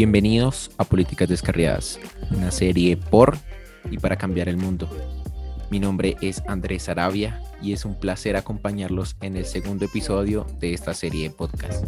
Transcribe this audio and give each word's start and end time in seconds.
Bienvenidos 0.00 0.70
a 0.78 0.84
Políticas 0.84 1.28
Descarriadas, 1.28 2.00
una 2.30 2.50
serie 2.50 2.96
por 2.96 3.36
y 3.90 3.98
para 3.98 4.16
cambiar 4.16 4.48
el 4.48 4.56
mundo. 4.56 4.88
Mi 5.70 5.78
nombre 5.78 6.16
es 6.22 6.42
Andrés 6.46 6.88
Arabia 6.88 7.42
y 7.60 7.74
es 7.74 7.84
un 7.84 8.00
placer 8.00 8.34
acompañarlos 8.34 9.14
en 9.20 9.36
el 9.36 9.44
segundo 9.44 9.84
episodio 9.84 10.46
de 10.58 10.72
esta 10.72 10.94
serie 10.94 11.28
de 11.28 11.34
podcast. 11.34 11.84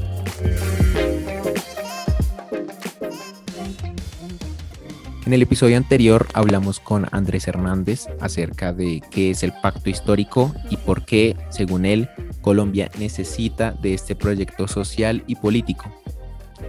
En 5.25 5.33
el 5.33 5.41
episodio 5.41 5.79
anterior 5.79 6.29
hablamos 6.35 6.81
con 6.81 7.07
Andrés 7.13 7.49
Hernández 7.49 8.09
acerca 8.21 8.75
de 8.75 9.01
qué 9.11 9.31
es 9.31 9.43
el 9.43 9.55
pacto 9.63 9.89
histórico 9.89 10.55
y 10.69 10.77
por 10.77 11.07
qué, 11.07 11.35
según 11.49 11.87
él, 11.87 12.11
Colombia 12.43 12.91
necesita 12.99 13.71
de 13.73 13.95
este 13.95 14.15
proyecto 14.15 14.69
social 14.69 15.25
y 15.27 15.37
político. 15.37 16.02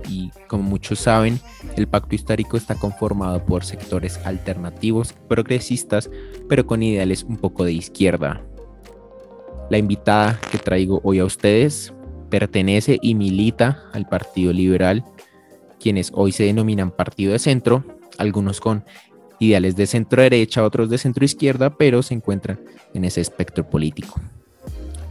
Y 0.07 0.31
como 0.47 0.63
muchos 0.63 0.99
saben, 0.99 1.39
el 1.75 1.87
pacto 1.87 2.15
histórico 2.15 2.57
está 2.57 2.75
conformado 2.75 3.45
por 3.45 3.65
sectores 3.65 4.19
alternativos, 4.25 5.13
progresistas, 5.27 6.09
pero 6.49 6.65
con 6.65 6.83
ideales 6.83 7.23
un 7.23 7.37
poco 7.37 7.63
de 7.63 7.73
izquierda. 7.73 8.41
La 9.69 9.77
invitada 9.77 10.39
que 10.51 10.57
traigo 10.57 11.01
hoy 11.03 11.19
a 11.19 11.25
ustedes 11.25 11.93
pertenece 12.29 12.99
y 13.01 13.15
milita 13.15 13.83
al 13.93 14.07
Partido 14.07 14.51
Liberal, 14.53 15.03
quienes 15.79 16.11
hoy 16.13 16.31
se 16.31 16.43
denominan 16.43 16.91
Partido 16.91 17.33
de 17.33 17.39
Centro, 17.39 17.83
algunos 18.17 18.59
con 18.59 18.83
ideales 19.39 19.75
de 19.75 19.87
centro 19.87 20.21
derecha, 20.21 20.63
otros 20.63 20.89
de 20.89 20.97
centro 20.97 21.25
izquierda, 21.25 21.75
pero 21.75 22.01
se 22.01 22.13
encuentran 22.13 22.59
en 22.93 23.05
ese 23.05 23.21
espectro 23.21 23.69
político. 23.69 24.19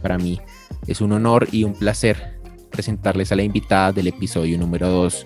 Para 0.01 0.17
mí 0.17 0.39
es 0.87 1.01
un 1.01 1.11
honor 1.13 1.47
y 1.51 1.63
un 1.63 1.73
placer 1.73 2.41
presentarles 2.73 3.31
a 3.31 3.35
la 3.35 3.43
invitada 3.43 3.93
del 3.93 4.07
episodio 4.07 4.57
número 4.57 4.89
2. 4.89 5.23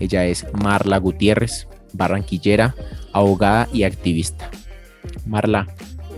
Ella 0.00 0.24
es 0.24 0.46
Marla 0.54 0.96
Gutiérrez, 0.98 1.68
barranquillera, 1.92 2.74
abogada 3.12 3.68
y 3.72 3.84
activista. 3.84 4.50
Marla, 5.26 5.68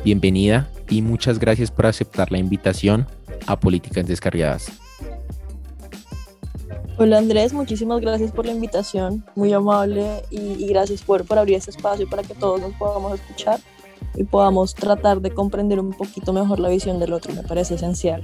bienvenida 0.04 0.70
y 0.88 1.02
muchas 1.02 1.38
gracias 1.38 1.70
por 1.70 1.86
aceptar 1.86 2.32
la 2.32 2.38
invitación 2.38 3.06
a 3.46 3.58
Políticas 3.58 4.06
Descarriadas. 4.06 4.70
Hola 6.96 7.18
Andrés, 7.18 7.52
muchísimas 7.52 8.00
gracias 8.00 8.32
por 8.32 8.46
la 8.46 8.52
invitación, 8.52 9.24
muy 9.36 9.52
amable 9.52 10.22
y, 10.30 10.66
gracias 10.66 11.02
por, 11.02 11.24
por 11.24 11.38
abrir 11.38 11.56
este 11.56 11.70
espacio 11.70 12.08
para 12.08 12.22
que 12.22 12.34
todos 12.34 12.60
nos 12.60 12.72
podamos 12.74 13.14
escuchar 13.14 13.60
y 14.14 14.24
podamos 14.24 14.74
tratar 14.74 15.20
de 15.20 15.30
comprender 15.30 15.78
un 15.78 15.92
poquito 15.92 16.32
mejor 16.32 16.58
la 16.58 16.68
visión 16.68 16.98
del 16.98 17.12
otro, 17.12 17.32
me 17.34 17.42
parece 17.42 17.76
esencial. 17.76 18.22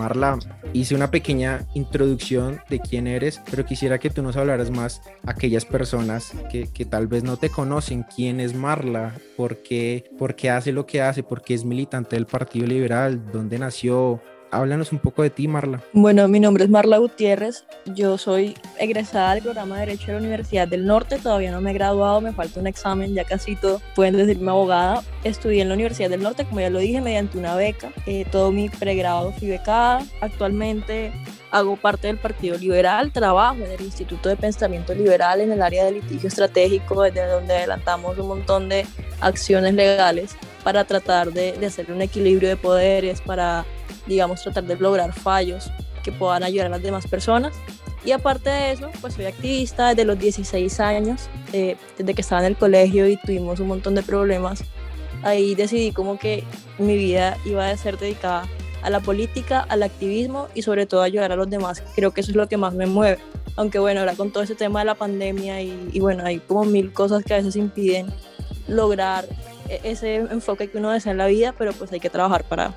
Marla, 0.00 0.38
hice 0.72 0.94
una 0.94 1.10
pequeña 1.10 1.66
introducción 1.74 2.58
de 2.70 2.80
quién 2.80 3.06
eres, 3.06 3.38
pero 3.50 3.66
quisiera 3.66 3.98
que 3.98 4.08
tú 4.08 4.22
nos 4.22 4.34
hablaras 4.34 4.70
más 4.70 5.02
a 5.26 5.32
aquellas 5.32 5.66
personas 5.66 6.32
que, 6.50 6.72
que 6.72 6.86
tal 6.86 7.06
vez 7.06 7.22
no 7.22 7.36
te 7.36 7.50
conocen. 7.50 8.06
¿Quién 8.16 8.40
es 8.40 8.54
Marla? 8.54 9.14
¿Por 9.36 9.58
qué, 9.58 10.10
¿Por 10.18 10.36
qué 10.36 10.48
hace 10.48 10.72
lo 10.72 10.86
que 10.86 11.02
hace? 11.02 11.22
¿Por 11.22 11.42
qué 11.42 11.52
es 11.52 11.66
militante 11.66 12.16
del 12.16 12.24
Partido 12.24 12.66
Liberal? 12.66 13.30
¿Dónde 13.30 13.58
nació? 13.58 14.22
Háblanos 14.50 14.90
un 14.90 14.98
poco 14.98 15.22
de 15.22 15.30
ti, 15.30 15.46
Marla. 15.46 15.80
Bueno, 15.92 16.26
mi 16.26 16.40
nombre 16.40 16.64
es 16.64 16.70
Marla 16.70 16.98
Gutiérrez. 16.98 17.64
Yo 17.86 18.18
soy 18.18 18.56
egresada 18.78 19.34
del 19.34 19.44
programa 19.44 19.76
de 19.76 19.86
Derecho 19.86 20.06
de 20.08 20.12
la 20.14 20.18
Universidad 20.18 20.66
del 20.66 20.86
Norte. 20.86 21.18
Todavía 21.18 21.52
no 21.52 21.60
me 21.60 21.70
he 21.70 21.74
graduado, 21.74 22.20
me 22.20 22.32
falta 22.32 22.58
un 22.58 22.66
examen, 22.66 23.14
ya 23.14 23.24
casi 23.24 23.54
todo. 23.54 23.80
Pueden 23.94 24.16
decirme 24.16 24.50
abogada. 24.50 25.02
Estudié 25.22 25.62
en 25.62 25.68
la 25.68 25.74
Universidad 25.74 26.10
del 26.10 26.22
Norte, 26.22 26.44
como 26.44 26.60
ya 26.60 26.70
lo 26.70 26.80
dije, 26.80 27.00
mediante 27.00 27.38
una 27.38 27.54
beca. 27.54 27.92
Eh, 28.06 28.26
todo 28.30 28.50
mi 28.50 28.68
pregrado 28.68 29.32
fui 29.32 29.48
becada. 29.48 30.04
Actualmente 30.20 31.12
hago 31.52 31.76
parte 31.76 32.08
del 32.08 32.18
Partido 32.18 32.56
Liberal, 32.58 33.12
trabajo 33.12 33.56
en 33.56 33.70
el 33.70 33.80
Instituto 33.80 34.28
de 34.28 34.36
Pensamiento 34.36 34.94
Liberal 34.94 35.40
en 35.40 35.52
el 35.52 35.62
área 35.62 35.84
de 35.84 35.92
litigio 35.92 36.28
estratégico, 36.28 37.02
desde 37.02 37.26
donde 37.26 37.56
adelantamos 37.56 38.18
un 38.18 38.28
montón 38.28 38.68
de 38.68 38.86
acciones 39.20 39.74
legales 39.74 40.36
para 40.62 40.84
tratar 40.84 41.32
de, 41.32 41.52
de 41.52 41.66
hacer 41.66 41.90
un 41.90 42.02
equilibrio 42.02 42.48
de 42.48 42.56
poderes, 42.56 43.20
para 43.20 43.64
digamos, 44.10 44.42
tratar 44.42 44.64
de 44.64 44.76
lograr 44.76 45.12
fallos 45.12 45.70
que 46.02 46.12
puedan 46.12 46.42
ayudar 46.42 46.66
a 46.66 46.70
las 46.70 46.82
demás 46.82 47.06
personas. 47.06 47.54
Y 48.04 48.12
aparte 48.12 48.50
de 48.50 48.72
eso, 48.72 48.90
pues 49.00 49.14
soy 49.14 49.26
activista 49.26 49.90
desde 49.90 50.04
los 50.04 50.18
16 50.18 50.80
años, 50.80 51.28
eh, 51.52 51.76
desde 51.96 52.14
que 52.14 52.22
estaba 52.22 52.40
en 52.40 52.48
el 52.48 52.56
colegio 52.56 53.06
y 53.08 53.16
tuvimos 53.16 53.60
un 53.60 53.68
montón 53.68 53.94
de 53.94 54.02
problemas. 54.02 54.64
Ahí 55.22 55.54
decidí 55.54 55.92
como 55.92 56.18
que 56.18 56.44
mi 56.78 56.96
vida 56.96 57.36
iba 57.44 57.68
a 57.68 57.76
ser 57.76 57.98
dedicada 57.98 58.48
a 58.82 58.88
la 58.88 59.00
política, 59.00 59.60
al 59.68 59.82
activismo 59.82 60.48
y 60.54 60.62
sobre 60.62 60.86
todo 60.86 61.02
ayudar 61.02 61.30
a 61.32 61.36
los 61.36 61.48
demás. 61.48 61.82
Creo 61.94 62.12
que 62.12 62.22
eso 62.22 62.30
es 62.30 62.36
lo 62.36 62.48
que 62.48 62.56
más 62.56 62.72
me 62.74 62.86
mueve. 62.86 63.18
Aunque 63.56 63.78
bueno, 63.78 64.00
ahora 64.00 64.14
con 64.14 64.32
todo 64.32 64.42
ese 64.42 64.54
tema 64.54 64.80
de 64.80 64.86
la 64.86 64.94
pandemia 64.94 65.60
y, 65.60 65.90
y 65.92 66.00
bueno, 66.00 66.24
hay 66.24 66.38
como 66.38 66.64
mil 66.64 66.92
cosas 66.92 67.22
que 67.22 67.34
a 67.34 67.36
veces 67.36 67.56
impiden 67.56 68.06
lograr 68.66 69.26
e-, 69.70 69.80
ese 69.84 70.16
enfoque 70.16 70.68
que 70.68 70.78
uno 70.78 70.90
desea 70.90 71.12
en 71.12 71.18
la 71.18 71.26
vida, 71.26 71.54
pero 71.56 71.72
pues 71.72 71.92
hay 71.92 72.00
que 72.00 72.10
trabajar 72.10 72.44
para, 72.44 72.74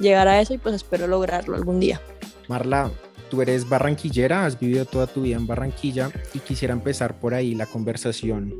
llegar 0.00 0.28
a 0.28 0.40
eso 0.40 0.54
y 0.54 0.58
pues 0.58 0.74
espero 0.74 1.06
lograrlo 1.06 1.56
algún 1.56 1.80
día. 1.80 2.00
Marla, 2.48 2.90
tú 3.30 3.42
eres 3.42 3.68
barranquillera, 3.68 4.44
has 4.44 4.58
vivido 4.58 4.84
toda 4.84 5.06
tu 5.06 5.22
vida 5.22 5.36
en 5.36 5.46
Barranquilla 5.46 6.10
y 6.34 6.40
quisiera 6.40 6.74
empezar 6.74 7.18
por 7.18 7.34
ahí 7.34 7.54
la 7.54 7.66
conversación. 7.66 8.54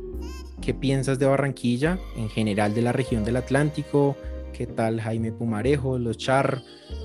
¿Qué 0.61 0.73
piensas 0.73 1.19
de 1.19 1.25
Barranquilla 1.25 1.99
en 2.17 2.29
general 2.29 2.73
de 2.73 2.81
la 2.81 2.91
región 2.91 3.23
del 3.23 3.37
Atlántico? 3.37 4.15
¿Qué 4.53 4.65
tal 4.65 5.01
Jaime 5.01 5.31
Pumarejo, 5.31 5.99
los 5.99 6.17
Char? 6.17 6.61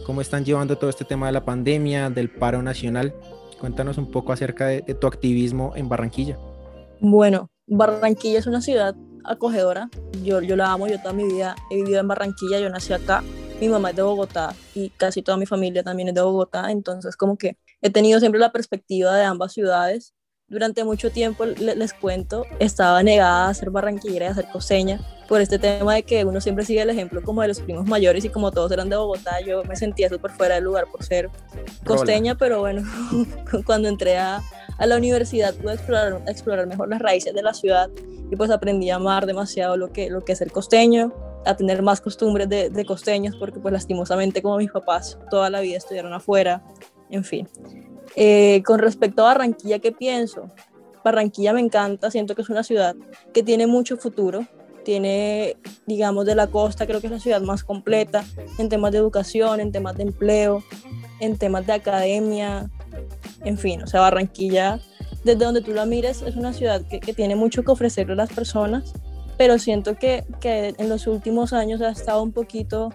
¿Cómo 0.06 0.20
están 0.20 0.44
llevando 0.44 0.78
todo 0.78 0.88
este 0.88 1.04
tema 1.04 1.26
de 1.26 1.32
la 1.32 1.44
pandemia, 1.44 2.08
del 2.08 2.30
paro 2.30 2.62
nacional? 2.62 3.14
Cuéntanos 3.60 3.98
un 3.98 4.10
poco 4.10 4.32
acerca 4.32 4.68
de, 4.68 4.82
tu 4.82 5.06
activismo 5.06 5.72
en 5.76 5.88
Barranquilla. 5.88 6.38
Bueno, 7.00 7.50
Barranquilla 7.66 8.38
es 8.38 8.46
una 8.46 8.62
ciudad 8.62 8.94
acogedora. 9.24 9.90
Yo, 10.22 10.40
yo 10.40 10.56
la 10.56 10.72
amo, 10.72 10.86
yo 10.86 10.98
toda 11.00 11.12
mi 11.12 11.24
vida 11.24 11.56
he 11.70 11.76
vivido 11.76 12.00
en 12.00 12.08
Barranquilla, 12.08 12.58
yo 12.60 12.70
nací 12.70 12.92
acá 12.92 13.22
mi 13.60 13.68
mamá 13.68 13.90
es 13.90 13.96
de 13.96 14.02
Bogotá 14.02 14.54
y 14.74 14.90
casi 14.90 15.22
toda 15.22 15.36
mi 15.36 15.46
familia 15.46 15.82
también 15.82 16.08
es 16.08 16.14
de 16.14 16.22
Bogotá, 16.22 16.70
entonces 16.70 17.16
como 17.16 17.36
que 17.36 17.56
he 17.82 17.90
tenido 17.90 18.18
siempre 18.18 18.40
la 18.40 18.52
perspectiva 18.52 19.14
de 19.16 19.24
ambas 19.24 19.52
ciudades. 19.52 20.14
Durante 20.48 20.82
mucho 20.82 21.12
tiempo, 21.12 21.44
les 21.44 21.92
cuento, 21.92 22.44
estaba 22.58 23.04
negada 23.04 23.48
a 23.48 23.54
ser 23.54 23.70
barranquillera 23.70 24.26
y 24.26 24.28
a 24.30 24.34
ser 24.34 24.48
coseña 24.48 25.00
por 25.28 25.40
este 25.40 25.60
tema 25.60 25.94
de 25.94 26.02
que 26.02 26.24
uno 26.24 26.40
siempre 26.40 26.64
sigue 26.64 26.82
el 26.82 26.90
ejemplo 26.90 27.22
como 27.22 27.42
de 27.42 27.46
los 27.46 27.60
primos 27.60 27.86
mayores 27.86 28.24
y 28.24 28.30
como 28.30 28.50
todos 28.50 28.72
eran 28.72 28.90
de 28.90 28.96
Bogotá, 28.96 29.40
yo 29.46 29.62
me 29.62 29.76
sentía 29.76 30.08
súper 30.08 30.32
fuera 30.32 30.56
del 30.56 30.64
lugar 30.64 30.86
por 30.90 31.04
ser 31.04 31.30
costeña, 31.84 32.34
pero 32.34 32.58
bueno, 32.58 32.82
cuando 33.64 33.88
entré 33.88 34.18
a, 34.18 34.42
a 34.76 34.86
la 34.86 34.96
universidad 34.96 35.54
pude 35.54 35.74
explorar, 35.74 36.20
explorar 36.26 36.66
mejor 36.66 36.88
las 36.88 37.00
raíces 37.00 37.32
de 37.32 37.42
la 37.42 37.54
ciudad 37.54 37.88
y 38.28 38.34
pues 38.34 38.50
aprendí 38.50 38.90
a 38.90 38.96
amar 38.96 39.26
demasiado 39.26 39.76
lo 39.76 39.92
que, 39.92 40.10
lo 40.10 40.24
que 40.24 40.32
es 40.32 40.38
ser 40.38 40.50
costeño 40.50 41.29
a 41.44 41.56
tener 41.56 41.82
más 41.82 42.00
costumbres 42.00 42.48
de, 42.48 42.70
de, 42.70 42.84
costeños, 42.84 43.36
porque 43.36 43.60
pues 43.60 43.72
lastimosamente 43.72 44.42
como 44.42 44.58
mis 44.58 44.70
papás 44.70 45.18
toda 45.30 45.50
la 45.50 45.60
vida 45.60 45.78
estudiaron 45.78 46.12
afuera, 46.12 46.62
en 47.10 47.24
fin. 47.24 47.48
Eh, 48.16 48.62
con 48.64 48.78
respecto 48.78 49.22
a 49.22 49.26
Barranquilla, 49.26 49.78
¿qué 49.78 49.92
pienso? 49.92 50.50
Barranquilla 51.04 51.52
me 51.52 51.60
encanta, 51.60 52.10
siento 52.10 52.34
que 52.34 52.42
es 52.42 52.50
una 52.50 52.62
ciudad 52.62 52.94
que 53.32 53.42
tiene 53.42 53.66
mucho 53.66 53.96
futuro, 53.96 54.46
tiene, 54.84 55.56
digamos, 55.86 56.26
de 56.26 56.34
la 56.34 56.48
costa, 56.48 56.86
creo 56.86 57.00
que 57.00 57.06
es 57.06 57.12
la 57.12 57.20
ciudad 57.20 57.40
más 57.40 57.64
completa 57.64 58.24
en 58.58 58.68
temas 58.68 58.92
de 58.92 58.98
educación, 58.98 59.60
en 59.60 59.72
temas 59.72 59.96
de 59.96 60.04
empleo, 60.04 60.62
en 61.20 61.38
temas 61.38 61.66
de 61.66 61.72
academia, 61.72 62.70
en 63.44 63.56
fin, 63.56 63.82
o 63.82 63.86
sea, 63.86 64.00
Barranquilla, 64.00 64.80
desde 65.24 65.44
donde 65.44 65.60
tú 65.60 65.72
la 65.72 65.86
mires, 65.86 66.22
es 66.22 66.36
una 66.36 66.52
ciudad 66.52 66.82
que 66.86 67.14
tiene 67.14 67.36
mucho 67.36 67.62
que 67.62 67.70
ofrecerle 67.70 68.14
a 68.14 68.16
las 68.16 68.32
personas 68.32 68.94
pero 69.40 69.58
siento 69.58 69.94
que, 69.94 70.24
que 70.38 70.74
en 70.76 70.90
los 70.90 71.06
últimos 71.06 71.54
años 71.54 71.80
ha 71.80 71.88
estado 71.88 72.22
un 72.22 72.30
poquito 72.30 72.92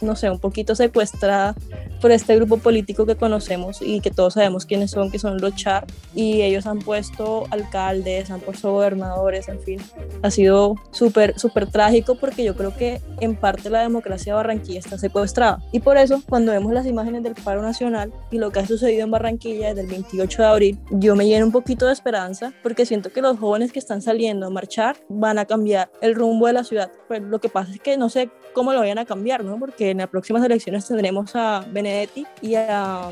no 0.00 0.16
sé, 0.16 0.30
un 0.30 0.38
poquito 0.38 0.74
secuestrada 0.74 1.54
por 2.00 2.10
este 2.10 2.36
grupo 2.36 2.58
político 2.58 3.06
que 3.06 3.16
conocemos 3.16 3.80
y 3.80 4.00
que 4.00 4.10
todos 4.10 4.34
sabemos 4.34 4.66
quiénes 4.66 4.90
son, 4.90 5.10
que 5.10 5.18
son 5.18 5.40
los 5.40 5.54
Char, 5.54 5.86
y 6.14 6.42
ellos 6.42 6.66
han 6.66 6.80
puesto 6.80 7.44
alcaldes, 7.50 8.30
han 8.30 8.40
puesto 8.40 8.72
gobernadores, 8.72 9.48
en 9.48 9.60
fin. 9.60 9.80
Ha 10.22 10.30
sido 10.30 10.76
súper, 10.90 11.38
súper 11.38 11.70
trágico 11.70 12.16
porque 12.16 12.44
yo 12.44 12.54
creo 12.56 12.76
que 12.76 13.00
en 13.20 13.36
parte 13.36 13.70
la 13.70 13.80
democracia 13.80 14.32
de 14.32 14.36
Barranquilla 14.36 14.80
está 14.80 14.98
secuestrada. 14.98 15.62
Y 15.72 15.80
por 15.80 15.96
eso, 15.96 16.22
cuando 16.28 16.52
vemos 16.52 16.72
las 16.72 16.86
imágenes 16.86 17.22
del 17.22 17.34
paro 17.34 17.62
nacional 17.62 18.12
y 18.30 18.38
lo 18.38 18.50
que 18.50 18.60
ha 18.60 18.66
sucedido 18.66 19.04
en 19.04 19.10
Barranquilla 19.10 19.68
desde 19.68 19.82
el 19.82 19.86
28 19.86 20.42
de 20.42 20.48
abril, 20.48 20.78
yo 20.90 21.16
me 21.16 21.26
lleno 21.26 21.46
un 21.46 21.52
poquito 21.52 21.86
de 21.86 21.92
esperanza 21.92 22.52
porque 22.62 22.86
siento 22.86 23.10
que 23.12 23.22
los 23.22 23.38
jóvenes 23.38 23.72
que 23.72 23.78
están 23.78 24.02
saliendo 24.02 24.46
a 24.46 24.50
marchar 24.50 24.96
van 25.08 25.38
a 25.38 25.44
cambiar 25.44 25.90
el 26.00 26.14
rumbo 26.14 26.46
de 26.46 26.52
la 26.52 26.64
ciudad. 26.64 26.90
Pero 27.08 27.26
lo 27.26 27.40
que 27.40 27.48
pasa 27.48 27.72
es 27.72 27.80
que 27.80 27.96
no 27.96 28.08
sé 28.08 28.30
cómo 28.54 28.72
lo 28.72 28.80
vayan 28.80 28.98
a 28.98 29.04
cambiar, 29.04 29.44
¿no? 29.44 29.58
Porque 29.58 29.90
en 29.90 29.98
las 29.98 30.08
próximas 30.08 30.42
elecciones 30.44 30.86
tendremos 30.86 31.36
a 31.36 31.66
Benedetti 31.70 32.26
y 32.40 32.54
a, 32.54 33.10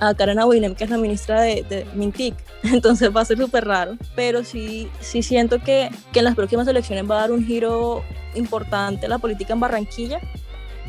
a 0.00 0.14
Karen 0.14 0.38
Awinem, 0.38 0.74
que 0.74 0.84
es 0.84 0.90
la 0.90 0.98
ministra 0.98 1.40
de, 1.40 1.64
de 1.68 1.84
Mintic. 1.94 2.34
Entonces 2.62 3.14
va 3.14 3.22
a 3.22 3.24
ser 3.24 3.38
súper 3.38 3.64
raro, 3.64 3.96
pero 4.14 4.44
sí, 4.44 4.88
sí 5.00 5.22
siento 5.22 5.58
que, 5.58 5.90
que 6.12 6.20
en 6.20 6.24
las 6.24 6.36
próximas 6.36 6.68
elecciones 6.68 7.10
va 7.10 7.16
a 7.16 7.20
dar 7.22 7.32
un 7.32 7.44
giro 7.44 8.04
importante 8.34 9.08
la 9.08 9.18
política 9.18 9.54
en 9.54 9.60
Barranquilla 9.60 10.20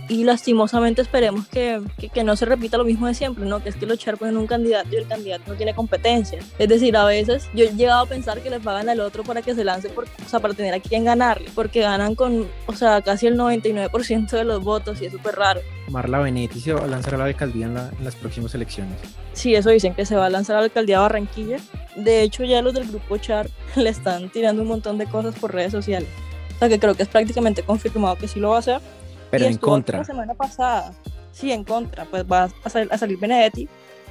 y 0.09 0.23
lastimosamente 0.23 1.01
esperemos 1.01 1.47
que, 1.47 1.81
que, 2.13 2.23
no 2.23 2.35
se 2.35 2.45
repita 2.45 2.77
lo 2.77 2.85
mismo 2.85 3.07
de 3.07 3.13
siempre, 3.13 3.45
¿no? 3.45 3.61
Que 3.61 3.69
es 3.69 3.75
que 3.75 3.85
los 3.85 3.99
char 3.99 4.17
ponen 4.17 4.37
un 4.37 4.47
candidato 4.47 4.87
y 4.91 4.95
el 4.95 5.07
candidato 5.07 5.43
no 5.47 5.55
tiene 5.55 5.73
competencia. 5.73 6.39
Es 6.57 6.69
decir, 6.69 6.95
a 6.95 7.05
veces 7.05 7.49
yo 7.53 7.65
he 7.65 7.75
llegado 7.75 8.03
a 8.03 8.05
pensar 8.05 8.41
que 8.41 8.49
les 8.49 8.61
pagan 8.61 8.89
al 8.89 8.99
otro 8.99 9.23
para 9.23 9.41
que 9.41 9.53
se 9.53 9.63
lance, 9.63 9.89
por, 9.89 10.05
o 10.05 10.29
sea, 10.29 10.39
para 10.39 10.53
tener 10.53 10.73
a 10.73 10.79
quien 10.79 11.05
ganarle, 11.05 11.49
porque 11.53 11.81
ganan 11.81 12.15
con, 12.15 12.47
o 12.67 12.73
sea, 12.73 13.01
casi 13.01 13.27
el 13.27 13.37
99% 13.37 14.29
de 14.29 14.43
los 14.43 14.63
votos 14.63 15.01
y 15.01 15.05
es 15.05 15.11
súper 15.11 15.35
raro. 15.35 15.61
Marla 15.89 16.19
Benetti 16.19 16.59
se 16.59 16.73
va 16.73 16.83
a 16.83 16.87
lanzar 16.87 17.15
a 17.15 17.17
la 17.17 17.25
alcaldía 17.25 17.65
en, 17.65 17.77
en, 17.77 18.03
las 18.03 18.15
próximas 18.15 18.53
elecciones. 18.55 18.97
Sí, 19.33 19.55
eso 19.55 19.69
dicen 19.69 19.93
que 19.93 20.05
se 20.05 20.15
va 20.15 20.25
a 20.25 20.29
lanzar 20.29 20.55
a 20.55 20.59
la 20.59 20.65
alcaldía 20.65 20.97
de 20.97 21.01
Barranquilla. 21.01 21.57
De 21.95 22.21
hecho, 22.21 22.43
ya 22.43 22.61
los 22.61 22.73
del 22.73 22.87
grupo 22.87 23.17
Char 23.17 23.49
le 23.75 23.89
están 23.89 24.29
tirando 24.29 24.61
un 24.61 24.67
montón 24.67 24.97
de 24.97 25.05
cosas 25.05 25.35
por 25.35 25.53
redes 25.53 25.71
sociales. 25.71 26.09
O 26.55 26.59
sea, 26.59 26.69
que 26.69 26.79
creo 26.79 26.95
que 26.95 27.03
es 27.03 27.09
prácticamente 27.09 27.61
confirmado 27.61 28.15
que 28.15 28.27
sí 28.27 28.39
lo 28.39 28.49
va 28.49 28.55
a 28.57 28.59
hacer. 28.59 28.81
Pero 29.29 29.45
en 29.45 29.57
contra. 29.57 29.99
La 29.99 30.05
semana 30.05 30.33
pasada, 30.33 30.93
sí, 31.31 31.51
en 31.51 31.63
contra, 31.63 32.05
pues 32.05 32.23
va 32.25 32.49
a, 32.63 32.97
salir 32.97 33.17
Benedetti 33.17 33.67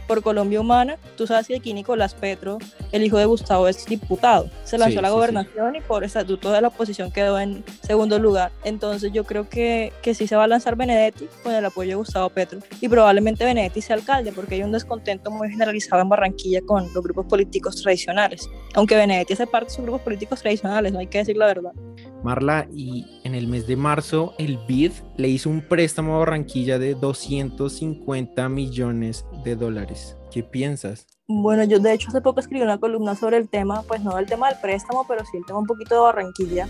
por 0.06 0.22
Colombia 0.22 0.60
Humana. 0.60 0.96
Tú 1.16 1.26
sabes 1.26 1.48
que 1.48 1.56
aquí 1.56 1.74
Nicolás 1.74 2.14
Petro, 2.14 2.58
el 2.92 3.02
hijo 3.02 3.18
de 3.18 3.24
Gustavo, 3.24 3.68
es 3.68 3.84
diputado. 3.86 4.48
Se 4.64 4.78
lanzó 4.78 5.00
a 5.00 5.02
la 5.02 5.10
gobernación 5.10 5.76
y 5.76 5.80
por 5.80 6.04
estatuto 6.04 6.52
de 6.52 6.60
la 6.60 6.68
oposición 6.68 7.10
quedó 7.10 7.38
en 7.38 7.64
segundo 7.82 8.18
lugar. 8.18 8.52
Entonces 8.64 9.12
yo 9.12 9.24
creo 9.24 9.48
que, 9.48 9.92
que 10.02 10.14
sí 10.14 10.26
se 10.26 10.36
va 10.36 10.44
a 10.44 10.46
lanzar 10.46 10.76
Benedetti 10.76 11.28
con 11.42 11.52
el 11.52 11.64
apoyo 11.64 11.90
de 11.90 11.94
Gustavo 11.96 12.30
Petro. 12.30 12.60
Y 12.80 12.88
probablemente 12.88 13.44
Benedetti 13.44 13.82
sea 13.82 13.96
alcalde 13.96 14.32
porque 14.32 14.56
hay 14.56 14.62
un 14.62 14.72
descontento 14.72 15.30
muy 15.30 15.50
generalizado 15.50 16.02
en 16.02 16.08
Barranquilla 16.08 16.60
con 16.62 16.92
los 16.94 17.02
grupos 17.02 17.26
políticos 17.26 17.82
tradicionales. 17.82 18.48
Aunque 18.74 18.96
Benedetti 18.96 19.32
hace 19.32 19.46
parte 19.46 19.70
de 19.70 19.74
sus 19.74 19.82
grupos 19.84 20.02
políticos 20.02 20.40
tradicionales, 20.40 20.92
no 20.92 21.00
hay 21.00 21.06
que 21.08 21.18
decir 21.18 21.36
la 21.36 21.46
verdad. 21.46 21.72
Marla, 22.26 22.67
y 22.75 23.06
en 23.23 23.37
el 23.37 23.46
mes 23.46 23.69
de 23.69 23.76
marzo 23.76 24.34
el 24.37 24.58
BID 24.67 24.90
le 25.17 25.28
hizo 25.28 25.49
un 25.49 25.61
préstamo 25.61 26.17
a 26.17 26.19
Barranquilla 26.19 26.76
de 26.76 26.96
250 26.96 28.49
millones 28.49 29.25
de 29.44 29.55
dólares. 29.55 30.17
¿Qué 30.32 30.43
piensas? 30.43 31.06
Bueno, 31.28 31.62
yo 31.62 31.78
de 31.78 31.93
hecho 31.93 32.08
hace 32.08 32.20
poco 32.20 32.40
escribí 32.40 32.64
una 32.64 32.78
columna 32.78 33.14
sobre 33.14 33.37
el 33.37 33.49
tema, 33.49 33.84
pues 33.87 34.02
no 34.02 34.19
el 34.19 34.26
tema 34.26 34.49
del 34.49 34.58
préstamo, 34.61 35.06
pero 35.06 35.25
sí 35.25 35.37
el 35.37 35.46
tema 35.46 35.61
un 35.61 35.67
poquito 35.67 35.94
de 35.94 36.00
Barranquilla 36.00 36.67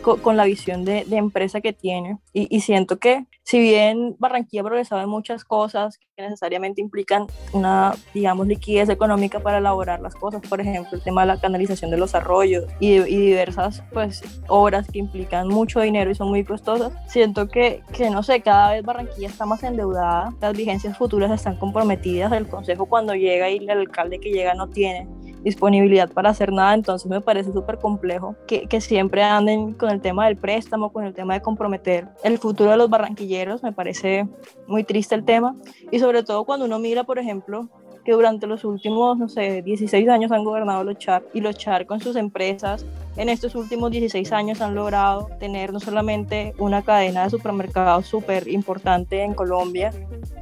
con, 0.00 0.36
la 0.36 0.44
visión 0.44 0.84
de, 0.84 1.04
empresa 1.10 1.60
que 1.60 1.72
tiene. 1.72 2.18
Y, 2.32 2.60
siento 2.60 2.98
que, 2.98 3.26
si 3.42 3.58
bien 3.60 4.16
Barranquilla 4.18 4.62
ha 4.62 4.64
progresado 4.64 5.02
en 5.02 5.08
muchas 5.08 5.44
cosas 5.44 5.98
que 6.16 6.22
necesariamente 6.22 6.80
implican 6.80 7.26
una, 7.52 7.94
digamos, 8.14 8.46
liquidez 8.46 8.88
económica 8.88 9.40
para 9.40 9.58
elaborar 9.58 10.00
las 10.00 10.14
cosas, 10.14 10.42
por 10.48 10.60
ejemplo, 10.60 10.96
el 10.96 11.02
tema 11.02 11.22
de 11.22 11.28
la 11.28 11.40
canalización 11.40 11.90
de 11.90 11.96
los 11.96 12.14
arroyos 12.14 12.64
y, 12.78 12.98
diversas, 12.98 13.82
pues, 13.92 14.22
obras 14.48 14.86
que 14.88 14.98
implican 14.98 15.48
mucho 15.48 15.80
dinero 15.80 16.10
y 16.10 16.14
son 16.14 16.28
muy 16.28 16.44
costosas, 16.44 16.92
siento 17.08 17.48
que, 17.48 17.82
que, 17.92 18.10
no 18.10 18.22
sé, 18.22 18.40
cada 18.40 18.72
vez 18.72 18.82
Barranquilla 18.84 19.28
está 19.28 19.46
más 19.46 19.62
endeudada, 19.62 20.32
las 20.40 20.56
vigencias 20.56 20.96
futuras 20.96 21.30
están 21.30 21.56
comprometidas, 21.56 22.32
el 22.32 22.48
consejo 22.48 22.86
cuando 22.86 23.14
llega 23.14 23.50
y 23.50 23.56
el 23.58 23.70
alcalde 23.70 24.20
que 24.20 24.30
llega 24.30 24.54
no 24.54 24.68
tiene 24.68 25.06
disponibilidad 25.42 26.10
para 26.10 26.30
hacer 26.30 26.52
nada, 26.52 26.74
entonces 26.74 27.10
me 27.10 27.20
parece 27.20 27.52
súper 27.52 27.78
complejo 27.78 28.36
que, 28.46 28.66
que, 28.66 28.80
siempre 28.80 29.22
anden 29.22 29.72
con 29.72 29.89
el 29.90 30.00
tema 30.00 30.26
del 30.26 30.36
préstamo, 30.36 30.92
con 30.92 31.04
el 31.04 31.14
tema 31.14 31.34
de 31.34 31.42
comprometer 31.42 32.08
el 32.22 32.38
futuro 32.38 32.70
de 32.70 32.76
los 32.76 32.90
barranquilleros, 32.90 33.62
me 33.62 33.72
parece 33.72 34.28
muy 34.66 34.84
triste 34.84 35.14
el 35.14 35.24
tema, 35.24 35.56
y 35.90 35.98
sobre 35.98 36.22
todo 36.22 36.44
cuando 36.44 36.66
uno 36.66 36.78
mira, 36.78 37.04
por 37.04 37.18
ejemplo, 37.18 37.68
que 38.04 38.12
durante 38.12 38.46
los 38.46 38.64
últimos, 38.64 39.18
no 39.18 39.28
sé, 39.28 39.62
16 39.62 40.08
años 40.08 40.32
han 40.32 40.44
gobernado 40.44 40.84
los 40.84 40.98
Char 40.98 41.22
y 41.34 41.40
los 41.40 41.56
Char 41.56 41.86
con 41.86 42.00
sus 42.00 42.16
empresas 42.16 42.86
en 43.16 43.28
estos 43.28 43.54
últimos 43.54 43.90
16 43.90 44.32
años 44.32 44.60
han 44.60 44.74
logrado 44.74 45.28
tener 45.38 45.72
no 45.72 45.80
solamente 45.80 46.54
una 46.58 46.82
cadena 46.82 47.24
de 47.24 47.30
supermercados 47.30 48.06
súper 48.06 48.48
importante 48.48 49.22
en 49.22 49.34
Colombia, 49.34 49.92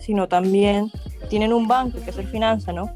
sino 0.00 0.28
también 0.28 0.90
tienen 1.28 1.52
un 1.52 1.66
banco 1.66 1.98
que 2.04 2.10
es 2.10 2.18
el 2.18 2.28
Finanza, 2.28 2.72
¿no? 2.72 2.92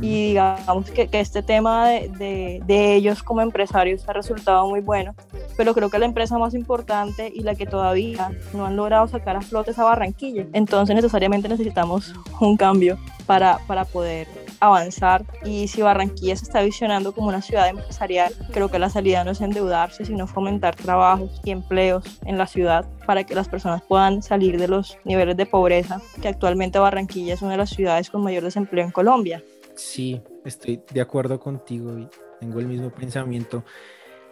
Y 0.00 0.28
digamos 0.28 0.90
que, 0.90 1.08
que 1.08 1.20
este 1.20 1.42
tema 1.42 1.88
de, 1.88 2.60
de, 2.64 2.94
ellos 2.94 3.22
como 3.22 3.40
empresarios 3.40 4.08
ha 4.08 4.12
resultado 4.12 4.68
muy 4.68 4.80
bueno, 4.80 5.14
pero 5.56 5.74
creo 5.74 5.90
que 5.90 5.98
la 5.98 6.06
empresa 6.06 6.38
más 6.38 6.54
importante 6.54 7.32
y 7.34 7.42
la 7.42 7.54
que 7.54 7.66
todavía 7.66 8.30
no 8.52 8.66
han 8.66 8.76
logrado 8.76 9.08
sacar 9.08 9.36
a 9.36 9.40
flote 9.40 9.70
es 9.70 9.78
a 9.78 9.84
Barranquilla, 9.84 10.46
entonces 10.52 10.94
necesariamente 10.94 11.48
necesitamos 11.48 12.14
un 12.40 12.56
cambio 12.56 12.98
para, 13.26 13.58
para 13.66 13.84
poder 13.84 14.26
avanzar 14.62 15.24
y 15.44 15.66
si 15.66 15.82
Barranquilla 15.82 16.36
se 16.36 16.44
está 16.44 16.62
visionando 16.62 17.12
como 17.12 17.28
una 17.28 17.42
ciudad 17.42 17.68
empresarial, 17.68 18.32
creo 18.52 18.68
que 18.68 18.78
la 18.78 18.90
salida 18.90 19.24
no 19.24 19.32
es 19.32 19.40
endeudarse, 19.40 20.04
sino 20.04 20.28
fomentar 20.28 20.76
trabajos 20.76 21.40
y 21.42 21.50
empleos 21.50 22.04
en 22.24 22.38
la 22.38 22.46
ciudad 22.46 22.86
para 23.04 23.24
que 23.24 23.34
las 23.34 23.48
personas 23.48 23.82
puedan 23.82 24.22
salir 24.22 24.60
de 24.60 24.68
los 24.68 24.96
niveles 25.04 25.36
de 25.36 25.46
pobreza, 25.46 26.00
que 26.20 26.28
actualmente 26.28 26.78
Barranquilla 26.78 27.34
es 27.34 27.42
una 27.42 27.52
de 27.52 27.56
las 27.58 27.70
ciudades 27.70 28.08
con 28.08 28.22
mayor 28.22 28.44
desempleo 28.44 28.84
en 28.84 28.92
Colombia. 28.92 29.42
Sí, 29.74 30.20
estoy 30.44 30.82
de 30.92 31.00
acuerdo 31.00 31.40
contigo 31.40 31.98
y 31.98 32.08
tengo 32.40 32.60
el 32.60 32.66
mismo 32.66 32.90
pensamiento. 32.90 33.64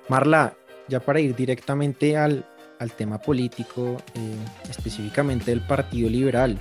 Marla, 0.08 0.56
ya 0.88 1.00
para 1.00 1.20
ir 1.20 1.34
directamente 1.34 2.16
al, 2.16 2.44
tema 2.96 3.18
político, 3.18 3.98
eh, 4.14 4.36
específicamente 4.70 5.50
del 5.50 5.60
Partido 5.60 6.08
Liberal, 6.08 6.58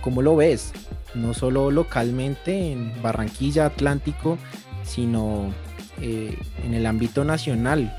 ¿cómo 0.00 0.22
lo 0.22 0.34
ves? 0.36 0.72
No 1.14 1.34
solo 1.34 1.70
localmente 1.70 2.72
en 2.72 3.00
Barranquilla, 3.02 3.66
Atlántico, 3.66 4.38
sino 4.84 5.52
eh, 6.00 6.36
en 6.64 6.74
el 6.74 6.86
ámbito 6.86 7.24
nacional. 7.24 7.94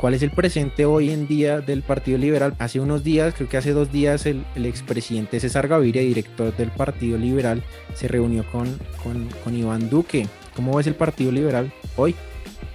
¿Cuál 0.00 0.14
es 0.14 0.22
el 0.22 0.30
presente 0.30 0.86
hoy 0.86 1.10
en 1.10 1.26
día 1.26 1.60
del 1.60 1.82
Partido 1.82 2.16
Liberal? 2.16 2.54
Hace 2.58 2.80
unos 2.80 3.04
días, 3.04 3.34
creo 3.34 3.50
que 3.50 3.58
hace 3.58 3.72
dos 3.72 3.92
días, 3.92 4.24
el, 4.24 4.46
expresidente 4.56 5.38
César 5.40 5.68
Gaviria, 5.68 6.00
director 6.00 6.56
del 6.56 6.70
Partido 6.70 7.18
Liberal, 7.18 7.62
se 7.92 8.08
reunió 8.08 8.46
con, 8.50 8.78
con, 9.44 9.54
Iván 9.54 9.90
Duque. 9.90 10.26
¿Cómo 10.56 10.74
ves 10.74 10.86
el 10.86 10.94
Partido 10.94 11.30
Liberal 11.32 11.70
hoy? 11.96 12.14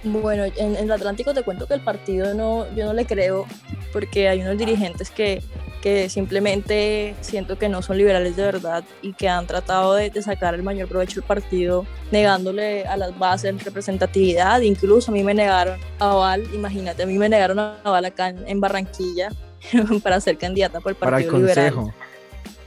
Bueno, 0.04 0.44
en, 0.44 0.76
el 0.76 0.92
Atlántico 0.92 1.34
te 1.34 1.42
cuento 1.42 1.66
que 1.66 1.74
el 1.74 1.80
partido 1.80 2.32
no, 2.34 2.66
yo 2.74 2.86
no 2.86 2.92
le 2.92 3.06
creo 3.06 3.46
porque 3.92 4.28
hay 4.28 4.40
unos 4.40 4.56
dirigentes 4.56 5.10
que 5.10 5.42
que 5.86 6.08
simplemente 6.08 7.14
siento 7.20 7.58
que 7.58 7.68
no 7.68 7.80
son 7.80 7.98
liberales 7.98 8.34
de 8.34 8.42
verdad 8.42 8.82
y 9.02 9.12
que 9.12 9.28
han 9.28 9.46
tratado 9.46 9.94
de, 9.94 10.10
sacar 10.20 10.56
el 10.56 10.64
mayor 10.64 10.88
provecho 10.88 11.20
del 11.20 11.28
partido, 11.28 11.86
negándole 12.10 12.84
a 12.86 12.96
las 12.96 13.16
bases 13.16 13.62
representatividad. 13.62 14.62
Incluso 14.62 15.12
a 15.12 15.14
mí 15.14 15.22
me 15.22 15.32
negaron 15.32 15.78
a 16.00 16.14
Val, 16.14 16.42
imagínate, 16.52 17.04
a 17.04 17.06
mí 17.06 17.16
me 17.18 17.28
negaron 17.28 17.60
a 17.60 17.78
Val 17.84 18.04
acá 18.04 18.30
en, 18.30 18.60
Barranquilla 18.60 19.28
para 20.02 20.20
ser 20.20 20.38
candidata 20.38 20.80
por 20.80 20.90
el 20.90 20.96
Partido 20.96 21.30
para 21.30 21.38
el 21.38 21.46
Liberal. 21.46 21.72
Consejo. 21.72 22.05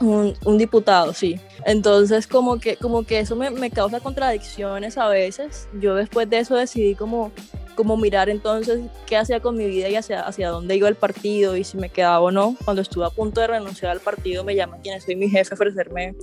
Un, 0.00 0.56
diputado, 0.56 1.12
sí. 1.12 1.38
Entonces, 1.66 2.26
como 2.26 2.58
que, 2.58 2.76
como 2.76 3.04
que 3.04 3.20
eso 3.20 3.36
me, 3.36 3.70
causa 3.70 4.00
contradicciones 4.00 4.96
a 4.96 5.08
veces. 5.08 5.68
Yo 5.78 5.94
después 5.94 6.28
de 6.30 6.38
eso 6.38 6.56
decidí 6.56 6.94
como 6.94 7.32
como 7.76 7.96
mirar 7.96 8.28
entonces 8.28 8.80
qué 9.06 9.16
hacía 9.16 9.40
con 9.40 9.56
mi 9.56 9.64
vida 9.66 9.88
y 9.88 9.96
hacia, 9.96 10.20
hacia 10.20 10.50
dónde 10.50 10.76
iba 10.76 10.86
el 10.86 10.96
partido 10.96 11.56
y 11.56 11.64
si 11.64 11.78
me 11.78 11.88
quedaba 11.88 12.20
o 12.20 12.30
no. 12.30 12.54
Cuando 12.62 12.82
estuve 12.82 13.06
a 13.06 13.10
punto 13.10 13.40
de 13.40 13.46
renunciar 13.46 13.92
al 13.92 14.00
partido, 14.00 14.44
me 14.44 14.54
llama 14.54 14.76
quien 14.82 15.00
soy 15.00 15.16
mi 15.16 15.30
jefe 15.30 15.54
ofrecerme, 15.54 16.14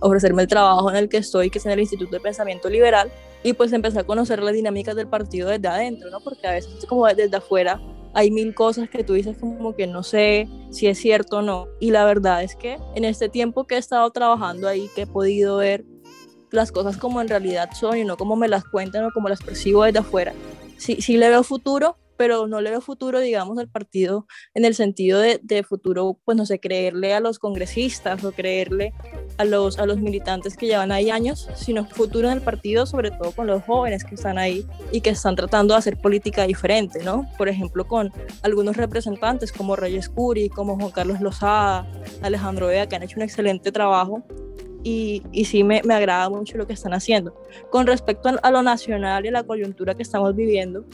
ofrecerme 0.00 0.42
el 0.42 0.48
trabajo 0.48 0.88
en 0.88 0.96
el 0.96 1.08
que 1.08 1.16
estoy, 1.16 1.50
que 1.50 1.58
es 1.58 1.66
en 1.66 1.72
el 1.72 1.80
Instituto 1.80 2.12
de 2.12 2.20
Pensamiento 2.20 2.68
Liberal, 2.68 3.10
y 3.42 3.54
pues 3.54 3.72
empecé 3.72 3.98
a 3.98 4.04
conocer 4.04 4.40
las 4.40 4.54
dinámicas 4.54 4.94
del 4.94 5.08
partido 5.08 5.48
desde 5.48 5.66
adentro, 5.66 6.10
¿no? 6.10 6.20
Porque 6.20 6.46
a 6.46 6.52
veces 6.52 6.86
como 6.86 7.04
desde 7.08 7.36
afuera 7.36 7.80
hay 8.14 8.30
mil 8.30 8.54
cosas 8.54 8.88
que 8.88 9.04
tú 9.04 9.14
dices 9.14 9.36
como 9.38 9.74
que 9.74 9.86
no 9.86 10.02
sé 10.02 10.48
si 10.70 10.86
es 10.86 10.98
cierto 10.98 11.38
o 11.38 11.42
no. 11.42 11.68
Y 11.78 11.90
la 11.90 12.04
verdad 12.04 12.42
es 12.42 12.56
que 12.56 12.78
en 12.94 13.04
este 13.04 13.28
tiempo 13.28 13.66
que 13.66 13.76
he 13.76 13.78
estado 13.78 14.10
trabajando 14.10 14.68
ahí, 14.68 14.90
que 14.94 15.02
he 15.02 15.06
podido 15.06 15.58
ver 15.58 15.84
las 16.50 16.72
cosas 16.72 16.96
como 16.96 17.20
en 17.20 17.28
realidad 17.28 17.70
son 17.78 17.96
y 17.98 18.04
no 18.04 18.16
como 18.16 18.36
me 18.36 18.48
las 18.48 18.64
cuentan 18.64 19.04
o 19.04 19.10
como 19.12 19.28
las 19.28 19.42
percibo 19.42 19.84
desde 19.84 20.00
afuera, 20.00 20.32
sí, 20.78 21.00
sí 21.00 21.16
le 21.16 21.28
veo 21.28 21.44
futuro, 21.44 21.96
pero 22.20 22.46
no 22.46 22.60
le 22.60 22.68
veo 22.68 22.82
futuro, 22.82 23.18
digamos, 23.18 23.56
al 23.56 23.70
partido 23.70 24.26
en 24.52 24.66
el 24.66 24.74
sentido 24.74 25.20
de, 25.20 25.40
de, 25.42 25.62
futuro, 25.62 26.18
pues 26.26 26.36
no 26.36 26.44
sé, 26.44 26.60
creerle 26.60 27.14
a 27.14 27.20
los 27.20 27.38
congresistas 27.38 28.22
o 28.24 28.32
creerle 28.32 28.92
a 29.38 29.46
los, 29.46 29.78
a 29.78 29.86
los 29.86 30.00
militantes 30.00 30.54
que 30.58 30.66
llevan 30.66 30.92
ahí 30.92 31.08
años, 31.08 31.48
sino 31.54 31.86
futuro 31.86 32.28
en 32.28 32.34
el 32.34 32.42
partido, 32.42 32.84
sobre 32.84 33.10
todo 33.10 33.32
con 33.32 33.46
los 33.46 33.62
jóvenes 33.62 34.04
que 34.04 34.16
están 34.16 34.36
ahí 34.36 34.66
y 34.92 35.00
que 35.00 35.08
están 35.08 35.34
tratando 35.34 35.72
de 35.72 35.78
hacer 35.78 35.96
política 35.96 36.46
diferente, 36.46 37.02
¿no? 37.02 37.26
Por 37.38 37.48
ejemplo, 37.48 37.88
con 37.88 38.12
algunos 38.42 38.76
representantes 38.76 39.50
como 39.50 39.74
Reyes 39.74 40.10
Curi, 40.10 40.50
como 40.50 40.76
Juan 40.76 40.90
Carlos 40.90 41.22
Lozada, 41.22 41.90
Alejandro 42.20 42.66
Vega, 42.66 42.86
que 42.86 42.96
han 42.96 43.02
hecho 43.02 43.16
un 43.16 43.22
excelente 43.22 43.72
trabajo 43.72 44.22
y, 44.82 45.22
y 45.32 45.46
sí 45.46 45.64
me, 45.64 45.80
me, 45.84 45.94
agrada 45.94 46.28
mucho 46.28 46.58
lo 46.58 46.66
que 46.66 46.74
están 46.74 46.92
haciendo. 46.92 47.34
Con 47.70 47.86
respecto 47.86 48.28
a, 48.42 48.50
lo 48.50 48.62
nacional 48.62 49.24
y 49.24 49.28
a 49.28 49.32
la 49.32 49.42
coyuntura 49.42 49.94
que 49.94 50.02
estamos 50.02 50.36
viviendo, 50.36 50.84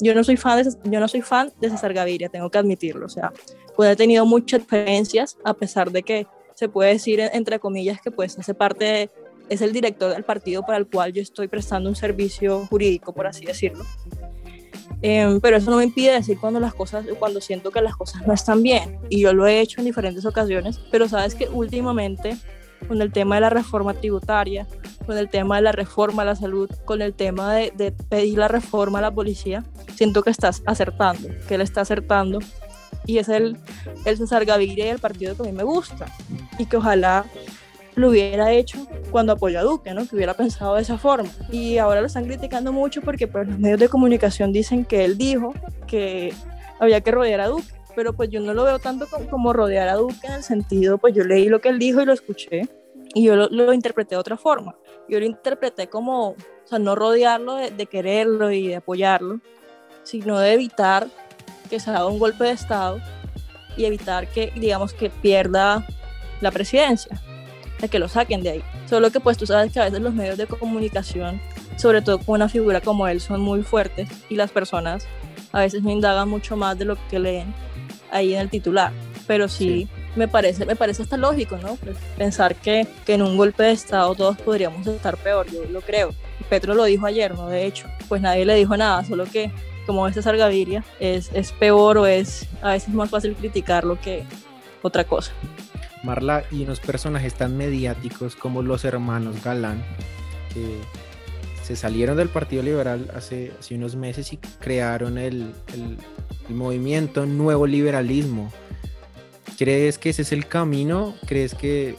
yo 0.00 0.14
no 0.14 0.24
soy 0.24 0.36
fan 0.36 0.62
de, 0.62 0.70
yo 0.90 1.00
no 1.00 1.08
soy 1.08 1.22
fan 1.22 1.52
de 1.60 1.70
César 1.70 1.92
Gaviria, 1.92 2.28
tengo 2.28 2.50
que 2.50 2.58
admitirlo. 2.58 3.06
O 3.06 3.08
sea, 3.08 3.32
pues 3.74 3.90
he 3.90 3.96
tenido 3.96 4.26
muchas 4.26 4.60
experiencias, 4.60 5.36
a 5.44 5.54
pesar 5.54 5.90
de 5.90 6.02
que 6.02 6.26
se 6.54 6.68
puede 6.68 6.92
decir, 6.92 7.20
entre 7.20 7.58
comillas, 7.58 8.00
que 8.00 8.10
pues 8.10 8.38
hace 8.38 8.54
parte, 8.54 9.10
es 9.48 9.60
el 9.60 9.72
director 9.72 10.12
del 10.12 10.24
partido 10.24 10.62
para 10.62 10.78
el 10.78 10.86
cual 10.86 11.12
yo 11.12 11.22
estoy 11.22 11.48
prestando 11.48 11.88
un 11.88 11.96
servicio 11.96 12.66
jurídico, 12.66 13.12
por 13.12 13.26
así 13.26 13.44
decirlo. 13.44 13.84
Em, 15.02 15.40
pero 15.40 15.58
eso 15.58 15.70
no 15.70 15.76
me 15.76 15.84
impide 15.84 16.12
decir 16.12 16.38
cuando 16.40 16.58
las 16.58 16.74
cosas, 16.74 17.04
cuando 17.18 17.40
siento 17.40 17.70
que 17.70 17.82
las 17.82 17.96
cosas 17.96 18.26
no 18.26 18.32
están 18.32 18.62
bien. 18.62 18.98
Y 19.10 19.20
yo 19.20 19.34
lo 19.34 19.46
he 19.46 19.60
hecho 19.60 19.80
en 19.80 19.84
diferentes 19.84 20.24
ocasiones, 20.24 20.80
pero 20.90 21.08
sabes 21.08 21.34
que 21.34 21.48
últimamente 21.48 22.36
con 22.88 23.00
el 23.02 23.12
tema 23.12 23.36
de 23.36 23.42
la 23.42 23.50
reforma 23.50 23.94
tributaria, 23.94 24.66
con 25.06 25.16
el 25.16 25.28
tema 25.28 25.56
de 25.56 25.62
la 25.62 25.72
reforma 25.72 26.22
a 26.22 26.24
la 26.26 26.36
salud, 26.36 26.70
con 26.84 27.00
el 27.00 27.14
tema 27.14 27.54
de, 27.54 27.94
pedir 28.08 28.38
la 28.38 28.48
reforma 28.48 28.98
a 28.98 29.02
la 29.02 29.10
policía, 29.10 29.64
siento 29.94 30.22
que 30.22 30.30
estás 30.30 30.62
acertando, 30.66 31.28
que 31.48 31.54
él 31.54 31.60
está 31.60 31.82
acertando 31.82 32.40
y 33.06 33.18
es 33.18 33.28
el, 33.28 33.56
el 34.04 34.16
César 34.16 34.44
Gaviria 34.44 34.86
y 34.86 34.88
el 34.88 34.98
partido 34.98 35.36
que 35.36 35.42
a 35.42 35.46
mí 35.46 35.52
me 35.52 35.62
gusta 35.62 36.06
y 36.58 36.66
que 36.66 36.76
ojalá 36.76 37.24
lo 37.94 38.10
hubiera 38.10 38.52
hecho 38.52 38.86
cuando 39.10 39.32
apoyó 39.32 39.58
a 39.58 39.62
Duque, 39.62 39.94
¿no? 39.94 40.06
Que 40.06 40.16
hubiera 40.16 40.34
pensado 40.34 40.74
de 40.74 40.82
esa 40.82 40.98
forma. 40.98 41.30
Y 41.50 41.78
ahora 41.78 42.00
lo 42.02 42.06
están 42.06 42.26
criticando 42.26 42.72
mucho 42.72 43.00
porque 43.00 43.26
pues, 43.26 43.48
los 43.48 43.58
medios 43.58 43.80
de 43.80 43.88
comunicación 43.88 44.52
dicen 44.52 44.84
que 44.84 45.04
él 45.04 45.16
dijo 45.16 45.54
que 45.86 46.32
había 46.78 47.00
que 47.00 47.10
rodear 47.10 47.40
a 47.40 47.48
Duque, 47.48 47.72
pero 47.94 48.12
pues 48.12 48.28
yo 48.28 48.40
no 48.40 48.52
lo 48.52 48.64
veo 48.64 48.78
tanto 48.78 49.06
como, 49.30 49.52
rodear 49.54 49.88
a 49.88 49.94
Duque 49.94 50.26
en 50.26 50.34
el 50.34 50.42
sentido, 50.42 50.98
pues 50.98 51.14
yo 51.14 51.24
leí 51.24 51.48
lo 51.48 51.60
que 51.60 51.70
él 51.70 51.78
dijo 51.78 52.02
y 52.02 52.04
lo 52.04 52.12
escuché 52.12 52.68
y 53.16 53.22
yo 53.22 53.34
lo, 53.34 53.72
interpreté 53.72 54.14
de 54.14 54.18
otra 54.18 54.36
forma. 54.36 54.76
Yo 55.08 55.18
lo 55.18 55.24
interpreté 55.24 55.88
como, 55.88 56.32
o 56.32 56.36
sea, 56.66 56.78
no 56.78 56.94
rodearlo 56.94 57.54
de, 57.54 57.70
de 57.70 57.86
quererlo 57.86 58.50
y 58.50 58.68
de 58.68 58.76
apoyarlo, 58.76 59.40
sino 60.02 60.38
de 60.38 60.52
evitar 60.52 61.06
que 61.70 61.80
se 61.80 61.88
haga 61.88 62.04
un 62.04 62.18
golpe 62.18 62.44
de 62.44 62.50
Estado 62.50 63.00
y 63.74 63.86
evitar 63.86 64.28
que, 64.28 64.52
digamos, 64.56 64.92
que 64.92 65.08
pierda 65.08 65.86
la 66.42 66.50
presidencia, 66.50 67.18
de 67.80 67.88
que 67.88 67.98
lo 67.98 68.06
saquen 68.08 68.42
de 68.42 68.50
ahí. 68.50 68.62
Solo 68.86 69.10
que 69.10 69.18
pues 69.18 69.38
tú 69.38 69.46
sabes 69.46 69.72
que 69.72 69.80
a 69.80 69.84
veces 69.84 70.00
los 70.00 70.12
medios 70.12 70.36
de 70.36 70.46
comunicación, 70.46 71.40
sobre 71.78 72.02
todo 72.02 72.18
con 72.18 72.34
una 72.34 72.50
figura 72.50 72.82
como 72.82 73.08
él, 73.08 73.22
son 73.22 73.40
muy 73.40 73.62
fuertes 73.62 74.10
y 74.28 74.36
las 74.36 74.50
personas 74.50 75.06
a 75.52 75.60
veces 75.60 75.82
me 75.82 75.92
indagan 75.92 76.28
mucho 76.28 76.54
más 76.54 76.78
de 76.78 76.84
lo 76.84 76.98
que 77.08 77.18
leen 77.18 77.54
ahí 78.10 78.34
en 78.34 78.40
el 78.40 78.50
titular. 78.50 78.92
Pero 79.26 79.48
sí, 79.48 79.88
me 80.16 80.28
parece 80.28 80.66
me 80.66 80.76
parece 80.76 81.02
hasta 81.02 81.16
lógico, 81.16 81.58
¿no? 81.58 81.76
Pues, 81.76 81.96
pensar 82.16 82.54
que, 82.56 82.86
que 83.04 83.14
en 83.14 83.22
un 83.22 83.36
golpe 83.36 83.62
de 83.62 83.72
Estado 83.72 84.14
todos 84.14 84.36
podríamos 84.38 84.86
estar 84.86 85.16
peor, 85.16 85.46
yo 85.50 85.64
lo 85.64 85.80
creo. 85.80 86.14
Petro 86.48 86.74
lo 86.74 86.84
dijo 86.84 87.06
ayer, 87.06 87.34
¿no? 87.34 87.48
De 87.48 87.66
hecho, 87.66 87.86
pues 88.08 88.20
nadie 88.20 88.44
le 88.44 88.54
dijo 88.54 88.76
nada, 88.76 89.04
solo 89.04 89.24
que 89.24 89.50
como 89.86 90.06
este 90.08 90.20
Gaviria, 90.20 90.84
es, 90.98 91.30
es 91.32 91.52
peor 91.52 91.96
o 91.98 92.06
es 92.06 92.46
a 92.60 92.72
veces 92.72 92.92
más 92.92 93.08
fácil 93.08 93.34
criticarlo 93.34 93.98
que 94.00 94.24
otra 94.82 95.04
cosa. 95.04 95.32
Marla, 96.02 96.44
y 96.50 96.64
unos 96.64 96.80
personajes 96.80 97.34
tan 97.34 97.56
mediáticos 97.56 98.36
como 98.36 98.62
los 98.62 98.84
hermanos 98.84 99.42
Galán, 99.42 99.82
que 100.52 100.78
se 101.62 101.76
salieron 101.76 102.16
del 102.16 102.28
Partido 102.28 102.62
Liberal 102.62 103.10
hace, 103.14 103.52
hace 103.58 103.74
unos 103.74 103.96
meses 103.96 104.32
y 104.32 104.36
crearon 104.36 105.18
el, 105.18 105.52
el, 105.72 105.96
movimiento 106.54 107.26
Nuevo 107.26 107.66
Liberalismo. 107.66 108.52
¿Crees 109.56 109.98
que 109.98 110.10
ese 110.10 110.22
es 110.22 110.32
el 110.32 110.46
camino? 110.46 111.14
¿Crees 111.26 111.54
que 111.54 111.96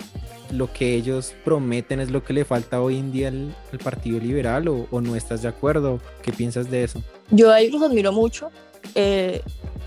lo 0.51 0.71
que 0.71 0.95
ellos 0.95 1.33
prometen 1.43 1.99
es 1.99 2.11
lo 2.11 2.23
que 2.23 2.33
le 2.33 2.45
falta 2.45 2.81
hoy 2.81 2.97
en 2.97 3.11
día 3.11 3.29
al, 3.29 3.55
Partido 3.83 4.19
Liberal 4.19 4.67
o, 4.67 4.87
o, 4.91 5.01
no 5.01 5.15
estás 5.15 5.41
de 5.41 5.47
acuerdo? 5.47 5.99
¿Qué 6.21 6.31
piensas 6.31 6.69
de 6.69 6.83
eso? 6.83 7.01
Yo 7.31 7.51
a 7.51 7.59
ellos 7.59 7.79
los 7.79 7.89
admiro 7.89 8.11
mucho. 8.11 8.49
Eh, 8.95 9.41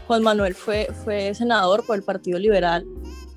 Juan 0.07 0.23
Manuel 0.23 0.55
fue, 0.55 0.89
fue 1.05 1.35
senador 1.35 1.87
por 1.87 1.97
el 1.97 2.03
Partido 2.03 2.39
Liberal 2.39 2.85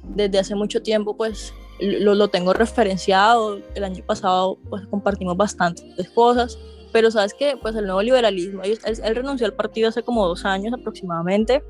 desde 0.03 0.39
hace 0.39 0.55
mucho 0.55 0.81
tiempo, 0.81 1.15
pues 1.15 1.53
lo, 1.79 2.15
lo 2.15 2.29
tengo 2.29 2.53
referenciado. 2.53 3.59
El 3.75 3.83
año 3.83 4.03
pasado 4.05 4.57
pues 4.69 4.85
compartimos 4.87 5.37
bastantes 5.37 6.09
cosas, 6.09 6.57
pero 6.91 7.11
sabes 7.11 7.33
que 7.33 7.57
pues 7.61 7.75
el 7.75 7.85
nuevo 7.85 8.01
liberalismo, 8.01 8.63
él, 8.63 8.79
él, 8.85 9.15
renunció 9.15 9.45
al 9.45 9.53
partido 9.53 9.89
hace 9.89 10.03
como 10.03 10.27
dos 10.27 10.45
años 10.45 10.73
aproximadamente. 10.73 11.63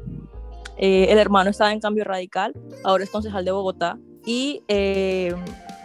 Eh, 0.78 1.08
el 1.10 1.18
hermano 1.18 1.50
estaba 1.50 1.72
en 1.72 1.80
cambio 1.80 2.04
radical, 2.04 2.54
ahora 2.84 3.04
es 3.04 3.10
concejal 3.10 3.46
de 3.46 3.52
Bogotá 3.52 3.98
y 4.26 4.64
eh, 4.68 5.36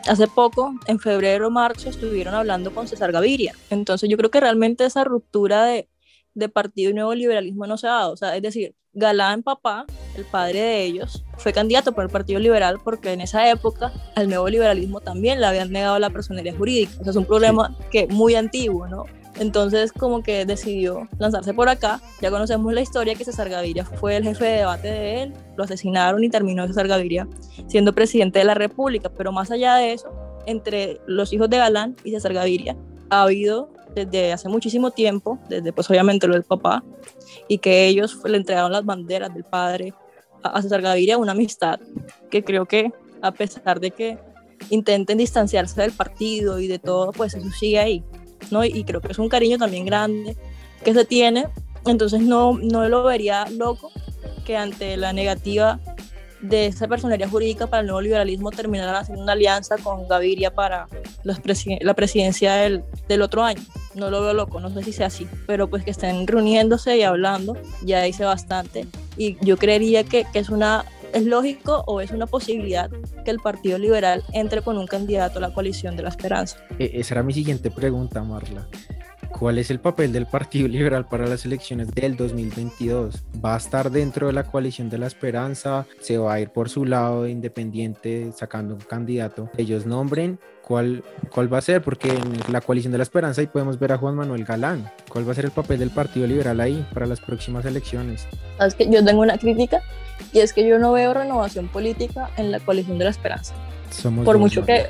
hace 0.07 0.27
poco, 0.29 0.75
en 0.87 0.99
febrero 0.99 1.49
o 1.49 1.51
marzo, 1.51 1.89
estuvieron 1.91 2.35
hablando 2.35 2.75
con 2.75 2.89
César 2.89 3.13
Gaviria. 3.13 3.55
Entonces 3.71 4.09
yo 4.09 4.17
creo 4.17 4.31
que 4.31 4.41
realmente 4.41 4.85
esa 4.85 5.05
ruptura 5.05 5.65
de, 5.65 5.89
de 6.35 6.49
partido 6.49 6.91
y 6.91 6.95
nuevo 6.95 7.15
liberalismo 7.15 7.67
no 7.67 7.77
se 7.77 7.89
ha 7.89 7.93
dado. 7.93 8.13
O 8.13 8.17
sea, 8.17 8.37
es 8.37 8.43
decir, 8.43 8.75
Galán 8.93 9.43
papá, 9.43 9.87
el 10.17 10.25
padre 10.25 10.61
de 10.61 10.83
ellos, 10.85 11.25
fue 11.37 11.53
candidato 11.53 11.93
por 11.93 12.05
el 12.05 12.11
Partido 12.11 12.41
Liberal 12.41 12.79
porque 12.83 13.13
en 13.13 13.21
esa 13.21 13.49
época 13.49 13.93
al 14.17 14.29
nuevo 14.29 14.49
liberalismo 14.49 15.01
también 15.01 15.41
le 15.41 15.47
habían 15.47 15.71
negado 15.71 15.99
la 15.99 16.11
personería 16.11 16.57
jurídica. 16.57 16.93
O 17.01 17.05
sea, 17.05 17.11
es 17.11 17.17
un 17.17 17.27
problema 17.27 17.77
que 17.91 18.07
muy 18.09 18.35
antiguo, 18.35 18.89
¿no? 18.89 19.05
Entonces 19.39 19.93
como 19.93 20.23
que 20.23 20.45
decidió 20.45 21.09
lanzarse 21.19 21.55
por 21.55 21.69
acá. 21.69 22.01
Ya 22.21 22.31
conocemos 22.31 22.73
la 22.73 22.81
historia 22.81 23.15
que 23.15 23.25
César 23.25 23.49
Gaviria 23.49 23.85
fue 23.85 24.17
el 24.17 24.25
jefe 24.25 24.45
de 24.45 24.57
debate 24.59 24.89
de 24.89 25.23
él, 25.23 25.35
lo 25.57 25.65
asesinaron 25.65 26.23
y 26.25 26.29
terminó 26.29 26.67
César 26.67 26.89
Gaviria 26.89 27.29
siendo 27.69 27.95
presidente 27.95 28.41
de 28.41 28.45
la 28.45 28.55
República. 28.55 29.11
Pero 29.11 29.33
más 29.33 29.51
allá 29.51 29.77
de 29.77 29.93
eso, 29.93 30.11
entre 30.47 31.01
los 31.07 31.33
hijos 31.33 31.49
de 31.51 31.59
Galán 31.59 31.97
y 32.05 32.11
César 32.11 32.33
Gaviria 32.33 32.77
ha 33.11 33.23
habido 33.23 33.71
desde 33.95 34.33
hace 34.33 34.49
muchísimo 34.49 34.91
tiempo, 34.91 35.39
desde 35.49 35.73
pues 35.73 35.89
obviamente 35.91 36.27
lo 36.27 36.35
del 36.35 36.45
papá, 36.45 36.85
y 37.49 37.59
que 37.59 37.87
ellos 37.87 38.19
le 38.25 38.37
entregaron 38.37 38.73
las 38.73 38.85
banderas 38.85 39.33
del 39.33 39.45
padre 39.45 39.95
a 40.43 40.61
César 40.63 40.83
Gaviria, 40.83 41.19
una 41.19 41.33
amistad 41.33 41.81
que 42.31 42.45
creo 42.45 42.67
que 42.67 42.93
a 43.23 43.33
pesar 43.33 43.81
de 43.81 43.91
que 43.91 44.19
intenten 44.71 45.19
distanciarse 45.19 45.81
del 45.81 45.93
partido 45.93 46.59
y 46.59 46.69
de 46.69 46.79
todo, 46.79 47.13
pues 47.13 47.35
eso 47.35 47.49
sigue 47.51 47.79
ahí, 47.79 48.05
¿no? 48.51 48.65
Y, 48.65 48.85
creo 48.85 49.01
que 49.01 49.13
es 49.13 49.19
un 49.19 49.29
cariño 49.29 49.59
también 49.59 49.85
grande 49.85 50.37
que 50.85 50.95
se 50.95 51.05
tiene, 51.05 51.47
entonces 51.87 52.21
no, 52.21 52.59
no 52.59 52.89
lo 52.89 53.03
vería 53.05 53.47
loco 53.51 53.91
que 54.45 54.57
ante 54.57 54.97
la 54.97 55.13
negativa 55.13 55.81
de 56.41 56.67
esa 56.67 56.87
personería 56.87 57.29
jurídica 57.29 57.67
para 57.67 57.81
el 57.81 57.87
nuevo 57.87 58.01
liberalismo 58.01 58.51
terminaran 58.51 58.95
haciendo 58.95 59.23
una 59.23 59.33
alianza 59.33 59.77
con 59.77 60.07
Gaviria 60.07 60.55
para 60.55 60.87
la 61.25 61.95
presidencia 61.95 62.55
del, 62.55 62.85
del 63.09 63.23
otro 63.23 63.43
año 63.43 63.63
no 63.99 64.11
lo 64.11 64.23
veo 64.23 64.33
loco, 64.33 64.61
no 64.61 64.71
sé 64.71 64.83
si 64.83 64.93
sea 64.93 65.09
así, 65.09 65.29
pero 65.47 65.69
pues 65.69 65.85
que 65.85 65.91
estén 65.91 66.27
reuniéndose 66.27 66.97
y 66.97 67.03
hablando, 67.03 67.57
ya 67.83 68.03
dice 68.03 68.25
bastante. 68.25 68.87
Y 69.17 69.37
yo 69.45 69.57
creería 69.57 70.05
que, 70.05 70.25
que 70.33 70.39
es 70.39 70.49
una 70.49 70.85
¿Es 71.13 71.25
lógico 71.25 71.85
o 71.87 72.01
es 72.01 72.11
una 72.11 72.27
posibilidad 72.27 72.91
que 73.25 73.31
el 73.31 73.39
Partido 73.39 73.79
Liberal 73.79 74.23
entre 74.33 74.63
con 74.63 74.77
un 74.77 74.87
candidato 74.87 75.39
a 75.39 75.43
la 75.43 75.55
coalición 75.55 75.97
de 75.97 76.03
la 76.03 76.11
esperanza? 76.11 76.59
Esa 76.79 77.15
era 77.15 77.23
mi 77.23 77.33
siguiente 77.33 77.71
pregunta, 77.71 78.23
Marla. 78.23 78.69
¿Cuál 79.39 79.59
es 79.59 79.71
el 79.71 79.79
papel 79.79 80.13
del 80.13 80.27
Partido 80.27 80.69
Liberal 80.69 81.07
para 81.07 81.27
las 81.27 81.45
elecciones 81.45 81.95
del 81.95 82.17
2022? 82.17 83.25
¿Va 83.45 83.55
a 83.55 83.59
estar 83.59 83.91
dentro 83.91 84.27
de 84.27 84.33
la 84.33 84.45
coalición 84.45 84.91
de 84.91 84.99
la 84.99 85.07
esperanza? 85.07 85.87
¿Se 86.01 86.19
va 86.19 86.35
a 86.35 86.41
ir 86.41 86.51
por 86.51 86.69
su 86.69 86.85
lado 86.85 87.27
independiente 87.27 88.33
sacando 88.33 88.75
un 88.75 88.81
candidato? 88.81 89.51
Ellos 89.57 89.87
nombren 89.87 90.39
cuál, 90.69 91.03
cuál 91.31 91.53
va 91.53 91.59
a 91.59 91.63
ser, 91.63 91.83
porque 91.83 92.11
en 92.11 92.53
la 92.53 92.61
coalición 92.61 92.93
de 92.93 92.99
la 92.99 93.03
esperanza 93.03 93.41
ahí 93.41 93.47
podemos 93.47 93.79
ver 93.79 93.93
a 93.93 93.97
Juan 93.97 94.15
Manuel 94.15 94.45
Galán. 94.45 94.91
¿Cuál 95.09 95.27
va 95.27 95.33
a 95.33 95.35
ser 95.35 95.47
el 95.47 95.51
papel 95.51 95.79
del 95.79 95.91
Partido 95.91 96.27
Liberal 96.27 96.61
ahí 96.61 96.87
para 96.93 97.07
las 97.07 97.21
próximas 97.21 97.65
elecciones? 97.65 98.27
Es 98.61 98.75
que 98.75 98.89
yo 98.89 99.03
tengo 99.03 99.23
una 99.23 99.39
crítica 99.39 99.83
y 100.33 100.41
es 100.41 100.53
que 100.53 100.69
yo 100.69 100.79
no 100.79 100.93
veo 100.93 101.15
renovación 101.15 101.69
política 101.69 102.31
en 102.37 102.53
la 102.53 102.61
coalición 102.61 102.99
de 102.99 103.05
la 103.05 103.11
esperanza. 103.11 103.55
Somos 103.91 104.27
por 104.27 104.37
mucho 104.37 104.65
que 104.65 104.87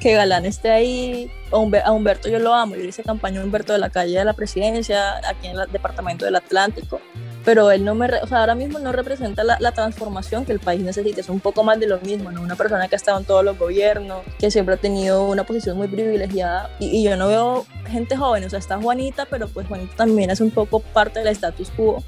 que 0.00 0.14
Galán 0.14 0.46
esté 0.46 0.70
ahí, 0.70 1.30
a 1.52 1.92
Humberto 1.92 2.28
yo 2.30 2.38
lo 2.38 2.54
amo, 2.54 2.74
yo 2.74 2.84
hice 2.84 3.02
campaña 3.02 3.42
a 3.42 3.44
Humberto 3.44 3.74
de 3.74 3.78
la 3.78 3.90
calle 3.90 4.18
de 4.18 4.24
la 4.24 4.32
presidencia, 4.32 5.18
aquí 5.18 5.46
en 5.46 5.60
el 5.60 5.70
departamento 5.70 6.24
del 6.24 6.36
Atlántico, 6.36 7.00
pero 7.44 7.70
él 7.70 7.84
no 7.84 7.94
me, 7.94 8.06
o 8.06 8.26
sea, 8.26 8.40
ahora 8.40 8.54
mismo 8.54 8.78
no 8.78 8.92
representa 8.92 9.44
la, 9.44 9.56
la, 9.60 9.72
transformación 9.72 10.44
que 10.44 10.52
el 10.52 10.60
país 10.60 10.82
necesita, 10.82 11.20
es 11.20 11.28
un 11.28 11.40
poco 11.40 11.64
más 11.64 11.80
de 11.80 11.86
lo 11.86 11.98
mismo, 12.00 12.30
¿no? 12.30 12.42
Una 12.42 12.56
persona 12.56 12.88
que 12.88 12.94
ha 12.94 12.98
estado 12.98 13.18
en 13.18 13.24
todos 13.24 13.44
los 13.44 13.58
gobiernos, 13.58 14.22
que 14.38 14.50
siempre 14.50 14.74
ha 14.74 14.78
tenido 14.78 15.24
una 15.24 15.44
posición 15.44 15.76
muy 15.76 15.88
privilegiada, 15.88 16.70
y, 16.78 16.86
y 16.86 17.02
yo 17.02 17.16
no 17.16 17.28
veo 17.28 17.66
gente 17.86 18.16
joven, 18.16 18.44
o 18.44 18.50
sea, 18.50 18.58
está 18.58 18.80
Juanita, 18.80 19.26
pero 19.26 19.48
pues 19.48 19.66
Juanita 19.66 19.96
también 19.96 20.30
es 20.30 20.40
un 20.40 20.50
poco 20.50 20.80
parte 20.80 21.20
del 21.20 21.28
status 21.28 21.70
quo, 21.70 22.02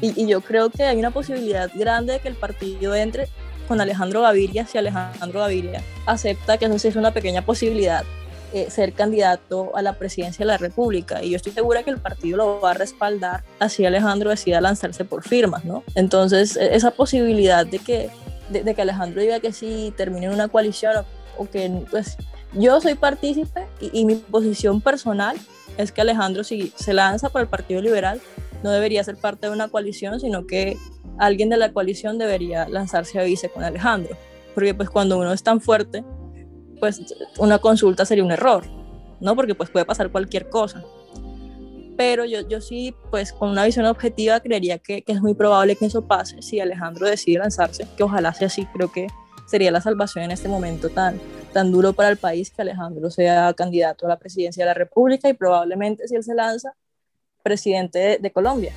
y, 0.00 0.20
y 0.20 0.26
yo 0.26 0.40
creo 0.40 0.70
que 0.70 0.84
hay 0.84 0.98
una 0.98 1.10
posibilidad 1.10 1.70
grande 1.74 2.14
de 2.14 2.20
que 2.20 2.28
el 2.28 2.36
partido 2.36 2.94
entre 2.94 3.28
con 3.66 3.80
Alejandro 3.82 4.22
Gaviria, 4.22 4.66
si 4.66 4.78
Alejandro 4.78 5.40
Gaviria 5.40 5.82
acepta 6.06 6.56
que 6.56 6.64
eso 6.64 6.78
sí 6.78 6.88
es 6.88 6.96
una 6.96 7.12
pequeña 7.12 7.42
posibilidad, 7.42 8.04
eh, 8.52 8.70
ser 8.70 8.92
candidato 8.92 9.76
a 9.76 9.82
la 9.82 9.94
presidencia 9.94 10.44
de 10.44 10.46
la 10.46 10.56
República. 10.56 11.22
Y 11.22 11.30
yo 11.30 11.36
estoy 11.36 11.52
segura 11.52 11.82
que 11.82 11.90
el 11.90 11.98
partido 11.98 12.38
lo 12.38 12.60
va 12.60 12.70
a 12.70 12.74
respaldar 12.74 13.44
así 13.58 13.84
Alejandro 13.84 14.30
decida 14.30 14.60
lanzarse 14.60 15.04
por 15.04 15.22
firmas, 15.22 15.64
¿no? 15.64 15.82
Entonces, 15.94 16.56
e, 16.56 16.74
esa 16.74 16.90
posibilidad 16.92 17.66
de 17.66 17.78
que, 17.78 18.10
de, 18.48 18.74
que 18.74 18.82
Alejandro 18.82 19.20
diga 19.20 19.40
que 19.40 19.52
sí 19.52 19.92
termine 19.96 20.26
en 20.26 20.32
una 20.32 20.48
coalición 20.48 21.04
o, 21.36 21.46
que, 21.46 21.70
pues, 21.90 22.16
yo 22.54 22.80
soy 22.80 22.94
partícipe 22.94 23.66
y, 23.80 24.00
y 24.00 24.04
mi 24.04 24.14
posición 24.14 24.80
personal 24.80 25.36
es 25.76 25.92
que 25.92 26.00
Alejandro, 26.00 26.42
si 26.42 26.72
se 26.76 26.94
lanza 26.94 27.28
por 27.28 27.40
el 27.42 27.48
Partido 27.48 27.82
Liberal, 27.82 28.20
no 28.62 28.70
debería 28.70 29.04
ser 29.04 29.16
parte 29.16 29.46
de 29.46 29.52
una 29.52 29.68
coalición, 29.68 30.20
sino 30.20 30.46
que 30.46 30.76
alguien 31.18 31.48
de 31.48 31.56
la 31.56 31.72
coalición 31.72 32.18
debería 32.18 32.68
lanzarse 32.68 33.18
a 33.18 33.24
vice 33.24 33.48
con 33.48 33.64
Alejandro, 33.64 34.16
porque 34.54 34.74
pues 34.74 34.90
cuando 34.90 35.18
uno 35.18 35.32
es 35.32 35.42
tan 35.42 35.60
fuerte, 35.60 36.04
pues 36.80 37.00
una 37.38 37.58
consulta 37.58 38.04
sería 38.04 38.24
un 38.24 38.32
error, 38.32 38.64
¿no? 39.20 39.34
Porque 39.34 39.54
pues 39.54 39.70
puede 39.70 39.84
pasar 39.84 40.10
cualquier 40.10 40.48
cosa. 40.48 40.84
pero 41.96 42.24
yo, 42.24 42.46
yo 42.48 42.60
sí, 42.60 42.94
pues 43.10 43.32
con 43.32 43.50
una 43.50 43.64
visión 43.64 43.84
objetiva, 43.86 44.40
creería 44.40 44.78
que, 44.78 45.02
que 45.02 45.12
es 45.12 45.20
muy 45.20 45.34
probable 45.34 45.74
que 45.74 45.86
eso 45.86 46.06
pase 46.06 46.40
si 46.42 46.60
Alejandro 46.60 47.06
decide 47.06 47.38
lanzarse, 47.38 47.88
que 47.96 48.04
ojalá 48.04 48.32
sea 48.32 48.46
así, 48.46 48.66
creo 48.66 48.92
que 48.92 49.08
sería 49.48 49.70
la 49.70 49.80
salvación 49.80 50.24
en 50.24 50.30
este 50.30 50.48
momento 50.48 50.90
tan, 50.90 51.18
tan 51.52 51.72
duro 51.72 51.94
para 51.94 52.10
el 52.10 52.18
país 52.18 52.50
que 52.50 52.62
Alejandro 52.62 53.10
sea 53.10 53.52
candidato 53.54 54.06
a 54.06 54.10
la 54.10 54.18
presidencia 54.18 54.64
de 54.64 54.68
la 54.68 54.74
República 54.74 55.28
y 55.28 55.32
probablemente 55.32 56.06
si 56.06 56.14
él 56.14 56.22
se 56.22 56.34
lanza, 56.34 56.74
presidente 57.42 58.18
de, 58.20 58.30
Colombia. 58.30 58.72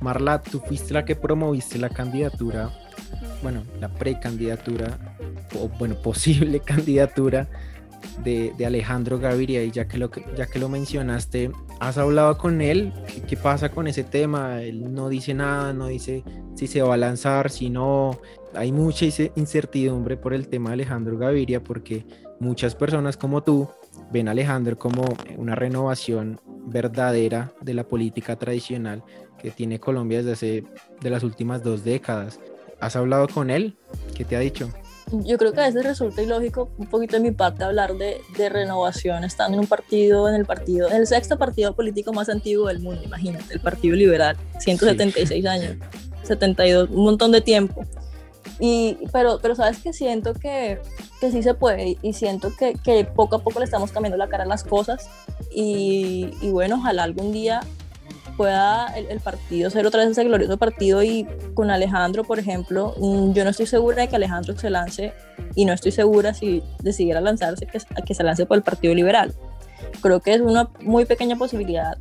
Marla, 0.00 0.40
tú 0.40 0.60
fuiste 0.60 0.94
la 0.94 1.04
que 1.04 1.14
promoviste 1.14 1.78
la 1.78 1.90
candidatura, 1.90 2.70
bueno, 3.42 3.64
la 3.80 3.88
precandidatura, 3.88 5.16
o 5.58 5.68
bueno, 5.68 5.94
posible 6.02 6.60
candidatura 6.60 7.48
de, 8.22 8.54
Alejandro 8.64 9.18
Gaviria 9.18 9.62
y 9.62 9.70
ya 9.70 9.86
que, 9.86 9.98
lo, 9.98 10.10
ya 10.36 10.46
que 10.46 10.58
lo 10.58 10.68
mencionaste, 10.68 11.50
¿has 11.80 11.98
hablado 11.98 12.36
con 12.38 12.60
él? 12.60 12.92
¿Qué, 13.28 13.36
pasa 13.36 13.70
con 13.70 13.86
ese 13.86 14.04
tema? 14.04 14.62
Él 14.62 14.92
no 14.94 15.08
dice 15.08 15.34
nada, 15.34 15.72
no 15.72 15.86
dice 15.86 16.24
si 16.54 16.66
se 16.66 16.82
va 16.82 16.94
a 16.94 16.98
lanzar, 16.98 17.50
si 17.50 17.70
no. 17.70 18.18
Hay 18.54 18.72
mucha 18.72 19.06
incertidumbre 19.36 20.16
por 20.16 20.34
el 20.34 20.48
tema 20.48 20.70
de 20.70 20.74
Alejandro 20.74 21.16
Gaviria 21.16 21.62
porque 21.62 22.04
muchas 22.40 22.74
personas 22.74 23.16
como 23.16 23.42
tú 23.42 23.68
ven 24.12 24.28
a 24.28 24.32
Alejandro 24.32 24.76
como 24.78 25.04
una 25.36 25.54
renovación 25.54 26.40
verdadera 26.66 27.52
de 27.60 27.74
la 27.74 27.84
política 27.84 28.36
tradicional 28.36 29.02
que 29.38 29.50
tiene 29.50 29.80
Colombia 29.80 30.18
desde 30.18 30.32
hace 30.32 30.64
de 31.00 31.10
las 31.10 31.22
últimas 31.22 31.62
dos 31.62 31.84
décadas. 31.84 32.40
¿Has 32.80 32.96
hablado 32.96 33.28
con 33.28 33.50
él? 33.50 33.76
¿Qué 34.14 34.24
te 34.24 34.36
ha 34.36 34.40
dicho? 34.40 34.70
yo 35.12 35.38
creo 35.38 35.52
que 35.52 35.60
a 35.60 35.66
veces 35.66 35.84
resulta 35.84 36.22
ilógico 36.22 36.70
un 36.78 36.86
poquito 36.86 37.16
de 37.16 37.22
mi 37.22 37.32
parte 37.32 37.64
hablar 37.64 37.94
de, 37.96 38.20
de, 38.36 38.48
renovación 38.48 39.24
estando 39.24 39.56
en 39.56 39.60
un 39.60 39.66
partido, 39.66 40.28
en 40.28 40.34
el 40.34 40.46
partido, 40.46 40.88
en 40.88 40.96
el 40.96 41.06
sexto 41.06 41.36
partido 41.36 41.74
político 41.74 42.12
más 42.12 42.28
antiguo 42.28 42.68
del 42.68 42.80
mundo, 42.80 43.02
imagínate, 43.02 43.54
el 43.54 43.60
Partido 43.60 43.96
Liberal, 43.96 44.36
176 44.58 45.46
años, 45.46 45.76
72, 46.22 46.90
un 46.90 47.04
montón 47.04 47.32
de 47.32 47.40
tiempo. 47.40 47.84
Y, 48.60 48.98
pero, 49.10 49.38
pero 49.40 49.54
sabes 49.54 49.78
que 49.78 49.92
siento 49.92 50.34
que, 50.34 50.78
que 51.18 51.30
sí 51.30 51.42
se 51.42 51.54
puede 51.54 51.96
y 52.02 52.12
siento 52.12 52.54
que, 52.56 52.74
que, 52.74 53.04
poco 53.04 53.36
a 53.36 53.38
poco 53.42 53.58
le 53.58 53.64
estamos 53.64 53.90
cambiando 53.90 54.18
la 54.18 54.28
cara 54.28 54.44
a 54.44 54.46
las 54.46 54.64
cosas 54.64 55.08
y, 55.50 56.30
y 56.42 56.50
bueno, 56.50 56.76
ojalá 56.76 57.04
algún 57.04 57.32
día 57.32 57.62
pueda 58.40 58.86
el, 58.96 59.20
partido 59.20 59.68
ser 59.68 59.86
otra 59.86 60.00
vez 60.00 60.12
ese 60.12 60.24
glorioso 60.24 60.56
partido 60.56 61.02
y 61.02 61.26
con 61.52 61.70
Alejandro, 61.70 62.24
por 62.24 62.38
ejemplo, 62.38 62.94
mm, 62.96 63.34
yo 63.34 63.44
no 63.44 63.50
estoy 63.50 63.66
segura 63.66 64.00
de 64.00 64.08
que 64.08 64.16
Alejandro 64.16 64.56
se 64.56 64.70
lance 64.70 65.12
y 65.54 65.66
no 65.66 65.74
estoy 65.74 65.92
segura 65.92 66.32
si 66.32 66.62
decidiera 66.82 67.20
lanzarse 67.20 67.66
que, 67.66 67.78
que 68.06 68.14
se 68.14 68.24
lance 68.24 68.46
por 68.46 68.56
el 68.56 68.62
Partido 68.62 68.94
Liberal. 68.94 69.34
Creo 70.00 70.20
que 70.20 70.32
es 70.32 70.40
una 70.40 70.70
muy 70.80 71.04
pequeña 71.04 71.36
posibilidad 71.36 71.98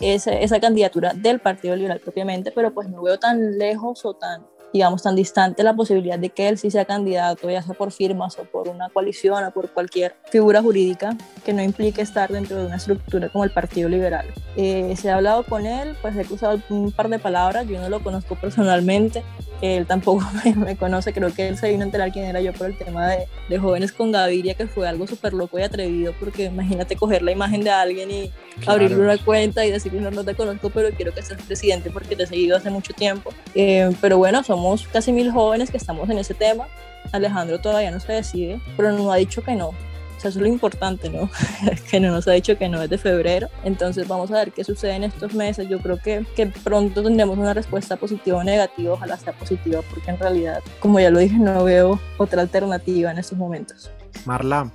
esa, 0.00 0.32
esa 0.32 0.60
candidatura 0.60 1.12
del 1.12 1.40
Partido 1.40 1.76
Liberal 1.76 2.00
propiamente, 2.00 2.52
pero 2.52 2.72
pues 2.72 2.88
no 2.88 3.02
veo 3.02 3.18
tan 3.18 3.58
lejos 3.58 4.02
o 4.06 4.14
tan 4.14 4.46
digamos, 4.76 5.02
tan 5.02 5.16
distante 5.16 5.62
la 5.62 5.74
posibilidad 5.74 6.18
de 6.18 6.28
que 6.28 6.48
él 6.48 6.58
sí 6.58 6.70
sea 6.70 6.84
candidato, 6.84 7.48
ya 7.50 7.62
sea 7.62 7.74
por 7.74 7.92
firmas 7.92 8.38
o 8.38 8.44
por 8.44 8.68
una 8.68 8.90
coalición 8.90 9.42
o 9.42 9.50
por 9.50 9.70
cualquier 9.70 10.14
figura 10.30 10.60
jurídica 10.60 11.16
que 11.44 11.54
no 11.54 11.62
implique 11.62 12.02
estar 12.02 12.30
dentro 12.30 12.58
de 12.58 12.66
una 12.66 12.76
estructura 12.76 13.30
como 13.30 13.44
el 13.44 13.50
Partido 13.50 13.88
Liberal. 13.88 14.26
Eh, 14.56 14.94
se 14.96 15.10
ha 15.10 15.16
hablado 15.16 15.44
con 15.44 15.64
él, 15.64 15.96
pues 16.02 16.14
he 16.16 16.24
cruzado 16.24 16.60
un 16.68 16.92
par 16.92 17.08
de 17.08 17.18
palabras, 17.18 17.66
yo 17.66 17.80
no 17.80 17.88
lo 17.88 18.02
conozco 18.02 18.34
personalmente, 18.34 19.22
él 19.60 19.86
tampoco 19.86 20.24
me, 20.56 20.76
conoce, 20.76 21.12
creo 21.12 21.32
que 21.32 21.48
él 21.48 21.58
se 21.58 21.70
vino 21.70 21.82
a 21.82 21.86
enterar 21.86 22.12
quién 22.12 22.26
era 22.26 22.40
yo 22.40 22.52
por 22.52 22.66
el 22.66 22.76
tema 22.76 23.08
de, 23.08 23.26
de 23.48 23.58
jóvenes 23.58 23.92
con 23.92 24.12
Gaviria, 24.12 24.54
que 24.54 24.66
fue 24.66 24.88
algo 24.88 25.06
súper 25.06 25.32
loco 25.32 25.58
y 25.58 25.62
atrevido, 25.62 26.14
porque 26.18 26.44
imagínate 26.44 26.96
coger 26.96 27.22
la 27.22 27.32
imagen 27.32 27.62
de 27.62 27.70
alguien 27.70 28.10
y 28.10 28.30
abrirle 28.66 28.98
una 28.98 29.18
cuenta 29.18 29.64
y 29.64 29.70
decirle, 29.70 30.00
no, 30.00 30.10
no 30.10 30.24
te 30.24 30.34
conozco, 30.34 30.70
pero 30.70 30.90
quiero 30.90 31.12
que 31.12 31.22
seas 31.22 31.42
presidente 31.42 31.90
porque 31.90 32.16
te 32.16 32.24
he 32.24 32.26
seguido 32.26 32.56
hace 32.56 32.70
mucho 32.70 32.92
tiempo. 32.92 33.32
Eh, 33.54 33.90
pero 34.00 34.18
bueno, 34.18 34.42
somos 34.42 34.86
casi 34.88 35.12
mil 35.12 35.30
jóvenes 35.30 35.70
que 35.70 35.76
estamos 35.76 36.08
en 36.10 36.18
ese 36.18 36.34
tema. 36.34 36.66
Alejandro 37.12 37.60
todavía 37.60 37.90
no 37.90 38.00
se 38.00 38.12
decide, 38.12 38.60
pero 38.76 38.92
no 38.92 39.12
ha 39.12 39.16
dicho 39.16 39.42
que 39.42 39.54
no. 39.54 39.72
O 40.16 40.20
sea, 40.20 40.30
eso 40.30 40.38
es 40.38 40.42
lo 40.42 40.48
importante, 40.48 41.10
¿no? 41.10 41.28
que 41.90 42.00
no 42.00 42.10
nos 42.10 42.26
ha 42.26 42.32
dicho 42.32 42.56
que 42.56 42.68
no 42.68 42.80
es 42.82 42.88
de 42.88 42.98
febrero. 42.98 43.48
Entonces 43.64 44.08
vamos 44.08 44.30
a 44.30 44.36
ver 44.36 44.52
qué 44.52 44.64
sucede 44.64 44.94
en 44.94 45.04
estos 45.04 45.34
meses. 45.34 45.68
Yo 45.68 45.78
creo 45.80 45.98
que, 45.98 46.24
que 46.34 46.46
pronto 46.46 47.02
tendremos 47.02 47.36
una 47.36 47.52
respuesta 47.52 47.96
positiva 47.96 48.38
o 48.38 48.44
negativa. 48.44 48.94
Ojalá 48.94 49.16
sea 49.18 49.34
positiva, 49.34 49.82
porque 49.90 50.10
en 50.10 50.18
realidad, 50.18 50.62
como 50.80 51.00
ya 51.00 51.10
lo 51.10 51.18
dije, 51.18 51.36
no 51.36 51.64
veo 51.64 52.00
otra 52.16 52.42
alternativa 52.42 53.10
en 53.10 53.18
estos 53.18 53.36
momentos. 53.36 53.90
Marla, 54.24 54.70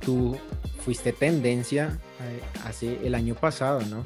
tú 0.00 0.36
fuiste 0.84 1.12
tendencia 1.12 1.98
eh, 2.22 2.40
hace 2.64 2.98
el 3.04 3.14
año 3.14 3.34
pasado, 3.34 3.80
¿no? 3.90 4.04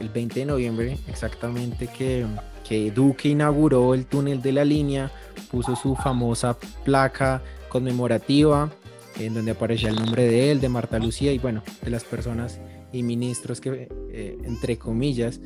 El 0.00 0.08
20 0.08 0.40
de 0.40 0.46
noviembre 0.46 0.98
exactamente 1.06 1.86
que, 1.86 2.26
que 2.68 2.90
Duque 2.90 3.28
inauguró 3.28 3.94
el 3.94 4.06
túnel 4.06 4.42
de 4.42 4.52
la 4.52 4.64
línea, 4.64 5.12
puso 5.50 5.76
su 5.76 5.94
famosa 5.94 6.56
placa 6.84 7.40
conmemorativa 7.68 8.68
en 9.18 9.34
donde 9.34 9.52
aparecía 9.52 9.90
el 9.90 9.96
nombre 9.96 10.24
de 10.24 10.50
él, 10.50 10.60
de 10.60 10.68
Marta 10.68 10.98
Lucía 10.98 11.32
y 11.32 11.38
bueno, 11.38 11.62
de 11.82 11.90
las 11.90 12.04
personas 12.04 12.60
y 12.92 13.02
ministros 13.02 13.60
que, 13.60 13.88
eh, 14.12 14.38
entre 14.44 14.78
comillas, 14.78 15.40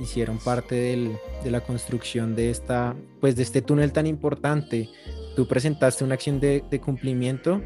hicieron 0.00 0.38
parte 0.38 0.74
del, 0.74 1.12
de 1.44 1.50
la 1.50 1.60
construcción 1.60 2.34
de, 2.34 2.50
esta, 2.50 2.96
pues 3.20 3.36
de 3.36 3.42
este 3.42 3.62
túnel 3.62 3.92
tan 3.92 4.06
importante. 4.06 4.88
Tú 5.36 5.46
presentaste 5.46 6.04
una 6.04 6.14
acción 6.14 6.40
de, 6.40 6.64
de 6.68 6.80
cumplimiento 6.80 7.60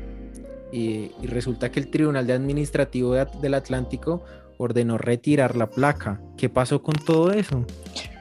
y, 0.72 1.10
resulta 1.22 1.70
que 1.70 1.80
el 1.80 1.90
Tribunal 1.90 2.26
de 2.26 2.32
Administrativo 2.32 3.14
del 3.14 3.54
Atlántico 3.54 4.22
ordenó 4.58 4.98
retirar 4.98 5.56
la 5.56 5.68
placa. 5.68 6.20
¿Qué 6.36 6.48
pasó 6.48 6.82
con 6.82 6.94
todo 6.94 7.32
eso? 7.32 7.64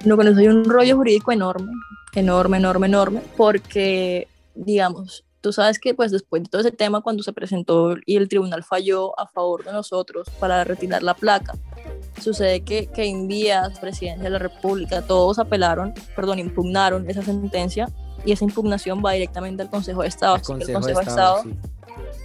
No, 0.06 0.16
con 0.16 0.28
eso 0.28 0.40
hay 0.40 0.48
un 0.48 0.66
rollo 0.66 0.96
jurídico 0.96 1.32
enorme, 1.32 1.72
enorme, 2.14 2.58
enorme, 2.58 2.88
enorme, 2.88 3.22
porque, 3.36 4.28
digamos, 4.54 5.26
tú 5.46 5.54
sabes 5.54 5.78
que 5.78 5.94
pues 5.94 6.10
después 6.10 6.42
de 6.42 6.50
todo 6.50 6.62
ese 6.62 6.72
tema, 6.72 7.02
cuando 7.02 7.22
se 7.22 7.32
presentó 7.32 7.94
y 8.08 8.16
el 8.16 8.28
tribunal 8.28 8.64
falló 8.64 9.18
a 9.20 9.28
favor 9.28 9.64
de 9.64 9.72
nosotros 9.74 10.28
para 10.40 10.64
retirar 10.64 11.04
la 11.04 11.14
placa, 11.14 11.54
sucede 12.20 12.62
que, 12.64 12.88
que 12.88 13.06
Invías, 13.06 13.78
Presidencia 13.78 14.24
de 14.24 14.32
la 14.32 14.40
República, 14.40 15.04
todos 15.04 15.38
apelaron, 15.38 15.94
perdón, 16.16 16.40
impugnaron 16.40 17.08
esa 17.08 17.22
sentencia 17.22 17.88
y 18.26 18.32
esa 18.32 18.44
impugnación 18.44 19.04
va 19.06 19.12
directamente 19.12 19.62
al 19.62 19.70
Consejo 19.70 20.02
de 20.02 20.08
Estado. 20.08 20.38
El 20.38 20.42
Consejo, 20.42 20.82
de 20.82 20.94
Estado, 20.94 21.44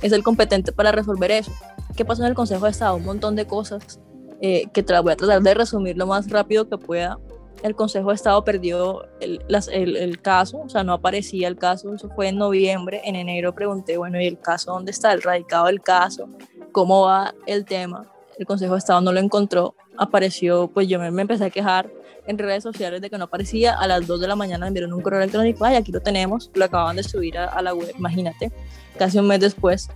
es 0.01 0.13
el 0.13 0.23
competente 0.23 0.73
para 0.73 0.91
resolver 0.91 1.31
eso. 1.31 1.53
¿Qué 1.95 2.07
pasó 2.07 2.23
en 2.23 2.29
el 2.29 2.35
Consejo 2.35 2.65
de 2.65 2.71
Estado? 2.71 2.97
Un 2.97 3.05
montón 3.05 3.37
de 3.37 3.47
cosas 3.47 4.01
eh, 4.41 4.71
que 4.73 4.83
voy 5.03 5.13
a 5.13 5.17
tratar 5.17 5.43
de 5.43 5.53
resumir 5.53 5.99
lo 5.99 6.07
más 6.07 6.31
rápido 6.31 6.71
que 6.71 6.79
pueda. 6.79 7.19
El 7.63 7.75
Consejo 7.75 8.09
de 8.09 8.15
Estado 8.15 8.43
perdió 8.45 9.05
el, 9.21 10.21
caso, 10.23 10.63
o 10.63 10.69
sea, 10.69 10.83
no 10.83 10.95
aparecía 10.95 11.47
el 11.47 11.57
caso, 11.57 11.95
eso 11.95 12.09
fue 12.11 12.29
en 12.29 12.39
noviembre, 12.39 13.03
en 13.05 13.17
enero 13.17 13.55
pregunté, 13.55 13.99
bueno, 13.99 14.21
¿y 14.21 14.27
el 14.27 14.39
caso 14.39 14.73
dónde 14.73 14.93
está? 14.93 15.13
¿El 15.13 15.23
radicado 15.23 15.67
del 15.67 15.83
caso? 15.83 16.29
¿Cómo 16.73 17.03
va 17.03 17.35
el 17.47 17.65
tema? 17.67 18.11
El 18.39 18.47
Consejo 18.47 18.73
de 18.73 18.79
Estado 18.79 19.03
no 19.03 19.13
lo 19.13 19.21
encontró, 19.21 19.75
apareció, 19.99 20.69
pues 20.69 20.89
yo 20.89 20.99
me, 20.99 21.09
empecé 21.09 21.45
a 21.45 21.51
quejar 21.51 21.91
en 22.27 22.39
redes 22.39 22.63
sociales 22.63 23.03
de 23.03 23.11
que 23.11 23.19
no 23.19 23.25
aparecía. 23.25 23.75
A 23.75 23.87
las 23.87 24.07
2 24.07 24.21
de 24.21 24.29
la 24.29 24.37
mañana 24.37 24.65
me 24.65 24.69
enviaron 24.69 24.95
un 24.95 25.03
correo 25.03 25.21
electrónico, 25.21 25.65
ay, 25.65 25.77
aquí 25.77 25.93
lo 25.93 26.01
tenemos, 26.01 26.51
lo 26.55 26.65
acaban 26.65 26.97
de 26.97 27.03
subir 27.03 27.37
a, 27.37 27.61
la 27.61 27.75
web, 27.75 27.93
imagínate, 27.99 28.51
casi 28.99 29.19
un 29.19 29.27
mes 29.27 29.41
después, 29.41 29.89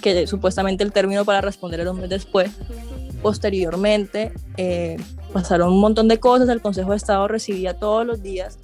que 0.00 0.26
supuestamente 0.26 0.82
el 0.82 0.92
término 0.92 1.26
para 1.26 1.42
responder 1.42 1.80
era 1.80 1.90
un 1.90 2.00
mes 2.00 2.08
después. 2.08 2.50
Posteriormente 3.22 4.32
eh, 4.56 4.96
pasaron 5.32 5.72
un 5.72 5.80
montón 5.80 6.08
de 6.08 6.18
cosas, 6.18 6.48
el 6.48 6.60
Consejo 6.60 6.90
de 6.90 6.96
Estado 6.96 7.28
recibía 7.28 7.74
todos 7.74 8.06
los 8.06 8.22
días 8.22 8.58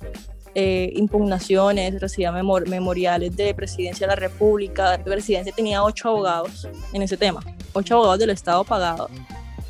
eh, 0.54 0.92
impugnaciones, 0.94 2.00
recibía 2.00 2.32
memoriales 2.32 3.36
de 3.36 3.54
presidencia 3.54 4.06
de 4.06 4.14
la 4.14 4.16
República. 4.16 4.96
La 4.96 5.04
presidencia 5.04 5.52
tenía 5.54 5.82
ocho 5.82 6.08
abogados 6.08 6.68
en 6.92 7.02
ese 7.02 7.16
tema, 7.16 7.42
ocho 7.72 7.96
abogados 7.96 8.18
del 8.18 8.30
Estado 8.30 8.64
pagados 8.64 9.10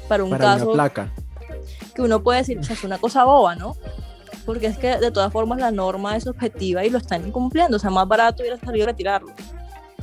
para 0.09 0.23
un 0.23 0.31
caso. 0.31 0.65
Una 0.67 0.75
placa 0.75 1.13
que 1.97 2.03
uno 2.03 2.23
puede 2.23 2.41
decir, 2.41 2.61
que 2.61 2.73
es 2.73 2.85
una 2.85 2.99
cosa 2.99 3.25
boba, 3.25 3.57
¿no? 3.57 3.75
Porque 4.45 4.67
es 4.67 4.79
que 4.79 4.99
de 4.99 5.11
todas 5.11 5.33
formas 5.33 5.59
la 5.59 5.73
norma 5.73 6.17
es 6.17 6.27
objetiva 6.27 6.85
y 6.85 6.91
lo 6.91 6.99
están 6.99 7.27
incumpliendo, 7.27 7.79
o 7.79 7.81
sea, 7.81 7.91
más 7.91 8.07
barato 8.07 8.43
hubiera 8.43 8.59
salido 8.59 8.87
retirarlo. 8.87 9.33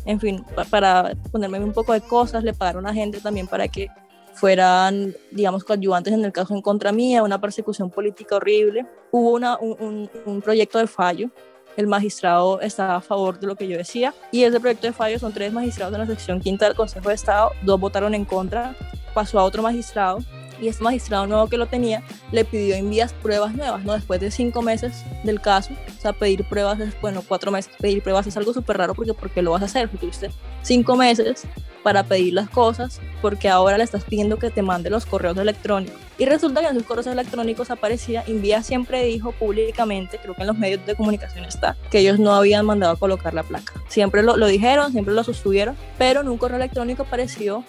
En 0.06 0.19
fin, 0.19 0.43
para 0.69 1.13
ponerme 1.32 1.60
un 1.60 1.71
poco 1.71 1.93
de 1.93 2.01
cosas, 2.01 2.43
le 2.43 2.53
pagaron 2.53 2.86
a 2.88 2.93
gente 2.93 3.21
también 3.21 3.47
para 3.47 3.69
que 3.69 3.89
fueran, 4.34 5.15
digamos, 5.32 5.63
coadyuvantes 5.63 6.13
en 6.13 6.26
el 6.26 6.32
caso 6.32 6.54
en 6.54 6.62
contra 6.62 6.91
mía, 6.91 7.24
una 7.24 7.39
persecución 7.39 7.89
política 7.89 8.36
horrible. 8.36 8.86
Hubo 9.12 9.32
una, 9.32 9.58
un, 9.58 10.10
un, 10.26 10.41
proyecto 10.41 10.80
de 10.80 10.88
fallo, 10.88 11.30
el 11.78 11.88
magistrado 11.88 12.62
estaba 12.62 12.96
a 12.96 13.02
favor 13.02 13.39
de 13.39 13.48
lo 13.48 13.56
que 13.56 13.67
yo 13.67 13.78
decía, 13.78 14.13
y 14.32 14.43
ese 14.43 14.60
proyecto 14.60 14.88
de 14.88 14.93
fallo 14.93 15.19
son 15.19 15.34
tres 15.34 15.54
magistrados 15.54 15.91
de 15.91 16.00
la 16.00 16.06
sección 16.06 16.39
quinta 16.39 16.65
del 16.65 16.76
Consejo 16.76 17.10
de 17.10 17.15
Estado, 17.15 17.52
dos 17.63 17.80
votaron 17.80 18.13
en 18.13 18.26
contra, 18.26 18.76
pasó 19.13 19.39
a 19.39 19.43
otro 19.43 19.62
magistrado 19.62 20.19
y 20.62 20.68
este 20.68 20.84
magistrado 20.84 21.28
nuevo 21.28 21.48
que 21.48 21.58
lo 21.58 21.68
tenía 21.68 22.04
le 22.32 22.46
pidió 22.46 22.76
envías 22.76 23.13
pruebas 23.13 23.54
nuevas, 23.56 23.84
¿no? 23.84 23.94
Después 23.94 24.20
de 24.20 24.32
cinco 24.32 24.62
meses 24.62 25.04
del 25.24 25.42
caso, 25.42 25.74
o 25.74 26.02
sea, 26.02 26.13
pedir 26.13 26.44
pruebas, 26.46 26.80
bueno, 27.02 27.24
cuatro 27.28 27.52
meses, 27.52 27.72
pedir 27.80 28.02
pruebas 28.02 28.28
es 28.28 28.38
algo 28.38 28.54
súper 28.54 28.78
raro 28.78 28.94
porque 28.96 29.13
¿por 29.13 29.30
qué 29.30 29.42
lo 29.42 29.52
vas 29.52 29.62
a 29.62 29.66
hacer? 29.66 29.89
Porque 29.89 30.06
tuviste 30.06 30.32
cinco 30.62 30.96
meses 30.96 31.46
para 31.84 32.04
pedir 32.04 32.34
las 32.34 32.50
cosas 32.50 33.02
porque 33.22 33.50
ahora 33.50 33.78
le 33.78 33.84
estás 33.84 34.06
pidiendo 34.06 34.39
que 34.39 34.50
te 34.50 34.62
mande 34.62 34.89
los 34.89 35.06
correos 35.06 35.38
electrónicos. 35.38 36.00
Y 36.18 36.26
resulta 36.26 36.62
que 36.62 36.68
en 36.68 36.76
sus 36.76 36.84
correos 36.84 37.08
electrónicos 37.08 37.70
aparecía, 37.70 38.24
Invía 38.28 38.63
siempre 38.63 39.04
dijo 39.04 39.34
públicamente, 39.34 40.18
creo 40.22 40.34
que 40.34 40.42
en 40.42 40.48
los 40.48 40.58
medios 40.58 40.86
de 40.86 40.96
comunicación 40.96 41.46
está, 41.46 41.76
que 41.92 42.00
ellos 42.00 42.20
no 42.20 42.34
habían 42.34 42.66
mandado 42.66 42.94
a 42.94 42.96
colocar 42.98 43.34
la 43.34 43.44
placa. 43.44 43.74
Siempre 43.89 44.24
lo, 44.24 44.38
lo 44.38 44.48
dijeron, 44.48 44.92
siempre 44.92 45.13
lo 45.13 45.24
sostuvieron, 45.24 45.76
pero 45.98 46.22
en 46.22 46.30
un 46.30 46.38
correo 46.38 46.58
electrónico 46.58 47.04
apareció 47.04 47.63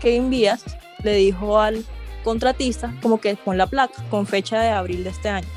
que 0.00 0.14
Invías 0.14 0.64
le 1.02 1.14
dijo 1.14 1.60
al 1.60 1.84
contratista 2.22 2.94
como 3.02 3.20
que 3.20 3.36
pon 3.36 3.58
la 3.58 3.66
placa 3.66 4.02
con 4.10 4.26
fecha 4.26 4.60
de 4.60 4.68
abril 4.68 5.04
de 5.04 5.10
este 5.10 5.28
año. 5.28 5.48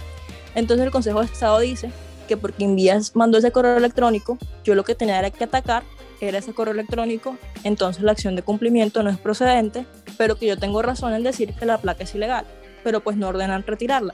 Entonces 0.55 0.85
el 0.85 0.91
Consejo 0.91 1.19
de 1.19 1.25
Estado 1.25 1.59
dice 1.59 1.91
que 2.27 2.37
porque 2.37 2.63
Invías 2.63 3.15
mandó 3.15 3.37
ese 3.37 3.51
correo 3.51 3.77
electrónico, 3.77 4.37
yo 4.63 4.75
lo 4.75 4.83
que 4.83 4.95
tenía 4.95 5.19
era 5.19 5.29
que 5.29 5.43
atacar 5.43 5.83
era 6.21 6.37
ese 6.37 6.53
correo 6.53 6.73
electrónico, 6.73 7.37
entonces 7.63 8.03
la 8.03 8.13
acción 8.13 8.35
de 8.35 8.43
cumplimiento 8.43 9.03
no 9.03 9.09
es 9.09 9.17
procedente, 9.17 9.85
pero 10.17 10.37
que 10.37 10.45
yo 10.45 10.57
tengo 10.57 10.81
razón 10.81 11.13
en 11.13 11.23
decir 11.23 11.53
que 11.53 11.65
la 11.65 11.79
placa 11.79 12.03
es 12.03 12.15
ilegal, 12.15 12.45
pero 12.83 13.01
pues 13.01 13.17
no 13.17 13.27
ordenan 13.27 13.63
retirarla, 13.63 14.13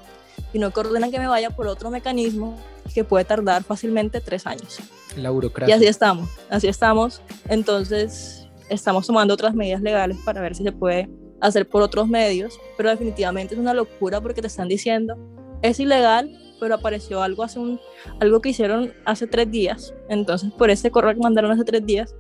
sino 0.52 0.72
que 0.72 0.80
ordenan 0.80 1.12
que 1.12 1.20
me 1.20 1.28
vaya 1.28 1.52
por 1.52 1.68
otro 1.68 1.92
mecanismo 1.92 2.58
que 2.94 3.04
puede 3.04 3.26
tardar 3.26 3.64
fácilmente 3.64 4.22
tres 4.22 4.48
años. 4.48 4.80
La 5.16 5.30
burocracia. 5.30 5.76
Y 5.76 5.78
así 5.78 5.86
estamos, 5.86 6.30
así 6.50 6.68
estamos. 6.68 7.22
Entonces 7.48 8.48
estamos 8.70 9.06
tomando 9.06 9.34
otras 9.34 9.54
medidas 9.54 9.82
legales 9.82 10.18
para 10.24 10.42
ver 10.42 10.56
si 10.56 10.64
se 10.64 10.72
puede 10.72 11.10
hacer 11.42 11.68
por 11.68 11.82
otros 11.82 12.08
medios, 12.08 12.60
pero 12.78 12.90
definitivamente 12.90 13.56
es 13.56 13.60
una 13.60 13.74
locura 13.74 14.22
porque 14.22 14.42
te 14.42 14.48
están 14.48 14.68
diciendo, 14.68 15.18
es 15.62 15.80
ilegal, 15.80 16.30
pero 16.60 16.76
apareció 16.76 17.22
algo 17.22 17.44
hace 17.44 17.60
un, 17.60 17.80
algo 18.20 18.42
que 18.42 18.50
hicieron 18.50 18.94
hace 19.06 19.28
tres 19.28 19.50
días, 19.50 19.94
entonces 20.10 20.52
por 20.52 20.70
ese 20.70 20.92
correo 20.92 21.14
que 21.14 21.22
mandaron 21.22 21.52
hace 21.52 21.64
tres 21.64 21.86
días, 21.86 22.14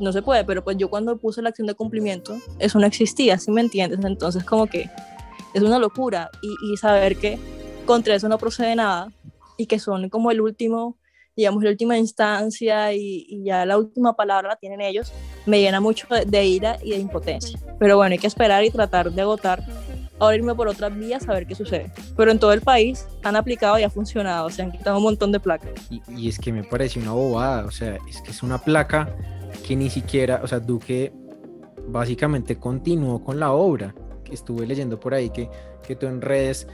no 0.00 0.12
se 0.12 0.22
puede, 0.22 0.44
pero 0.44 0.64
pues 0.64 0.76
yo 0.76 0.90
cuando 0.90 1.16
puse 1.16 1.40
la 1.40 1.50
acción 1.50 1.66
de 1.66 1.74
cumplimiento, 1.74 2.36
eso 2.58 2.78
no 2.78 2.86
existía, 2.86 3.38
¿sí 3.38 3.50
me 3.50 3.60
entiendes? 3.60 4.04
Entonces 4.04 4.44
como 4.44 4.66
que 4.66 4.90
es 5.54 5.62
una 5.62 5.78
locura 5.78 6.30
y, 6.42 6.72
y 6.72 6.76
saber 6.76 7.16
que 7.16 7.38
contra 7.86 8.14
eso 8.14 8.28
no 8.28 8.38
procede 8.38 8.74
nada 8.74 9.12
y 9.56 9.66
que 9.66 9.78
son 9.78 10.08
como 10.08 10.30
el 10.30 10.40
último 10.40 10.96
digamos, 11.36 11.62
la 11.62 11.70
última 11.70 11.98
instancia 11.98 12.92
y, 12.92 13.42
ya 13.44 13.66
la 13.66 13.78
última 13.78 14.14
palabra 14.14 14.48
la 14.50 14.56
tienen 14.56 14.80
ellos, 14.80 15.12
me 15.46 15.60
llena 15.60 15.80
mucho 15.80 16.06
de, 16.26 16.44
ira 16.44 16.78
y 16.82 16.90
de 16.90 16.98
impotencia. 16.98 17.58
Pero 17.78 17.96
bueno, 17.96 18.12
hay 18.12 18.18
que 18.18 18.26
esperar 18.26 18.64
y 18.64 18.70
tratar 18.70 19.10
de 19.10 19.22
agotar, 19.22 19.64
ahora 20.18 20.36
irme 20.36 20.54
por 20.54 20.68
otras 20.68 20.96
vías 20.96 21.28
a 21.28 21.32
ver 21.32 21.46
qué 21.46 21.54
sucede. 21.54 21.90
Pero 22.16 22.30
en 22.30 22.38
todo 22.38 22.52
el 22.52 22.60
país 22.60 23.06
han 23.22 23.36
aplicado 23.36 23.78
y 23.78 23.82
ha 23.82 23.90
funcionado, 23.90 24.48
se 24.50 24.62
han 24.62 24.70
quitado 24.70 24.96
un 24.98 25.02
montón 25.02 25.32
de 25.32 25.40
placas. 25.40 25.72
Y, 25.90 26.00
y 26.08 26.28
es 26.28 26.38
que 26.38 26.52
me 26.52 26.64
parece 26.64 27.00
una 27.00 27.12
bobada, 27.12 27.66
o 27.66 27.70
sea, 27.70 27.98
es 28.08 28.20
que 28.22 28.30
es 28.30 28.42
una 28.42 28.58
placa 28.58 29.14
que 29.66 29.76
ni 29.76 29.90
siquiera, 29.90 30.40
o 30.42 30.46
sea, 30.46 30.60
Duque 30.60 31.12
básicamente 31.88 32.56
continuó 32.56 33.22
con 33.22 33.40
la 33.40 33.52
obra. 33.52 33.94
Estuve 34.30 34.66
leyendo 34.66 34.98
por 34.98 35.14
ahí 35.14 35.30
que, 35.30 35.48
que 35.86 35.96
tú 35.96 36.06
en 36.06 36.20
redes 36.20 36.66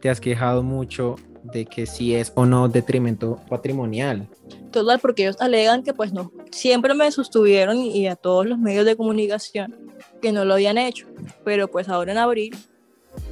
te 0.00 0.10
has 0.10 0.20
quejado 0.20 0.62
mucho 0.62 1.16
de 1.42 1.66
que 1.66 1.86
si 1.86 2.14
es 2.14 2.32
o 2.34 2.46
no 2.46 2.68
detrimento 2.68 3.40
patrimonial. 3.48 4.28
Total, 4.70 4.98
porque 5.00 5.22
ellos 5.22 5.36
alegan 5.40 5.82
que 5.82 5.92
pues 5.92 6.12
no, 6.12 6.32
siempre 6.50 6.94
me 6.94 7.10
sostuvieron 7.10 7.78
y 7.78 8.06
a 8.06 8.16
todos 8.16 8.46
los 8.46 8.58
medios 8.58 8.86
de 8.86 8.96
comunicación 8.96 9.76
que 10.20 10.32
no 10.32 10.44
lo 10.44 10.54
habían 10.54 10.78
hecho, 10.78 11.06
pero 11.44 11.68
pues 11.68 11.88
ahora 11.88 12.12
en 12.12 12.18
abril 12.18 12.56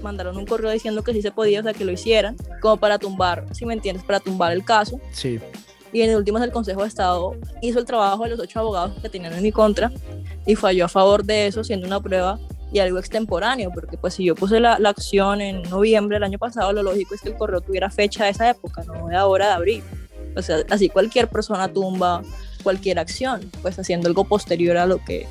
mandaron 0.02 0.36
un 0.36 0.46
correo 0.46 0.70
diciendo 0.70 1.02
que 1.02 1.12
sí 1.12 1.22
se 1.22 1.30
podía, 1.30 1.60
o 1.60 1.62
sea, 1.62 1.72
que 1.72 1.84
lo 1.84 1.92
hicieran, 1.92 2.36
como 2.60 2.76
para 2.76 2.98
tumbar, 2.98 3.46
si 3.52 3.64
me 3.64 3.74
entiendes, 3.74 4.04
para 4.04 4.20
tumbar 4.20 4.52
el 4.52 4.64
caso. 4.64 5.00
Sí. 5.12 5.40
Y 5.92 6.02
en 6.02 6.10
el 6.10 6.16
último 6.16 6.38
el 6.38 6.52
Consejo 6.52 6.82
de 6.82 6.88
Estado 6.88 7.34
hizo 7.62 7.78
el 7.78 7.84
trabajo 7.84 8.24
de 8.24 8.30
los 8.30 8.40
ocho 8.40 8.60
abogados 8.60 8.92
que 9.02 9.08
tenían 9.08 9.32
en 9.32 9.42
mi 9.42 9.50
contra 9.50 9.90
y 10.46 10.54
falló 10.54 10.84
a 10.84 10.88
favor 10.88 11.24
de 11.24 11.46
eso, 11.46 11.64
siendo 11.64 11.86
una 11.86 12.00
prueba 12.00 12.38
y 12.72 12.78
algo 12.78 12.98
extemporáneo, 12.98 13.70
porque 13.72 13.96
pues 13.96 14.14
si 14.14 14.24
yo 14.24 14.34
puse 14.34 14.60
la, 14.60 14.78
la, 14.78 14.90
acción 14.90 15.40
en 15.40 15.62
noviembre 15.62 16.16
del 16.16 16.24
año 16.24 16.38
pasado, 16.38 16.72
lo 16.72 16.82
lógico 16.82 17.14
es 17.14 17.20
que 17.20 17.30
el 17.30 17.36
correo 17.36 17.60
tuviera 17.60 17.90
fecha 17.90 18.24
de 18.24 18.30
esa 18.30 18.50
época, 18.50 18.84
no 18.84 19.08
de 19.08 19.16
ahora 19.16 19.46
de 19.46 19.52
abril. 19.52 19.82
O 20.36 20.42
sea, 20.42 20.58
así 20.70 20.88
cualquier 20.88 21.28
persona 21.28 21.66
tumba 21.72 22.22
cualquier 22.62 22.98
acción, 22.98 23.50
pues 23.62 23.78
haciendo 23.78 24.08
algo 24.08 24.24
posterior 24.24 24.76
a 24.76 24.86
lo 24.86 25.02
que... 25.04 25.26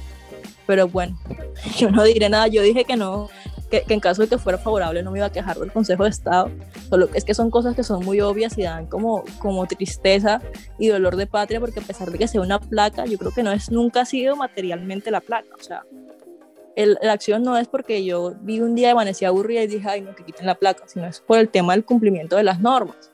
Pero 0.65 0.87
bueno, 0.87 1.17
yo 1.77 1.89
no 1.89 2.03
diré 2.03 2.29
nada, 2.29 2.47
yo 2.47 2.61
dije 2.61 2.85
que 2.85 2.95
no, 2.95 3.29
que, 3.71 3.81
que, 3.83 3.93
en 3.93 3.99
caso 3.99 4.21
de 4.21 4.27
que 4.27 4.37
fuera 4.37 4.57
favorable 4.57 5.01
no 5.01 5.11
me 5.11 5.19
iba 5.19 5.27
a 5.27 5.31
quejar 5.31 5.57
del 5.57 5.71
Consejo 5.71 6.03
de 6.03 6.09
Estado, 6.09 6.51
solo 6.89 7.09
es 7.13 7.23
que 7.23 7.33
son 7.33 7.49
cosas 7.49 7.75
que 7.75 7.83
son 7.83 8.05
muy 8.05 8.21
obvias 8.21 8.57
y 8.57 8.63
dan 8.63 8.85
como, 8.85 9.23
como 9.39 9.65
tristeza 9.65 10.41
y 10.77 10.87
dolor 10.87 11.15
de 11.15 11.27
patria, 11.27 11.59
porque 11.59 11.79
a 11.79 11.83
pesar 11.83 12.11
de 12.11 12.17
que 12.17 12.27
sea 12.27 12.41
una 12.41 12.59
placa, 12.59 13.05
yo 13.05 13.17
creo 13.17 13.31
que 13.31 13.43
no 13.43 13.51
es, 13.51 13.71
nunca 13.71 14.01
ha 14.01 14.05
sido 14.05 14.35
materialmente 14.35 15.09
la 15.09 15.21
placa, 15.21 15.49
o 15.59 15.63
sea, 15.63 15.83
el, 16.81 16.97
la 17.01 17.13
acción 17.13 17.43
no 17.43 17.57
es 17.57 17.67
porque 17.67 18.05
yo 18.05 18.33
vi 18.41 18.61
un 18.61 18.73
día 18.73 18.93
de 18.93 19.25
aburrida 19.25 19.63
y 19.63 19.67
dije, 19.67 19.89
ay, 19.89 20.01
no, 20.01 20.15
que 20.15 20.23
quiten 20.23 20.45
la 20.45 20.55
placa, 20.55 20.83
sino 20.87 21.05
es 21.05 21.19
por 21.19 21.37
el 21.37 21.49
tema 21.49 21.73
del 21.73 21.83
cumplimiento 21.83 22.37
de 22.37 22.43
las 22.43 22.61
normas. 22.61 23.11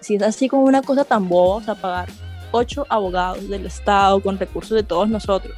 Si 0.00 0.14
es 0.14 0.22
así 0.22 0.48
como 0.48 0.62
una 0.62 0.82
cosa 0.82 1.04
tan 1.04 1.28
boba, 1.28 1.56
o 1.56 1.62
sea, 1.62 1.74
pagar 1.74 2.08
ocho 2.52 2.86
abogados 2.88 3.48
del 3.48 3.66
Estado 3.66 4.20
con 4.20 4.38
recursos 4.38 4.76
de 4.76 4.84
todos 4.84 5.08
nosotros 5.08 5.54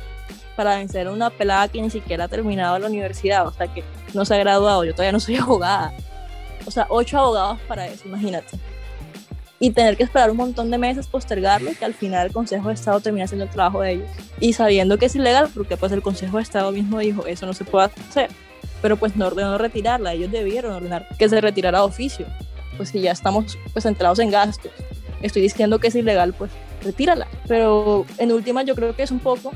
para 0.56 0.76
vencer 0.76 1.06
a 1.06 1.12
una 1.12 1.28
pelada 1.28 1.68
que 1.68 1.82
ni 1.82 1.90
siquiera 1.90 2.24
ha 2.24 2.28
terminado 2.28 2.78
la 2.78 2.86
universidad, 2.86 3.46
o 3.46 3.52
sea, 3.52 3.66
que 3.72 3.84
no 4.14 4.24
se 4.24 4.34
ha 4.34 4.38
graduado, 4.38 4.84
yo 4.84 4.92
todavía 4.92 5.12
no 5.12 5.20
soy 5.20 5.36
abogada. 5.36 5.92
O 6.66 6.70
sea, 6.70 6.86
ocho 6.88 7.18
abogados 7.18 7.58
para 7.68 7.86
eso, 7.86 8.08
imagínate 8.08 8.58
y 9.62 9.70
tener 9.70 9.98
que 9.98 10.02
esperar 10.02 10.30
un 10.30 10.38
montón 10.38 10.70
de 10.70 10.78
meses, 10.78 11.06
postergarlo, 11.06 11.70
que 11.78 11.84
al 11.84 11.92
final 11.92 12.26
el 12.26 12.32
Consejo 12.32 12.68
de 12.68 12.74
Estado 12.74 12.98
termina 13.00 13.26
haciendo 13.26 13.44
el 13.44 13.50
trabajo 13.50 13.82
de 13.82 13.92
ellos. 13.92 14.08
Y 14.40 14.54
sabiendo 14.54 14.96
que 14.96 15.06
es 15.06 15.14
ilegal, 15.14 15.50
porque 15.54 15.76
pues 15.76 15.92
el 15.92 16.00
Consejo 16.00 16.38
de 16.38 16.42
Estado 16.42 16.72
mismo 16.72 16.98
dijo, 16.98 17.26
eso 17.26 17.44
no 17.44 17.52
se 17.52 17.64
puede 17.64 17.90
hacer, 18.08 18.30
pero 18.80 18.96
pues 18.96 19.16
no 19.16 19.26
ordenó 19.26 19.58
retirarla, 19.58 20.14
ellos 20.14 20.32
debieron 20.32 20.72
ordenar 20.72 21.06
que 21.18 21.28
se 21.28 21.38
retirara 21.42 21.80
de 21.80 21.84
oficio, 21.84 22.26
pues 22.78 22.88
si 22.88 23.02
ya 23.02 23.12
estamos 23.12 23.58
pues 23.74 23.84
entrados 23.84 24.18
en 24.18 24.30
gastos, 24.30 24.72
estoy 25.20 25.42
diciendo 25.42 25.78
que 25.78 25.88
es 25.88 25.94
ilegal, 25.94 26.32
pues 26.32 26.50
retírala. 26.82 27.28
Pero 27.46 28.06
en 28.16 28.32
última 28.32 28.62
yo 28.62 28.74
creo 28.74 28.96
que 28.96 29.02
es 29.02 29.10
un 29.10 29.20
poco, 29.20 29.52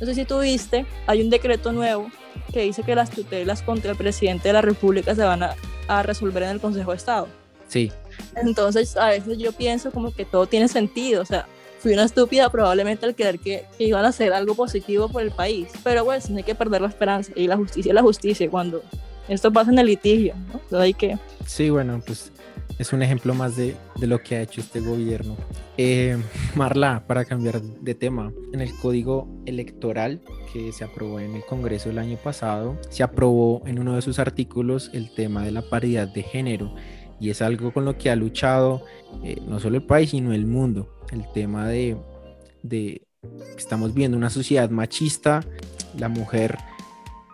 no 0.00 0.06
sé 0.06 0.14
si 0.14 0.24
tú 0.24 0.38
viste, 0.38 0.86
hay 1.08 1.20
un 1.20 1.30
decreto 1.30 1.72
nuevo 1.72 2.12
que 2.52 2.62
dice 2.62 2.84
que 2.84 2.94
las 2.94 3.10
tutelas 3.10 3.62
contra 3.62 3.90
el 3.90 3.96
presidente 3.96 4.50
de 4.50 4.52
la 4.52 4.62
República 4.62 5.16
se 5.16 5.24
van 5.24 5.42
a, 5.42 5.56
a 5.88 6.04
resolver 6.04 6.44
en 6.44 6.50
el 6.50 6.60
Consejo 6.60 6.92
de 6.92 6.96
Estado. 6.96 7.26
Sí. 7.66 7.90
Entonces, 8.36 8.96
a 8.96 9.08
veces 9.08 9.38
yo 9.38 9.52
pienso 9.52 9.90
como 9.90 10.12
que 10.12 10.24
todo 10.24 10.46
tiene 10.46 10.68
sentido, 10.68 11.22
o 11.22 11.24
sea, 11.24 11.46
fui 11.78 11.92
una 11.92 12.04
estúpida 12.04 12.50
probablemente 12.50 13.06
al 13.06 13.14
creer 13.14 13.38
que, 13.38 13.64
que 13.76 13.84
iban 13.84 14.04
a 14.04 14.08
hacer 14.08 14.32
algo 14.32 14.54
positivo 14.54 15.08
por 15.08 15.22
el 15.22 15.30
país, 15.30 15.68
pero 15.84 16.04
pues 16.04 16.28
no 16.30 16.36
hay 16.38 16.42
que 16.42 16.54
perder 16.54 16.80
la 16.80 16.88
esperanza 16.88 17.32
y 17.34 17.46
la 17.46 17.56
justicia 17.56 17.90
es 17.90 17.94
la 17.94 18.02
justicia 18.02 18.50
cuando 18.50 18.82
esto 19.28 19.52
pasa 19.52 19.70
en 19.70 19.78
el 19.78 19.86
litigio, 19.86 20.34
¿no? 20.34 20.54
Entonces 20.54 20.80
hay 20.80 20.94
que... 20.94 21.18
Sí, 21.46 21.70
bueno, 21.70 22.00
pues 22.04 22.32
es 22.78 22.92
un 22.92 23.02
ejemplo 23.02 23.34
más 23.34 23.56
de, 23.56 23.76
de 23.96 24.06
lo 24.06 24.22
que 24.22 24.36
ha 24.36 24.42
hecho 24.42 24.60
este 24.60 24.80
gobierno. 24.80 25.36
Eh, 25.76 26.16
Marla, 26.54 27.04
para 27.06 27.24
cambiar 27.24 27.60
de 27.60 27.94
tema, 27.94 28.32
en 28.52 28.60
el 28.60 28.74
código 28.76 29.28
electoral 29.46 30.20
que 30.52 30.72
se 30.72 30.84
aprobó 30.84 31.20
en 31.20 31.34
el 31.34 31.44
Congreso 31.44 31.90
el 31.90 31.98
año 31.98 32.16
pasado, 32.16 32.78
se 32.88 33.02
aprobó 33.02 33.62
en 33.66 33.78
uno 33.78 33.96
de 33.96 34.02
sus 34.02 34.18
artículos 34.18 34.90
el 34.92 35.12
tema 35.14 35.44
de 35.44 35.52
la 35.52 35.62
paridad 35.62 36.08
de 36.08 36.22
género 36.22 36.74
y 37.20 37.30
es 37.30 37.42
algo 37.42 37.72
con 37.72 37.84
lo 37.84 37.96
que 37.98 38.10
ha 38.10 38.16
luchado 38.16 38.84
eh, 39.22 39.40
no 39.46 39.58
solo 39.60 39.76
el 39.76 39.82
país, 39.82 40.10
sino 40.10 40.32
el 40.32 40.46
mundo. 40.46 40.88
El 41.10 41.24
tema 41.32 41.68
de, 41.68 41.96
de 42.62 43.02
estamos 43.56 43.94
viendo 43.94 44.16
una 44.16 44.30
sociedad 44.30 44.70
machista, 44.70 45.44
la 45.98 46.08
mujer 46.08 46.56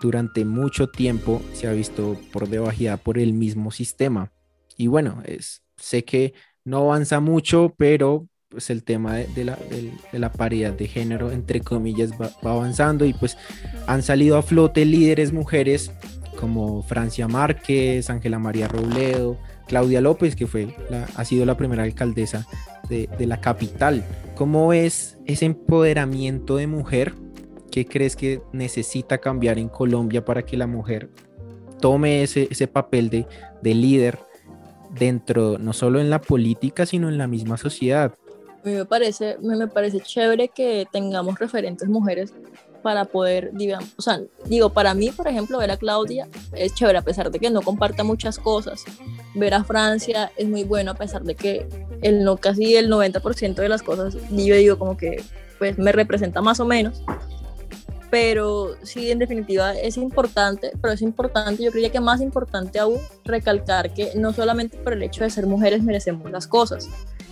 durante 0.00 0.44
mucho 0.44 0.88
tiempo 0.88 1.42
se 1.52 1.66
ha 1.66 1.72
visto 1.72 2.16
por 2.32 2.48
debajeada 2.48 2.96
por 2.96 3.18
el 3.18 3.32
mismo 3.32 3.70
sistema. 3.70 4.32
Y 4.76 4.86
bueno, 4.86 5.22
es, 5.24 5.62
sé 5.76 6.04
que 6.04 6.34
no 6.64 6.78
avanza 6.78 7.20
mucho, 7.20 7.74
pero 7.76 8.28
pues 8.48 8.70
el 8.70 8.84
tema 8.84 9.16
de, 9.16 9.44
la, 9.44 9.56
de, 9.56 10.18
la, 10.18 10.30
paridad 10.30 10.72
de 10.72 10.86
género, 10.86 11.32
entre 11.32 11.60
comillas, 11.60 12.12
va, 12.12 12.30
va, 12.44 12.52
avanzando 12.52 13.04
y 13.04 13.12
pues 13.12 13.36
han 13.88 14.02
salido 14.02 14.36
a 14.36 14.42
flote 14.42 14.84
líderes 14.84 15.32
mujeres 15.32 15.90
como 16.38 16.82
Francia 16.82 17.26
Márquez, 17.26 18.10
Ángela 18.10 18.38
María 18.38 18.68
Robledo, 18.68 19.38
Claudia 19.66 20.00
López, 20.00 20.36
que 20.36 20.46
fue 20.46 20.76
ha 21.16 21.24
sido 21.24 21.46
la 21.46 21.56
primera 21.56 21.82
alcaldesa 21.82 22.46
de, 22.88 23.08
de, 23.18 23.26
la 23.26 23.40
capital. 23.40 24.04
¿Cómo 24.34 24.72
es 24.72 25.18
ese 25.26 25.46
empoderamiento 25.46 26.56
de 26.56 26.66
mujer? 26.66 27.14
¿Qué 27.70 27.86
crees 27.86 28.16
que 28.16 28.42
necesita 28.52 29.18
cambiar 29.18 29.58
en 29.58 29.68
Colombia 29.68 30.24
para 30.24 30.44
que 30.44 30.56
la 30.56 30.66
mujer 30.66 31.10
tome 31.80 32.22
ese, 32.22 32.48
ese 32.50 32.66
papel 32.66 33.10
de, 33.10 33.26
de 33.62 33.74
líder 33.74 34.18
dentro, 34.98 35.58
no 35.58 35.72
solo 35.72 36.00
en 36.00 36.10
la 36.10 36.20
política, 36.20 36.86
sino 36.86 37.08
en 37.08 37.18
la 37.18 37.26
misma 37.26 37.56
sociedad? 37.56 38.14
A 38.64 38.66
mí 38.66 38.74
me 38.74 38.84
parece, 38.84 39.36
me 39.42 39.66
parece 39.66 40.00
chévere 40.00 40.48
que 40.48 40.86
tengamos 40.90 41.38
referentes 41.38 41.88
mujeres 41.88 42.32
para 42.84 43.06
poder, 43.06 43.50
digamos, 43.54 43.94
o 43.96 44.02
sea, 44.02 44.20
digo, 44.44 44.68
para 44.68 44.92
mí, 44.92 45.10
por 45.10 45.26
ejemplo, 45.26 45.56
ver 45.56 45.70
a 45.70 45.78
Claudia 45.78 46.28
es 46.52 46.74
chévere, 46.74 46.98
a 46.98 47.02
pesar 47.02 47.30
de 47.30 47.38
que 47.38 47.48
no 47.48 47.62
comparta 47.62 48.04
muchas 48.04 48.38
cosas. 48.38 48.84
Ver 49.34 49.54
a 49.54 49.64
Francia 49.64 50.30
es 50.36 50.46
muy 50.46 50.64
bueno, 50.64 50.90
a 50.90 50.94
pesar 50.94 51.22
de 51.22 51.34
que 51.34 51.66
el 52.02 52.24
no, 52.24 52.36
casi 52.36 52.76
el 52.76 52.90
90% 52.90 53.54
de 53.54 53.70
las 53.70 53.82
cosas, 53.82 54.14
yo 54.30 54.54
digo 54.54 54.78
como 54.78 54.98
que, 54.98 55.24
pues, 55.58 55.78
me 55.78 55.92
representa 55.92 56.42
más 56.42 56.60
o 56.60 56.66
menos. 56.66 57.02
pero 58.10 58.76
sí, 58.82 59.10
en 59.10 59.18
definitiva 59.18 59.72
es 59.72 59.96
importante, 59.96 60.72
pero 60.82 60.92
es 60.92 61.00
importante, 61.00 61.64
yo 61.64 61.72
creía 61.72 61.90
que 61.90 62.00
más 62.00 62.20
importante 62.20 62.78
aún, 62.78 63.00
recalcar 63.24 63.94
que 63.94 64.12
no 64.14 64.34
solamente 64.34 64.76
por 64.76 64.92
el 64.92 65.02
hecho 65.02 65.24
de 65.24 65.30
ser 65.30 65.46
mujeres 65.46 65.82
merecemos 65.82 66.30
las 66.30 66.46
cosas, 66.46 66.86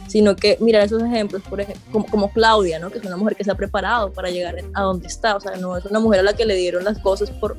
sino 0.07 0.37
que 0.37 0.57
mirar 0.61 0.83
esos 0.83 1.03
ejemplos, 1.03 1.43
por 1.43 1.61
ejemplo, 1.61 2.05
como, 2.11 2.31
Claudia, 2.33 2.79
¿no? 2.79 2.91
que 2.91 2.99
es 2.99 3.05
una 3.05 3.17
mujer 3.17 3.37
que 3.37 3.45
se 3.45 3.51
ha 3.51 3.55
preparado 3.55 4.13
para 4.13 4.31
llegar 4.31 4.57
a 4.75 4.83
donde 4.83 5.07
está, 5.07 5.37
o 5.37 5.41
sea, 5.41 5.57
no 5.57 5.77
es 5.77 5.85
una 5.85 6.01
mujer 6.01 6.21
a 6.21 6.23
la 6.23 6.35
que 6.35 6.45
le 6.45 6.55
dieron 6.55 6.85
las 6.85 6.99
cosas 6.99 7.31
por, 7.31 7.57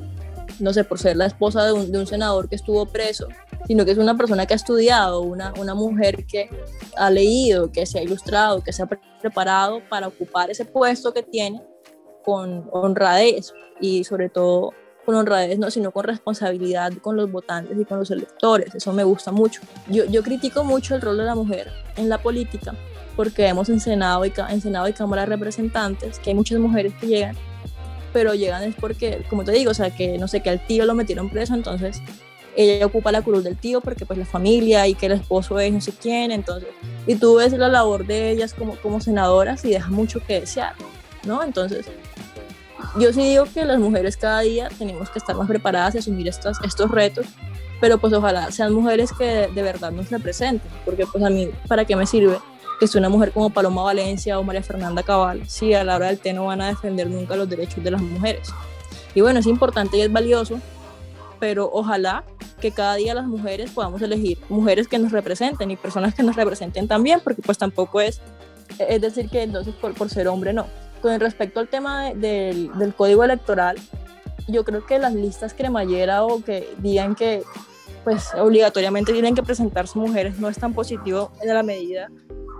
no 0.60 0.72
sé, 0.72 0.84
por 0.84 0.98
ser 0.98 1.16
la 1.16 1.26
esposa 1.26 1.64
de 1.64 1.72
un, 1.72 2.06
senador 2.06 2.48
que 2.48 2.54
estuvo 2.54 2.86
preso, 2.86 3.28
sino 3.66 3.84
que 3.84 3.90
es 3.90 3.98
una 3.98 4.16
persona 4.16 4.46
que 4.46 4.54
ha 4.54 4.56
estudiado, 4.56 5.22
una 5.22 5.74
mujer 5.74 6.24
que 6.26 6.48
ha 6.96 7.10
leído, 7.10 7.72
que 7.72 7.86
se 7.86 7.98
ha 7.98 8.02
ilustrado, 8.02 8.62
que 8.62 8.72
se 8.72 8.82
ha 8.82 8.86
preparado 9.20 9.80
para 9.88 10.08
ocupar 10.08 10.50
ese 10.50 10.64
puesto 10.64 11.12
que 11.12 11.22
tiene 11.22 11.62
con 12.24 12.68
honradez 12.72 13.52
y 13.80 14.04
sobre 14.04 14.28
todo 14.28 14.72
con 15.04 15.14
honradez, 15.14 15.58
no, 15.58 15.70
sino 15.70 15.90
con 15.90 16.04
responsabilidad 16.04 16.92
con 17.00 17.16
los 17.16 17.30
votantes 17.30 17.76
y 17.78 17.84
con 17.84 17.98
los 17.98 18.10
electores. 18.10 18.74
Eso 18.74 18.92
me 18.92 19.04
gusta 19.04 19.32
mucho. 19.32 19.60
Yo, 19.88 20.04
yo 20.06 20.22
critico 20.22 20.64
mucho 20.64 20.94
el 20.94 21.02
rol 21.02 21.18
de 21.18 21.24
la 21.24 21.34
mujer 21.34 21.70
en 21.96 22.08
la 22.08 22.18
política 22.18 22.74
porque 23.16 23.46
hemos 23.46 23.68
en 23.68 23.80
Senado, 23.80 24.24
y, 24.24 24.32
en 24.48 24.88
y 24.88 24.92
Cámara 24.92 25.22
de 25.22 25.26
Representantes 25.26 26.18
que 26.18 26.30
hay 26.30 26.34
muchas 26.34 26.58
mujeres 26.58 26.92
que 27.00 27.06
llegan, 27.06 27.36
pero 28.12 28.34
llegan 28.34 28.62
es 28.62 28.74
porque, 28.74 29.24
como 29.28 29.44
te 29.44 29.52
digo, 29.52 29.70
o 29.70 29.74
sea, 29.74 29.90
que 29.90 30.18
no 30.18 30.28
sé, 30.28 30.40
que 30.40 30.50
al 30.50 30.64
tío 30.66 30.84
lo 30.84 30.94
metieron 30.94 31.28
preso, 31.30 31.54
entonces 31.54 32.00
ella 32.56 32.86
ocupa 32.86 33.10
la 33.10 33.22
cruz 33.22 33.42
del 33.42 33.56
tío 33.56 33.80
porque 33.80 34.06
pues 34.06 34.18
la 34.18 34.24
familia 34.24 34.86
y 34.86 34.94
que 34.94 35.06
el 35.06 35.12
esposo 35.12 35.58
es 35.58 35.72
no 35.72 35.80
sé 35.80 35.92
quién, 35.92 36.30
entonces, 36.30 36.68
y 37.06 37.16
tú 37.16 37.36
ves 37.36 37.52
la 37.52 37.68
labor 37.68 38.06
de 38.06 38.30
ellas 38.30 38.54
como, 38.54 38.76
como 38.76 39.00
senadoras 39.00 39.64
y 39.64 39.70
deja 39.70 39.90
mucho 39.90 40.20
que 40.24 40.40
desear, 40.40 40.74
¿no? 41.24 41.42
Entonces, 41.42 41.86
yo 42.98 43.12
sí 43.12 43.22
digo 43.28 43.44
que 43.52 43.64
las 43.64 43.78
mujeres 43.78 44.16
cada 44.16 44.40
día 44.40 44.68
tenemos 44.78 45.10
que 45.10 45.18
estar 45.18 45.36
más 45.36 45.48
preparadas 45.48 45.94
y 45.94 45.98
asumir 45.98 46.28
estos, 46.28 46.58
estos 46.62 46.90
retos, 46.90 47.26
pero 47.80 47.98
pues 47.98 48.12
ojalá 48.12 48.50
sean 48.50 48.72
mujeres 48.72 49.12
que 49.12 49.48
de, 49.48 49.62
verdad 49.62 49.90
nos 49.90 50.10
representen, 50.10 50.70
porque 50.84 51.06
pues 51.06 51.22
a 51.24 51.30
mí, 51.30 51.50
¿para 51.68 51.84
qué 51.84 51.96
me 51.96 52.06
sirve 52.06 52.38
que 52.80 52.86
sea 52.88 52.98
una 52.98 53.08
mujer 53.08 53.32
como 53.32 53.50
Paloma 53.50 53.82
Valencia 53.82 54.38
o 54.38 54.42
María 54.42 54.62
Fernanda 54.62 55.02
Cabal 55.02 55.48
si 55.48 55.74
a 55.74 55.84
la 55.84 55.96
hora 55.96 56.06
del 56.06 56.18
té 56.18 56.32
no 56.32 56.46
van 56.46 56.60
a 56.60 56.68
defender 56.68 57.08
nunca 57.08 57.36
los 57.36 57.48
derechos 57.48 57.82
de 57.84 57.90
las 57.90 58.00
mujeres? 58.00 58.48
Y 59.14 59.20
bueno, 59.20 59.38
es 59.38 59.46
importante 59.46 59.96
y 59.96 60.00
es 60.00 60.12
valioso, 60.12 60.58
pero 61.38 61.70
ojalá 61.72 62.24
que 62.60 62.72
cada 62.72 62.94
día 62.96 63.14
las 63.14 63.26
mujeres 63.26 63.70
podamos 63.70 64.00
elegir 64.02 64.38
mujeres 64.48 64.88
que 64.88 64.98
nos 64.98 65.12
representen 65.12 65.70
y 65.70 65.76
personas 65.76 66.14
que 66.14 66.22
nos 66.22 66.36
representen 66.36 66.88
también, 66.88 67.20
porque 67.22 67.42
pues 67.42 67.58
tampoco 67.58 68.00
es, 68.00 68.20
es 68.78 69.00
decir 69.00 69.28
que 69.28 69.42
entonces 69.42 69.74
por, 69.74 69.94
por 69.94 70.08
ser 70.08 70.28
hombre 70.28 70.52
no 70.52 70.66
con 71.04 71.20
respecto 71.20 71.60
al 71.60 71.68
tema 71.68 72.14
del, 72.14 72.72
del, 72.78 72.94
código 72.94 73.24
electoral, 73.24 73.76
yo 74.48 74.64
creo 74.64 74.86
que 74.86 74.98
las 74.98 75.12
listas 75.12 75.52
cremallera 75.52 76.24
o 76.24 76.42
que 76.42 76.66
digan 76.78 77.14
que 77.14 77.42
pues 78.04 78.32
obligatoriamente 78.34 79.12
tienen 79.12 79.34
que 79.34 79.42
presentarse 79.42 79.98
mujeres 79.98 80.38
no 80.38 80.48
es 80.48 80.58
tan 80.58 80.72
positivo 80.72 81.30
en 81.42 81.52
la 81.52 81.62
medida 81.62 82.08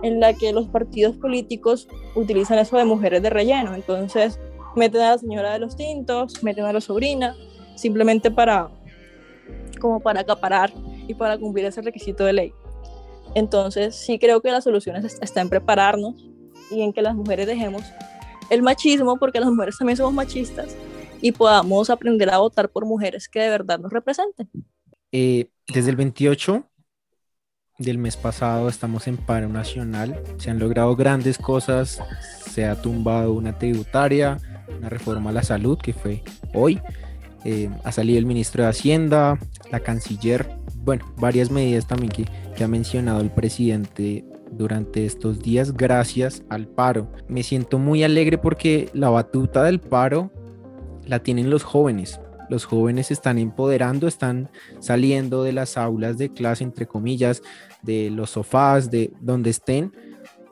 en 0.03 0.19
la 0.19 0.33
que 0.33 0.53
los 0.53 0.67
partidos 0.67 1.15
políticos 1.15 1.87
utilizan 2.13 2.59
eso 2.59 2.77
de 2.77 2.85
mujeres 2.85 3.23
de 3.23 3.31
relleno. 3.31 3.73
Entonces 3.73 4.39
meten 4.75 5.01
a 5.01 5.11
la 5.11 5.17
señora 5.17 5.53
de 5.53 5.57
los 5.57 5.75
tintos, 5.75 6.43
meten 6.43 6.65
a 6.65 6.73
la 6.73 6.81
sobrina, 6.81 7.35
simplemente 7.75 8.29
para 8.29 8.69
como 9.81 10.01
para 10.01 10.19
acaparar 10.19 10.71
y 11.07 11.15
para 11.15 11.39
cumplir 11.39 11.65
ese 11.65 11.81
requisito 11.81 12.23
de 12.25 12.33
ley. 12.33 12.53
Entonces 13.33 13.95
sí 13.95 14.19
creo 14.19 14.39
que 14.41 14.51
la 14.51 14.61
solución 14.61 14.97
está 15.03 15.41
en 15.41 15.49
prepararnos 15.49 16.29
y 16.69 16.83
en 16.83 16.93
que 16.93 17.01
las 17.01 17.15
mujeres 17.15 17.47
dejemos 17.47 17.81
el 18.49 18.61
machismo, 18.61 19.17
porque 19.17 19.39
las 19.39 19.49
mujeres 19.49 19.77
también 19.77 19.97
somos 19.97 20.13
machistas, 20.13 20.75
y 21.21 21.31
podamos 21.31 21.89
aprender 21.89 22.29
a 22.29 22.37
votar 22.37 22.69
por 22.69 22.85
mujeres 22.85 23.27
que 23.27 23.39
de 23.39 23.49
verdad 23.49 23.79
nos 23.79 23.91
representen. 23.91 24.49
Eh, 25.11 25.49
desde 25.67 25.89
el 25.89 25.95
28 25.95 26.67
del 27.77 27.97
mes 27.97 28.15
pasado 28.15 28.69
estamos 28.69 29.07
en 29.07 29.17
paro 29.17 29.49
nacional, 29.49 30.21
se 30.37 30.49
han 30.49 30.59
logrado 30.59 30.95
grandes 30.95 31.37
cosas, 31.37 32.01
se 32.51 32.65
ha 32.65 32.81
tumbado 32.81 33.33
una 33.33 33.57
tributaria, 33.57 34.39
una 34.77 34.89
reforma 34.89 35.29
a 35.29 35.33
la 35.33 35.43
salud 35.43 35.77
que 35.77 35.93
fue 35.93 36.23
hoy, 36.53 36.79
eh, 37.43 37.69
ha 37.83 37.91
salido 37.91 38.17
el 38.17 38.25
ministro 38.25 38.63
de 38.63 38.69
Hacienda, 38.69 39.37
la 39.71 39.79
canciller, 39.79 40.49
bueno, 40.75 41.05
varias 41.17 41.51
medidas 41.51 41.87
también 41.87 42.11
que, 42.11 42.25
que 42.55 42.63
ha 42.63 42.67
mencionado 42.67 43.21
el 43.21 43.29
presidente 43.29 44.25
durante 44.57 45.05
estos 45.05 45.39
días 45.39 45.73
gracias 45.73 46.43
al 46.49 46.67
paro. 46.67 47.11
Me 47.27 47.43
siento 47.43 47.79
muy 47.79 48.03
alegre 48.03 48.37
porque 48.37 48.89
la 48.93 49.09
batuta 49.09 49.63
del 49.63 49.79
paro 49.79 50.31
la 51.05 51.19
tienen 51.19 51.49
los 51.49 51.63
jóvenes. 51.63 52.19
Los 52.49 52.65
jóvenes 52.65 53.11
están 53.11 53.37
empoderando, 53.37 54.07
están 54.07 54.49
saliendo 54.79 55.43
de 55.43 55.53
las 55.53 55.77
aulas 55.77 56.17
de 56.17 56.29
clase, 56.29 56.63
entre 56.63 56.85
comillas, 56.85 57.41
de 57.81 58.11
los 58.11 58.31
sofás, 58.31 58.91
de 58.91 59.11
donde 59.19 59.49
estén, 59.49 59.91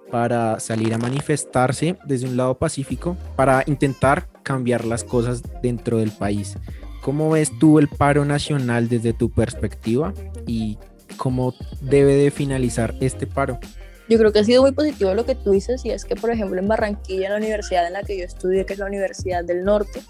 para 0.10 0.60
salir 0.60 0.94
a 0.94 0.98
manifestarse 0.98 1.98
desde 2.06 2.28
un 2.28 2.38
lado 2.38 2.58
pacífico, 2.58 3.16
para 3.36 3.63
intentar 3.68 4.28
cambiar 4.44 4.86
las 4.86 5.04
cosas 5.04 5.44
dentro 5.62 5.98
del 5.98 6.12
país. 6.12 6.58
¿Cómo 7.02 7.32
ves 7.32 7.52
tú 7.60 7.80
el 7.80 7.88
paro 7.88 8.24
nacional 8.24 8.89
desde 8.89 9.13
tu 9.13 9.30
perspectiva 9.30 10.13
y 10.48 10.78
cómo 11.18 11.54
debe 11.82 12.16
de 12.16 12.32
finalizar 12.32 12.96
este 13.02 13.28
paro? 13.28 13.60
Yo 14.10 14.18
creo 14.18 14.34
que 14.34 14.39
ha 14.39 14.44
sido 14.44 14.62
muy 14.62 14.74
positivo 14.74 15.13
lo 15.13 15.26
que 15.26 15.36
tú 15.36 15.52
dices 15.52 15.86
y 15.86 15.92
es 15.92 16.04
que, 16.04 16.16
por 16.16 16.30
ejemplo, 16.30 16.60
en 16.60 16.68
Barranquilla, 16.68 17.28
en 17.28 17.32
la 17.34 17.38
universidad 17.38 17.88
en 17.88 17.94
la 17.94 18.04
que 18.04 18.18
yo 18.18 18.26
estudié, 18.26 18.66
que 18.66 18.74
es 18.74 18.80
la 18.80 18.86
Universidad 18.86 19.46
del 19.46 19.63
Norte, 19.63 20.02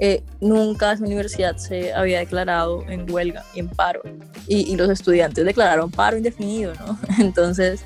eh, 0.00 0.24
nunca 0.40 0.92
esa 0.92 1.04
universidad 1.04 1.56
se 1.56 1.92
había 1.92 2.18
declarado 2.18 2.84
en 2.88 3.10
huelga 3.10 3.44
y 3.54 3.60
en 3.60 3.68
paro. 3.68 4.02
Y, 4.48 4.74
los 4.76 4.90
estudiantes 4.90 5.44
declararon 5.44 5.90
paro 5.90 6.16
indefinido, 6.16 6.72
¿no? 6.74 6.98
Entonces, 7.20 7.80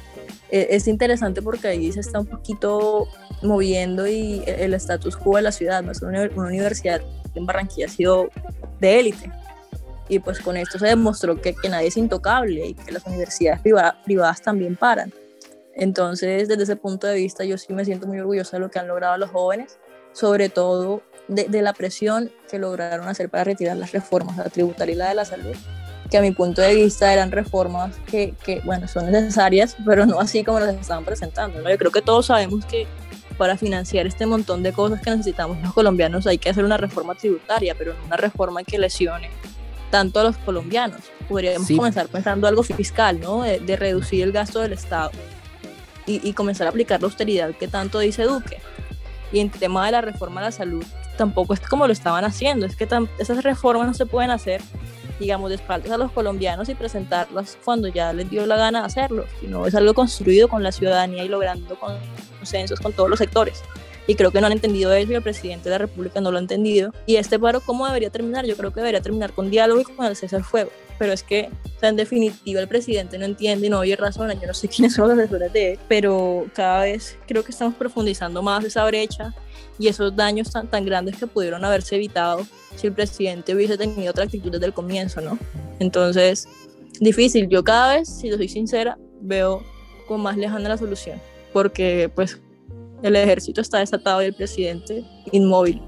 eh, 0.51 0.69
es 0.71 0.89
interesante 0.89 1.43
porque 1.43 1.69
ahí 1.69 1.93
se 1.93 2.01
está 2.01 2.21
un 2.21 2.27
poquito 2.27 3.09
moviendo 3.43 4.07
y 4.07 4.43
el 4.47 4.73
status 4.75 5.17
quo 5.17 5.37
de 5.37 5.43
la 5.43 5.53
ciudad, 5.53 5.83
¿no? 5.83 5.93
Es 5.93 6.01
una, 6.01 6.31
universidad 6.35 7.03
en 7.35 7.45
Barranquilla 7.45 7.87
ha 7.87 7.91
sido 7.91 8.29
de 8.81 9.01
élite. 9.01 9.31
Y 10.09 10.19
pues 10.19 10.41
con 10.41 10.57
esto 10.57 10.79
se 10.79 10.87
demostró 10.87 11.41
que 11.41 11.55
nadie 11.69 11.89
es 11.89 11.97
intocable 11.97 12.67
y 12.69 12.75
que 12.75 12.93
las 12.93 13.07
universidades 13.07 13.61
privadas 14.05 14.43
también 14.43 14.77
paran. 14.77 15.13
Entonces, 15.75 16.49
desde 16.49 16.63
ese 16.65 16.77
punto 16.77 17.07
de 17.07 17.17
vista, 17.17 17.45
yo 17.45 17.57
sí 17.59 17.73
me 17.73 17.85
siento 17.85 18.07
muy 18.07 18.19
orgullosa 18.19 18.57
de 18.57 18.61
lo 18.61 18.71
que 18.71 18.79
han 18.79 18.89
logrado 18.89 19.17
los 19.17 19.31
jóvenes, 19.31 19.79
sobre 20.13 20.49
todo 20.49 21.03
de, 21.29 21.63
la 21.63 21.73
presión 21.73 22.31
que 22.51 22.59
lograron 22.59 23.09
hacer 23.09 23.31
para 23.31 23.45
retirar 23.45 23.77
las 23.77 23.93
reformas, 23.93 24.37
la 24.37 24.51
tributaria 24.51 24.95
y 24.95 24.99
la 24.99 25.09
de 25.09 25.15
la 25.15 25.25
salud, 25.25 25.55
que 26.11 26.19
a 26.19 26.21
mi 26.21 26.33
punto 26.33 26.61
de 26.61 26.75
vista 26.75 27.13
eran 27.13 27.31
reformas 27.31 27.97
que, 28.07 28.35
que 28.45 28.61
bueno, 28.65 28.87
son 28.87 29.11
necesarias, 29.11 29.77
pero 29.87 30.05
no 30.05 30.21
así 30.21 30.45
como 30.45 30.61
las 30.61 30.75
estaban 30.75 31.05
presentando. 31.05 31.63
¿no? 31.63 31.71
Yo 31.71 31.79
creo 31.79 31.91
que 31.91 32.03
todos 32.03 32.27
sabemos 32.27 32.67
que 32.67 32.87
para 33.39 33.57
financiar 33.57 34.07
este 34.07 34.27
montón 34.27 34.63
de 34.63 34.75
cosas 34.75 35.01
que 35.01 35.11
necesitamos 35.11 35.57
los 35.63 35.73
colombianos 35.73 36.27
hay 36.27 36.37
que 36.37 36.51
hacer 36.51 36.65
una 36.65 36.77
reforma 36.77 37.15
tributaria, 37.15 37.75
pero 37.75 37.95
no 37.95 38.05
una 38.05 38.19
reforma 38.19 38.63
que 38.63 38.79
lesione 38.79 39.31
tanto 39.91 40.21
a 40.21 40.25
los 40.25 40.37
colombianos. 40.39 41.01
Podríamos 41.29 41.69
comenzar 41.69 42.09
pensando 42.09 42.47
algo 42.47 42.63
fiscal, 42.63 43.21
¿no? 43.21 43.43
de 43.43 43.77
reducir 43.77 44.25
el 44.25 44.33
gasto 44.33 44.61
del 44.61 44.75
Estado 44.75 45.11
y, 46.07 46.33
comenzar 46.33 46.67
a 46.67 46.71
aplicar 46.71 47.01
la 47.01 47.07
austeridad 47.07 47.55
que 47.55 47.69
tanto 47.69 47.99
dice 47.99 48.25
Duque. 48.25 48.59
Y 49.33 49.41
en 49.41 49.51
tema 49.51 49.87
de 49.87 49.93
la 49.93 50.01
reforma 50.01 50.41
a 50.41 50.45
la 50.45 50.53
salud, 50.53 50.85
tampoco 51.17 51.55
es 51.55 51.61
como 51.61 51.87
lo 51.87 51.93
estaban 51.93 52.25
haciendo, 52.25 52.67
es 52.67 52.77
que 52.77 52.89
esas 53.19 53.43
reformas 53.43 53.87
no 53.87 53.95
se 53.95 54.05
pueden 54.05 54.31
hacer, 54.31 54.61
digamos, 55.19 55.49
de 55.49 55.57
espaldas 55.57 55.91
a 55.91 55.97
los 55.97 56.13
colombianos 56.13 56.69
y 56.69 56.75
presentarlas 56.75 57.57
cuando 57.65 57.89
ya 57.89 58.13
les 58.13 58.29
dio 58.29 58.45
la 58.47 58.57
gana 58.57 58.85
hacerlo, 58.85 59.25
sino 59.41 59.67
es 59.67 59.75
algo 59.75 59.95
construido 59.95 60.49
con 60.49 60.63
la 60.63 60.73
ciudadanía 60.73 61.25
y 61.25 61.29
logrando 61.29 61.79
consensos 61.79 62.81
con 62.81 62.93
todos 62.93 63.09
los 63.09 63.19
sectores 63.19 63.63
y 64.07 64.15
creo 64.15 64.31
que 64.31 64.41
no 64.41 64.47
han 64.47 64.53
entendido 64.53 64.93
eso 64.93 65.13
y 65.13 65.15
el 65.15 65.23
presidente 65.23 65.65
de 65.65 65.71
la 65.71 65.79
República 65.79 66.21
no 66.21 66.31
lo 66.31 66.39
ha 66.39 66.41
entendido. 66.41 66.93
Y 67.07 67.17
este 67.17 67.39
paro, 67.39 67.61
¿cómo 67.61 67.87
debería 67.87 68.11
terminar? 68.11 68.45
Yo 68.47 68.57
creo 68.57 68.73
que 68.73 68.81
debería 68.81 69.01
terminar 69.01 69.33
con 69.33 69.51
diálogo 69.51 69.81
y 69.81 69.85
con 69.85 70.07
el 70.07 70.17
cese 70.17 70.37
al 70.37 70.45
fuego. 70.45 70.71
Pero 71.03 71.15
es 71.15 71.25
que, 71.25 71.51
o 71.65 71.81
sea, 71.81 71.89
en 71.89 71.97
definitiva, 71.97 72.61
el 72.61 72.69
presidente 72.69 73.19
no 73.19 73.25
entiende 73.25 73.67
y 73.67 73.71
no 73.71 73.81
oye 73.81 73.97
razón. 73.97 74.31
Yo 74.41 74.47
no 74.47 74.55
sé 74.55 74.69
quiénes 74.73 74.95
son 74.95 75.09
los 75.09 75.19
asesores 75.19 75.53
de 75.53 75.73
él, 75.73 75.79
pero 75.89 76.47
cada 76.55 76.85
vez 76.85 77.19
creo 77.27 77.43
que 77.43 77.51
estamos 77.51 77.75
profundizando 77.75 78.41
más 78.41 78.65
esa 78.65 78.87
brecha 78.87 79.35
y 79.81 79.89
esos 79.89 80.15
daños 80.15 80.53
tan, 80.53 80.69
tan 80.69 80.85
grandes 80.85 81.17
que 81.17 81.27
pudieron 81.27 81.65
haberse 81.65 81.97
evitado 81.97 82.47
si 82.77 82.87
el 82.87 82.93
presidente 82.93 83.53
hubiese 83.53 83.77
tenido 83.77 84.13
otra 84.13 84.23
actitud 84.23 84.53
desde 84.53 84.67
el 84.67 84.73
comienzo, 84.73 85.21
¿no? 85.21 85.41
Entonces, 85.81 86.47
difícil. 87.01 87.49
Yo 87.49 87.65
cada 87.65 87.97
vez, 87.97 88.09
si 88.09 88.31
lo 88.31 88.37
soy 88.37 88.49
sincera, 88.49 88.97
veo 89.21 89.65
con 90.07 90.21
más 90.21 90.37
lejana 90.37 90.69
la 90.69 90.79
solución, 90.79 91.21
porque 91.53 92.13
pues 92.15 92.41
el 93.03 93.17
ejército 93.17 93.61
está 93.61 93.81
desatado 93.81 94.23
y 94.23 94.27
el 94.27 94.35
presidente 94.35 95.03
inmóvil. 95.33 95.83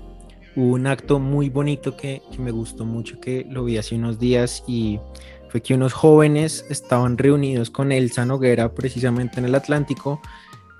Hubo 0.56 0.74
un 0.74 0.86
acto 0.86 1.18
muy 1.18 1.48
bonito 1.48 1.96
que, 1.96 2.22
me 2.38 2.52
gustó 2.52 2.84
mucho, 2.84 3.20
que 3.20 3.44
lo 3.50 3.64
vi 3.64 3.76
hace 3.76 3.96
unos 3.96 4.18
días 4.18 4.62
y 4.68 5.00
fue 5.48 5.62
que 5.62 5.74
unos 5.74 5.92
jóvenes 5.92 6.64
estaban 6.70 7.18
reunidos 7.18 7.70
con 7.70 7.90
Elsa 7.90 8.24
Noguera 8.24 8.72
precisamente 8.72 9.40
en 9.40 9.46
el 9.46 9.54
Atlántico 9.54 10.20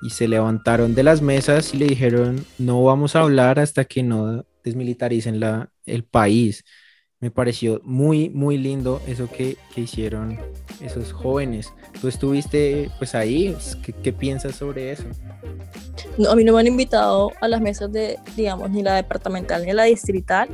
y 0.03 0.11
se 0.11 0.29
levantaron 0.29 0.95
de 0.95 1.03
las 1.03 1.23
mesas 1.23 1.75
y 1.75 1.79
le 1.79 1.87
dijeron 1.87 2.45
no 2.59 2.85
vamos 2.85 3.17
a 3.17 3.21
hablar 3.21 3.59
hasta 3.59 3.85
que 3.85 4.03
no 4.03 4.45
desmilitaricen 4.63 5.41
la, 5.41 5.71
el 5.87 6.05
país. 6.05 6.65
Me 7.25 7.31
pareció 7.31 7.81
muy, 7.85 8.29
muy 8.29 8.59
lindo 8.59 9.01
eso 9.07 9.31
que, 9.31 9.57
que 9.75 9.81
hicieron 9.81 10.39
esos 10.83 11.11
jóvenes. 11.11 11.73
Tú 11.99 12.09
estuviste 12.09 12.91
pues 12.99 13.15
ahí, 13.15 13.57
¿qué, 14.03 14.13
piensas 14.13 14.57
sobre 14.57 14.93
eso? 14.93 15.05
No, 16.19 16.33
a 16.33 16.37
mí 16.37 16.45
no 16.45 16.53
me 16.53 16.61
han 16.61 16.67
invitado 16.67 17.33
a 17.41 17.49
las 17.49 17.63
mesas 17.63 17.91
de, 17.91 18.19
digamos, 18.37 18.69
ni 18.69 18.83
la 18.83 18.97
departamental 18.97 19.65
ni 19.65 19.73
la 19.73 19.85
distrital. 19.85 20.51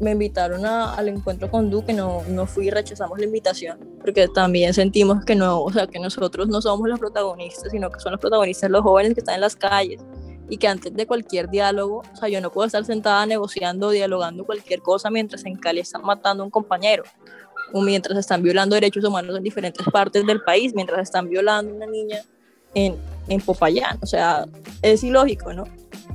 Me 0.00 0.12
invitaron 0.12 0.64
a, 0.64 0.94
al 0.94 1.08
encuentro 1.08 1.50
con 1.50 1.68
Duque, 1.68 1.92
no, 1.92 2.22
no 2.30 2.46
fui 2.46 2.68
y 2.68 2.70
rechazamos 2.70 3.18
la 3.18 3.26
invitación, 3.26 3.78
porque 4.00 4.26
también 4.28 4.72
sentimos 4.72 5.22
que 5.26 5.34
no, 5.34 5.60
o 5.60 5.70
sea, 5.70 5.86
que 5.86 5.98
nosotros 5.98 6.48
no 6.48 6.62
somos 6.62 6.88
los 6.88 6.98
protagonistas, 6.98 7.70
sino 7.70 7.90
que 7.90 8.00
son 8.00 8.12
los 8.12 8.22
protagonistas 8.22 8.70
los 8.70 8.80
jóvenes 8.80 9.12
que 9.12 9.20
están 9.20 9.34
en 9.34 9.42
las 9.42 9.54
calles 9.54 10.00
y 10.48 10.58
que 10.58 10.68
antes 10.68 10.94
de 10.94 11.06
cualquier 11.06 11.48
diálogo, 11.48 12.02
o 12.12 12.16
sea, 12.16 12.28
yo 12.28 12.40
no 12.40 12.50
puedo 12.50 12.66
estar 12.66 12.84
sentada 12.84 13.24
negociando, 13.26 13.90
dialogando 13.90 14.44
cualquier 14.44 14.80
cosa 14.80 15.10
mientras 15.10 15.44
en 15.44 15.56
Cali 15.56 15.80
están 15.80 16.02
matando 16.02 16.42
a 16.42 16.46
un 16.46 16.50
compañero, 16.50 17.04
o 17.72 17.80
mientras 17.80 18.18
están 18.18 18.42
violando 18.42 18.74
derechos 18.74 19.04
humanos 19.04 19.36
en 19.36 19.42
diferentes 19.42 19.86
partes 19.92 20.26
del 20.26 20.42
país, 20.42 20.74
mientras 20.74 21.00
están 21.00 21.28
violando 21.28 21.72
a 21.72 21.76
una 21.76 21.86
niña 21.86 22.18
en, 22.74 22.96
en 23.28 23.40
Popayán. 23.40 23.98
O 24.02 24.06
sea, 24.06 24.46
es 24.82 25.02
ilógico, 25.02 25.52
¿no? 25.52 25.64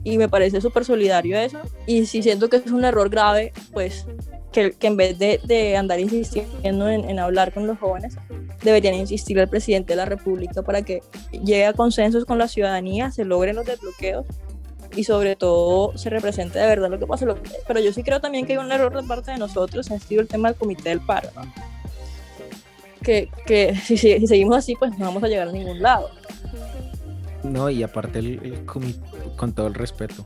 Y 0.04 0.18
me 0.18 0.30
parece 0.30 0.62
súper 0.62 0.86
solidario 0.86 1.38
eso. 1.38 1.60
Y 1.86 2.06
si 2.06 2.24
siento 2.24 2.50
que 2.50 2.58
es 2.58 2.72
un 2.72 2.86
error 2.86 3.10
grave, 3.10 3.52
pues 3.74 4.06
que, 4.52 4.72
que 4.72 4.88
en 4.88 4.98
vez 4.98 5.20
de, 5.20 5.40
de 5.44 5.78
andar 5.78 6.00
insistiendo 6.00 6.90
en, 6.90 7.10
en, 7.10 7.20
hablar 7.20 7.54
con 7.54 7.68
los 7.68 7.78
jóvenes, 7.78 8.16
deberían 8.64 8.96
insistir 8.96 9.40
al 9.40 9.48
presidente 9.48 9.94
de 9.94 9.98
la 9.98 10.06
República 10.06 10.62
para 10.64 10.82
que 10.82 11.02
llegue 11.32 11.66
a 11.66 11.74
consensos 11.74 12.26
con 12.26 12.38
la 12.38 12.48
ciudadanía, 12.48 13.12
se 13.12 13.26
logren 13.26 13.56
los 13.56 13.66
desbloqueos 13.66 14.26
y 14.96 15.04
sobre 15.04 15.36
todo 15.36 15.98
se 15.98 16.10
represente 16.10 16.60
de 16.60 16.66
verdad 16.66 16.90
lo 16.90 17.00
que 17.00 17.06
pasa. 17.06 17.26
Pero 17.68 17.80
yo 17.80 17.94
sí 17.94 18.04
creo 18.04 18.20
también 18.20 18.46
que 18.46 18.54
hay 18.54 18.58
un 18.58 18.72
error 18.72 18.96
de 19.00 19.08
parte 19.08 19.32
de 19.32 19.38
nosotros, 19.38 19.92
ha 19.92 20.00
sido 20.00 20.22
el 20.22 20.28
tema 20.28 20.50
del 20.50 20.58
comité 20.58 20.90
del 20.90 21.02
paro. 21.02 21.30
¿no? 21.36 21.42
Que, 23.04 23.30
que 23.46 23.76
si, 23.76 23.98
si, 23.98 24.26
seguimos 24.28 24.58
así, 24.58 24.76
pues 24.76 24.98
no 24.98 25.06
vamos 25.06 25.24
a 25.24 25.28
llegar 25.28 25.48
a 25.48 25.52
ningún 25.52 25.82
lado. 25.82 26.10
No, 27.44 27.70
y 27.70 27.84
aparte 27.84 28.20
el, 28.20 28.40
el 28.44 28.66
comité, 28.66 29.00
con 29.38 29.54
todo 29.54 29.68
el 29.68 29.74
respeto, 29.74 30.26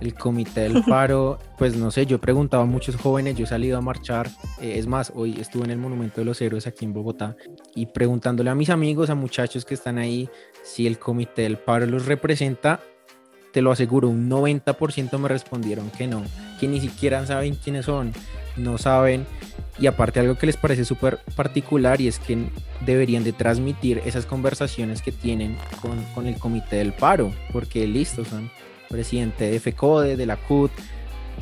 el 0.00 0.14
comité 0.14 0.62
del 0.62 0.82
paro, 0.84 1.38
pues 1.58 1.76
no 1.76 1.90
sé, 1.90 2.06
yo 2.06 2.16
he 2.16 2.18
preguntado 2.18 2.62
a 2.62 2.66
muchos 2.66 2.96
jóvenes, 2.96 3.36
yo 3.36 3.44
he 3.44 3.48
salido 3.48 3.78
a 3.78 3.80
marchar, 3.80 4.28
eh, 4.60 4.74
es 4.76 4.86
más, 4.86 5.12
hoy 5.14 5.38
estuve 5.40 5.64
en 5.64 5.70
el 5.70 5.78
Monumento 5.78 6.20
de 6.20 6.24
los 6.24 6.40
Héroes 6.40 6.66
aquí 6.66 6.84
en 6.84 6.92
Bogotá 6.92 7.36
y 7.74 7.86
preguntándole 7.86 8.50
a 8.50 8.54
mis 8.54 8.70
amigos, 8.70 9.10
a 9.10 9.14
muchachos 9.14 9.64
que 9.64 9.74
están 9.74 9.98
ahí, 9.98 10.28
si 10.62 10.86
el 10.86 10.98
comité 10.98 11.42
del 11.42 11.58
paro 11.58 11.86
los 11.86 12.06
representa, 12.06 12.80
te 13.52 13.62
lo 13.62 13.72
aseguro, 13.72 14.08
un 14.08 14.30
90% 14.30 15.18
me 15.18 15.28
respondieron 15.28 15.90
que 15.90 16.06
no, 16.06 16.22
que 16.58 16.68
ni 16.68 16.80
siquiera 16.80 17.26
saben 17.26 17.56
quiénes 17.56 17.86
son, 17.86 18.12
no 18.56 18.78
saben. 18.78 19.26
Y 19.78 19.86
aparte 19.86 20.20
algo 20.20 20.36
que 20.36 20.46
les 20.46 20.56
parece 20.56 20.84
súper 20.84 21.20
particular 21.36 22.00
y 22.00 22.08
es 22.08 22.18
que 22.18 22.50
deberían 22.84 23.24
de 23.24 23.32
transmitir 23.32 24.02
esas 24.04 24.26
conversaciones 24.26 25.00
que 25.00 25.10
tienen 25.10 25.56
con, 25.80 26.02
con, 26.14 26.26
el 26.26 26.36
comité 26.36 26.76
del 26.76 26.92
paro, 26.92 27.32
porque 27.52 27.86
listo, 27.86 28.24
son 28.24 28.50
presidente 28.90 29.48
de 29.50 29.60
FECODE, 29.60 30.16
de 30.16 30.26
la 30.26 30.36
CUT, 30.36 30.72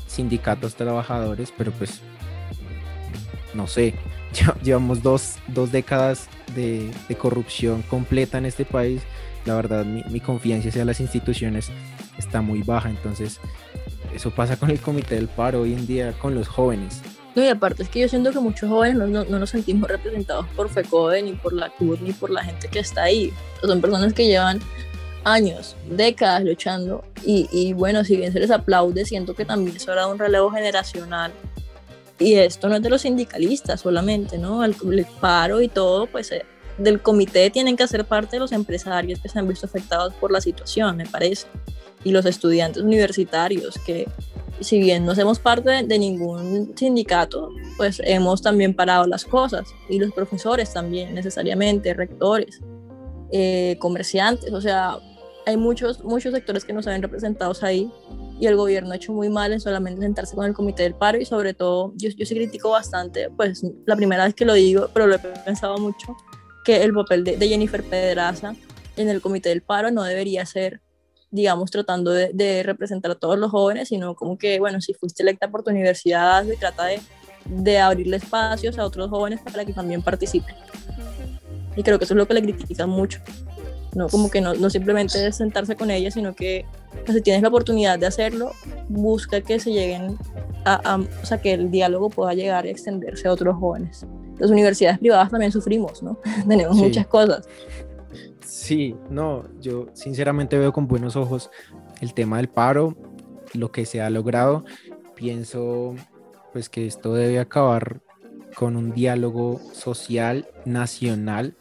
sindicatos 0.07 0.75
trabajadores, 0.75 1.53
pero 1.57 1.73
pues 1.73 2.01
no 3.55 3.67
sé, 3.67 3.95
llevamos 4.63 5.03
dos, 5.03 5.37
dos 5.49 5.73
décadas 5.73 6.29
de, 6.55 6.91
de, 7.09 7.17
corrupción 7.17 7.83
completa 7.83 8.39
en 8.39 8.45
este 8.45 8.65
país. 8.65 9.03
La 9.47 9.55
verdad, 9.55 9.85
mi, 9.85 10.05
mi 10.11 10.21
confianza 10.21 10.69
hacia 10.69 10.85
las 10.85 11.01
instituciones 11.01 11.71
está 12.19 12.43
muy 12.43 12.63
baja, 12.63 12.91
entonces 12.91 13.41
eso 14.15 14.31
pasa 14.31 14.57
con 14.57 14.71
el 14.71 14.81
comité 14.81 15.15
del 15.15 15.29
paro 15.29 15.63
hoy 15.63 15.73
en 15.73 15.87
día, 15.87 16.13
con 16.19 16.35
los 16.35 16.49
jóvenes. 16.49 17.01
No, 17.35 17.43
y 17.43 17.49
aparte 17.49 17.83
es 17.83 17.89
que 17.89 18.01
yo 18.01 18.09
siento 18.09 18.31
que 18.31 18.41
muchos 18.41 18.69
jóvenes 18.69 18.99
no, 18.99 19.07
no, 19.07 19.25
no 19.25 19.39
nos 19.39 19.51
sentimos 19.51 19.89
representados 19.89 20.47
por 20.55 20.69
FECODE, 20.69 21.23
ni 21.23 21.33
por 21.33 21.55
la 21.55 21.71
CUT, 21.71 22.01
ni 22.01 22.13
por 22.13 22.31
la 22.31 22.45
gente 22.45 22.69
que 22.69 22.81
está 22.81 23.05
ahí. 23.05 23.33
Son 23.63 23.81
personas 23.81 24.13
que 24.13 24.27
llevan 24.27 24.61
años, 25.25 25.77
décadas 25.91 26.45
luchando 26.45 27.05
y, 27.25 27.49
y, 27.53 27.73
bueno, 27.73 28.05
si 28.05 28.17
bien 28.17 28.33
se 28.33 28.41
les 28.41 28.51
aplaude, 28.51 29.05
siento 29.05 29.35
que 29.35 29.45
también 29.45 29.77
eso 29.77 29.95
da 29.95 30.07
un 30.07 30.19
relevo 30.19 30.51
generacional 30.51 31.33
y 32.19 32.35
esto 32.35 32.69
no 32.69 32.77
es 32.77 32.83
de 32.83 32.91
los 32.91 33.03
sindicalistas 33.03 33.81
solamente, 33.81 34.39
¿no? 34.39 34.65
El, 34.65 34.75
el 34.93 35.07
paro 35.21 35.61
y 35.61 35.69
todo, 35.69 36.07
pues 36.07 36.33
eh, 36.33 36.45
del 36.77 37.01
comité 37.01 37.51
tienen 37.51 37.77
que 37.77 37.85
hacer 37.85 38.05
parte 38.05 38.37
de 38.37 38.41
los 38.41 38.53
empresarios 38.53 39.21
que 39.21 39.29
se 39.29 39.39
han 39.39 39.47
visto 39.47 39.67
afectados 39.67 40.15
por 40.15 40.33
la 40.33 40.41
situación, 40.41 40.97
me 40.97 41.07
parece, 41.07 41.47
y 42.05 42.11
los 42.11 42.27
estudiantes 42.27 42.83
universitarios 42.83 43.79
que 43.85 44.09
si 44.61 44.81
bien 44.81 45.05
no 45.05 45.13
hacemos 45.13 45.39
parte 45.39 45.71
de, 45.71 45.83
de 45.85 45.99
ningún 45.99 46.73
sindicato, 46.77 47.51
pues 47.77 48.01
hemos 48.05 48.43
también 48.43 48.75
parado 48.75 49.07
las 49.07 49.25
cosas 49.25 49.69
y 49.89 50.01
los 50.01 50.13
profesores 50.13 50.73
también 50.73 51.15
necesariamente, 51.15 51.95
rectores. 51.95 52.61
Eh, 53.31 53.77
comerciantes, 53.79 54.53
o 54.53 54.61
sea, 54.61 54.99
hay 55.45 55.57
muchos, 55.57 56.03
muchos 56.05 56.33
sectores 56.33 56.65
que 56.65 56.73
no 56.73 56.83
se 56.83 56.91
ven 56.91 57.03
representados 57.03 57.63
ahí 57.63 57.91
y 58.41 58.47
el 58.47 58.57
gobierno 58.57 58.93
ha 58.93 58.97
hecho 58.97 59.13
muy 59.13 59.29
mal 59.29 59.53
en 59.53 59.61
solamente 59.61 60.01
sentarse 60.01 60.35
con 60.35 60.47
el 60.47 60.55
comité 60.55 60.83
del 60.83 60.95
paro 60.95 61.19
y 61.19 61.25
sobre 61.25 61.55
todo, 61.55 61.93
yo, 61.97 62.11
yo 62.11 62.27
sí 62.27 62.35
critico 62.35 62.71
bastante, 62.71 63.31
pues 63.31 63.63
la 63.87 63.97
primera 63.97 64.25
vez 64.25 64.35
que 64.35 64.45
lo 64.45 64.55
digo, 64.55 64.89
pero 64.93 65.07
lo 65.07 65.15
he 65.15 65.19
pensado 65.19 65.79
mucho, 65.79 66.17
que 66.65 66.83
el 66.83 66.93
papel 66.93 67.25
de, 67.25 67.37
de 67.37 67.49
Jennifer 67.49 67.83
Pedraza 67.83 68.55
en 68.97 69.09
el 69.09 69.21
comité 69.21 69.49
del 69.49 69.63
paro 69.63 69.91
no 69.91 70.03
debería 70.05 70.45
ser, 70.45 70.81
digamos, 71.31 71.71
tratando 71.71 72.11
de, 72.11 72.31
de, 72.35 72.63
representar 72.63 73.11
a 73.11 73.15
todos 73.15 73.39
los 73.39 73.51
jóvenes, 73.51 73.89
sino 73.89 74.15
como 74.15 74.37
que, 74.39 74.59
bueno, 74.59 74.81
si 74.81 74.93
fuiste 74.95 75.23
electa 75.23 75.51
por 75.51 75.63
tu 75.63 75.71
universidad, 75.71 76.45
se 76.45 76.57
trata 76.57 76.85
de, 76.85 77.01
de 77.47 77.79
abrirle 77.79 78.19
espacios 78.19 78.79
a 78.79 78.85
otros 78.85 79.09
jóvenes 79.09 79.41
para 79.41 79.65
que 79.65 79.73
también 79.73 80.03
participen. 80.03 80.55
Y 81.79 81.85
creo 81.85 81.97
que 81.97 82.07
eso 82.07 82.15
es 82.15 82.19
lo 82.19 82.27
que 82.27 82.35
le 82.35 82.43
critican 82.43 82.91
mucho. 82.91 83.21
No, 83.95 84.09
como 84.09 84.29
que 84.31 84.41
no, 84.41 84.53
no 84.55 84.69
simplemente 84.69 85.25
es 85.25 85.37
sentarse 85.37 85.77
con 85.77 85.93
ella, 85.93 86.11
sino 86.11 86.35
que 86.35 86.67
pues, 87.05 87.17
si 87.17 87.23
tienes 87.23 87.41
la 87.41 87.49
oportunidad 87.49 88.01
de 88.01 88.07
hacerlo, 88.07 88.51
busca 88.89 89.41
que 89.41 89.61
se 89.61 89.71
lleguen 89.71 90.19
a, 90.65 90.75
a, 90.75 90.97
o 90.97 91.25
sea, 91.25 91.41
que 91.41 91.53
el 91.53 91.71
diálogo 91.71 92.11
pueda 92.11 92.35
llegar 92.35 92.67
y 92.67 92.71
extenderse 92.71 93.29
a 93.29 93.33
otros 93.33 93.57
jóvenes. 93.57 94.05
Las 94.41 94.51
universidades 94.51 94.99
privadas 94.99 95.31
también 95.31 95.53
sufrimos, 95.53 96.03
¿no? 96.03 96.19
Tenemos 96.49 96.77
sí. 96.77 96.83
muchas 96.83 97.07
cosas. 97.07 97.49
Sí, 98.45 98.97
no, 99.09 99.45
yo 99.61 99.87
sinceramente 99.93 100.59
veo 100.59 100.73
con 100.73 100.89
buenos 100.89 101.15
ojos 101.15 101.49
el 102.01 102.13
tema 102.13 102.39
del 102.39 102.49
paro, 102.49 102.97
lo 103.55 103.71
que 103.71 103.87
se 103.87 104.01
ha 104.01 104.11
logrado. 104.11 104.65
Pienso 105.15 105.95
pues 106.53 106.69
que 106.69 106.89
esto 106.89 107.15
debe 107.15 107.39
acabar 107.39 108.01
con 108.59 108.75
un 108.75 108.93
diálogo 108.93 109.61
social 109.73 110.49
nacional. 110.65 111.55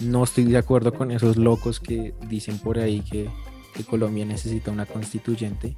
No 0.00 0.22
estoy 0.22 0.44
de 0.44 0.56
acuerdo 0.56 0.94
con 0.94 1.10
esos 1.10 1.36
locos 1.36 1.80
que 1.80 2.14
dicen 2.28 2.58
por 2.58 2.78
ahí 2.78 3.00
que, 3.00 3.28
que 3.74 3.82
Colombia 3.82 4.24
necesita 4.24 4.70
una 4.70 4.86
constituyente. 4.86 5.74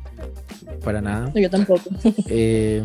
Para 0.84 1.00
nada. 1.00 1.32
Yo 1.34 1.48
tampoco. 1.48 1.80
Eh, 2.28 2.82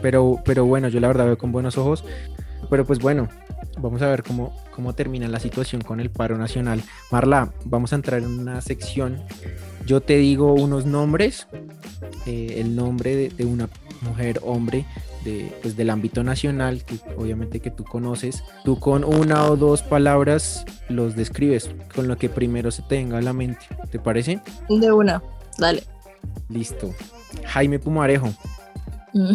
pero, 0.00 0.40
pero 0.44 0.64
bueno, 0.64 0.88
yo 0.88 1.00
la 1.00 1.08
verdad 1.08 1.26
veo 1.26 1.36
con 1.38 1.50
buenos 1.50 1.76
ojos. 1.78 2.04
Pero 2.70 2.86
pues 2.86 3.00
bueno, 3.00 3.28
vamos 3.80 4.00
a 4.02 4.06
ver 4.06 4.22
cómo, 4.22 4.54
cómo 4.70 4.94
termina 4.94 5.26
la 5.26 5.40
situación 5.40 5.82
con 5.82 5.98
el 5.98 6.10
paro 6.10 6.38
nacional. 6.38 6.80
Marla, 7.10 7.52
vamos 7.64 7.92
a 7.92 7.96
entrar 7.96 8.22
en 8.22 8.38
una 8.38 8.60
sección. 8.60 9.20
Yo 9.84 10.00
te 10.00 10.16
digo 10.16 10.52
unos 10.54 10.86
nombres, 10.86 11.48
eh, 12.24 12.58
el 12.58 12.76
nombre 12.76 13.16
de, 13.16 13.28
de, 13.30 13.46
una 13.46 13.68
mujer, 14.02 14.38
hombre, 14.44 14.86
de, 15.24 15.56
pues, 15.62 15.76
del 15.76 15.90
ámbito 15.90 16.24
nacional, 16.24 16.84
que 16.84 16.98
obviamente 17.16 17.60
que 17.60 17.70
tú 17.70 17.84
conoces. 17.84 18.42
Tú 18.64 18.78
con 18.78 19.04
una 19.04 19.50
o 19.50 19.56
dos 19.56 19.82
palabras 19.82 20.64
los 20.88 21.16
describes, 21.16 21.70
con 21.94 22.08
lo 22.08 22.16
que 22.16 22.28
primero 22.28 22.70
se 22.70 22.82
te 22.82 22.96
venga 22.96 23.18
a 23.18 23.22
la 23.22 23.32
mente. 23.32 23.66
¿Te 23.90 23.98
parece? 23.98 24.40
De 24.68 24.92
una, 24.92 25.22
dale. 25.58 25.82
Listo. 26.48 26.94
Jaime 27.46 27.78
Pumarejo. 27.78 28.32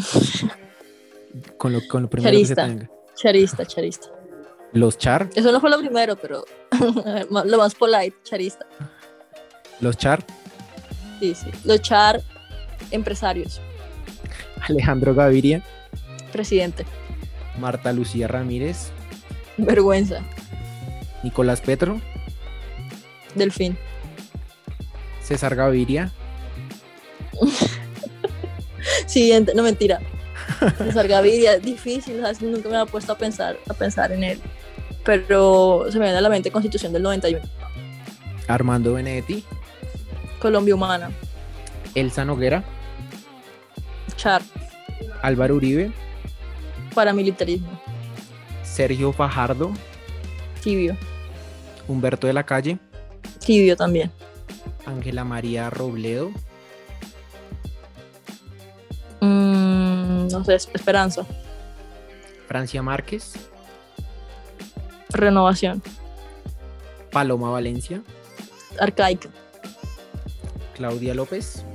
con, 1.58 1.74
lo, 1.74 1.80
con 1.88 2.04
lo 2.04 2.10
primero 2.10 2.32
charista, 2.32 2.56
que 2.56 2.62
se 2.62 2.68
te 2.68 2.74
venga. 2.74 2.90
Charista, 3.16 3.66
charista. 3.66 4.08
Los 4.74 4.98
char. 4.98 5.30
Eso 5.36 5.52
no 5.52 5.60
fue 5.60 5.70
lo 5.70 5.80
primero, 5.80 6.16
pero 6.16 6.46
lo 7.30 7.58
más 7.58 7.74
polite, 7.76 8.16
charista. 8.24 8.66
Los 9.80 9.98
char. 9.98 10.26
Sí, 11.20 11.34
sí. 11.34 11.50
Los 11.64 11.82
char 11.82 12.22
empresarios. 12.92 13.62
Alejandro 14.68 15.16
Gaviria. 15.16 15.64
Presidente. 16.32 16.86
Marta 17.60 17.92
Lucía 17.94 18.28
Ramírez. 18.28 18.92
Vergüenza. 19.58 20.24
Nicolás 21.24 21.62
Petro. 21.62 22.00
Delfín. 23.36 23.78
César 25.22 25.56
Gaviria. 25.56 26.12
Siguiente, 29.06 29.54
no 29.56 29.64
mentira. 29.64 30.00
César 30.78 31.08
Gaviria, 31.08 31.60
difícil, 31.60 32.22
¿sabes? 32.22 32.42
nunca 32.42 32.70
me 32.70 32.78
había 32.78 32.92
puesto 32.92 33.12
a 33.14 33.18
pensar, 33.18 33.58
a 33.70 33.74
pensar 33.74 34.12
en 34.12 34.24
él. 34.24 34.42
Pero 35.04 35.86
se 35.90 36.00
me 36.00 36.06
viene 36.06 36.18
a 36.18 36.22
la 36.22 36.30
mente 36.30 36.52
Constitución 36.52 36.94
del 36.94 37.04
91. 37.04 37.44
Armando 38.48 38.94
Benedetti. 38.94 39.44
Colombia 40.40 40.76
Humana. 40.76 41.12
Elsa 41.96 42.26
Noguera. 42.26 42.64
Char, 44.16 44.42
Álvaro 45.22 45.56
Uribe, 45.56 45.92
paramilitarismo, 46.94 47.80
Sergio 48.64 49.12
Fajardo, 49.12 49.72
tibio, 50.62 50.98
Humberto 51.88 52.28
de 52.28 52.34
la 52.34 52.44
Calle, 52.46 52.78
tibio 53.40 53.76
también, 53.76 54.12
Ángela 54.86 55.24
María 55.24 55.70
Robledo, 55.70 56.32
Mm, 59.20 60.28
no 60.32 60.44
sé, 60.44 60.56
esperanza, 60.56 61.26
Francia 62.48 62.84
Márquez, 62.84 63.34
renovación, 65.10 65.82
Paloma 67.12 67.50
Valencia, 67.50 68.04
arcaica, 68.80 69.30
Claudia 70.76 71.16
López, 71.16 71.66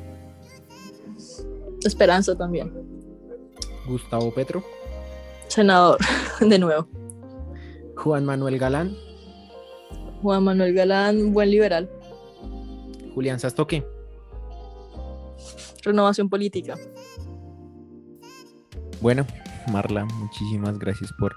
esperanza 1.84 2.36
también, 2.36 2.72
Gustavo 3.86 4.32
Petro, 4.32 4.64
senador, 5.48 5.98
de 6.40 6.58
nuevo, 6.58 6.88
Juan 7.96 8.24
Manuel 8.24 8.58
Galán, 8.58 8.96
Juan 10.22 10.44
Manuel 10.44 10.74
Galán, 10.74 11.32
buen 11.32 11.50
liberal, 11.50 11.90
Julián 13.14 13.40
Sastoque. 13.40 13.84
renovación 15.82 16.28
política. 16.28 16.76
Bueno, 19.00 19.26
Marla, 19.70 20.04
muchísimas 20.04 20.78
gracias 20.78 21.12
por 21.18 21.34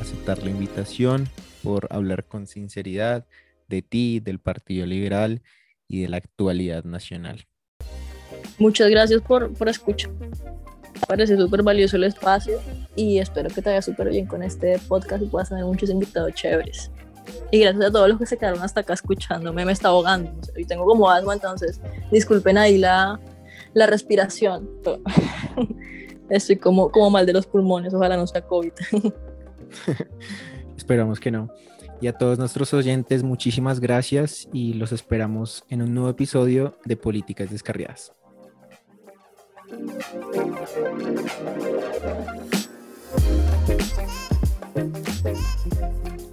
aceptar 0.00 0.42
la 0.42 0.50
invitación, 0.50 1.28
por 1.62 1.88
hablar 1.90 2.24
con 2.24 2.46
sinceridad 2.46 3.26
de 3.68 3.82
ti, 3.82 4.20
del 4.20 4.38
Partido 4.38 4.86
Liberal 4.86 5.42
y 5.88 6.02
de 6.02 6.08
la 6.08 6.18
actualidad 6.18 6.84
nacional. 6.84 7.46
Muchas 8.58 8.90
gracias 8.90 9.22
por, 9.22 9.52
por 9.54 9.68
escuchar. 9.68 10.10
Parece 11.06 11.36
súper 11.36 11.62
valioso 11.62 11.96
el 11.96 12.04
espacio 12.04 12.58
y 12.96 13.18
espero 13.18 13.48
que 13.48 13.62
te 13.62 13.70
vaya 13.70 13.82
súper 13.82 14.10
bien 14.10 14.26
con 14.26 14.42
este 14.42 14.78
podcast 14.88 15.22
y 15.22 15.26
puedas 15.26 15.48
tener 15.48 15.64
muchos 15.64 15.90
invitados 15.90 16.32
chéveres. 16.34 16.90
Y 17.50 17.60
gracias 17.60 17.86
a 17.86 17.92
todos 17.92 18.08
los 18.08 18.18
que 18.18 18.26
se 18.26 18.36
quedaron 18.36 18.62
hasta 18.62 18.80
acá 18.80 18.94
escuchándome, 18.94 19.64
me 19.64 19.72
está 19.72 19.88
ahogando. 19.88 20.30
o 20.40 20.44
sea, 20.44 20.54
tengo 20.66 20.84
como 20.84 21.10
asma, 21.10 21.34
entonces 21.34 21.80
disculpen 22.10 22.58
ahí 22.58 22.78
la, 22.78 23.20
la 23.74 23.86
respiración. 23.86 24.68
Estoy 26.30 26.56
como, 26.56 26.90
como 26.90 27.10
mal 27.10 27.26
de 27.26 27.32
los 27.32 27.46
pulmones, 27.46 27.92
ojalá 27.92 28.16
no 28.16 28.26
sea 28.26 28.42
COVID. 28.42 28.72
Esperamos 30.76 31.18
que 31.18 31.30
no. 31.30 31.50
Y 32.00 32.06
a 32.06 32.12
todos 32.14 32.38
nuestros 32.38 32.72
oyentes, 32.72 33.22
muchísimas 33.22 33.78
gracias 33.78 34.48
y 34.52 34.72
los 34.72 34.90
esperamos 34.90 35.64
en 35.68 35.82
un 35.82 35.92
nuevo 35.92 36.08
episodio 36.08 36.78
de 36.86 36.96
Políticas 36.96 37.50
Descarriadas. 37.50 38.14
Thank 39.70 40.00
you. 46.20 46.29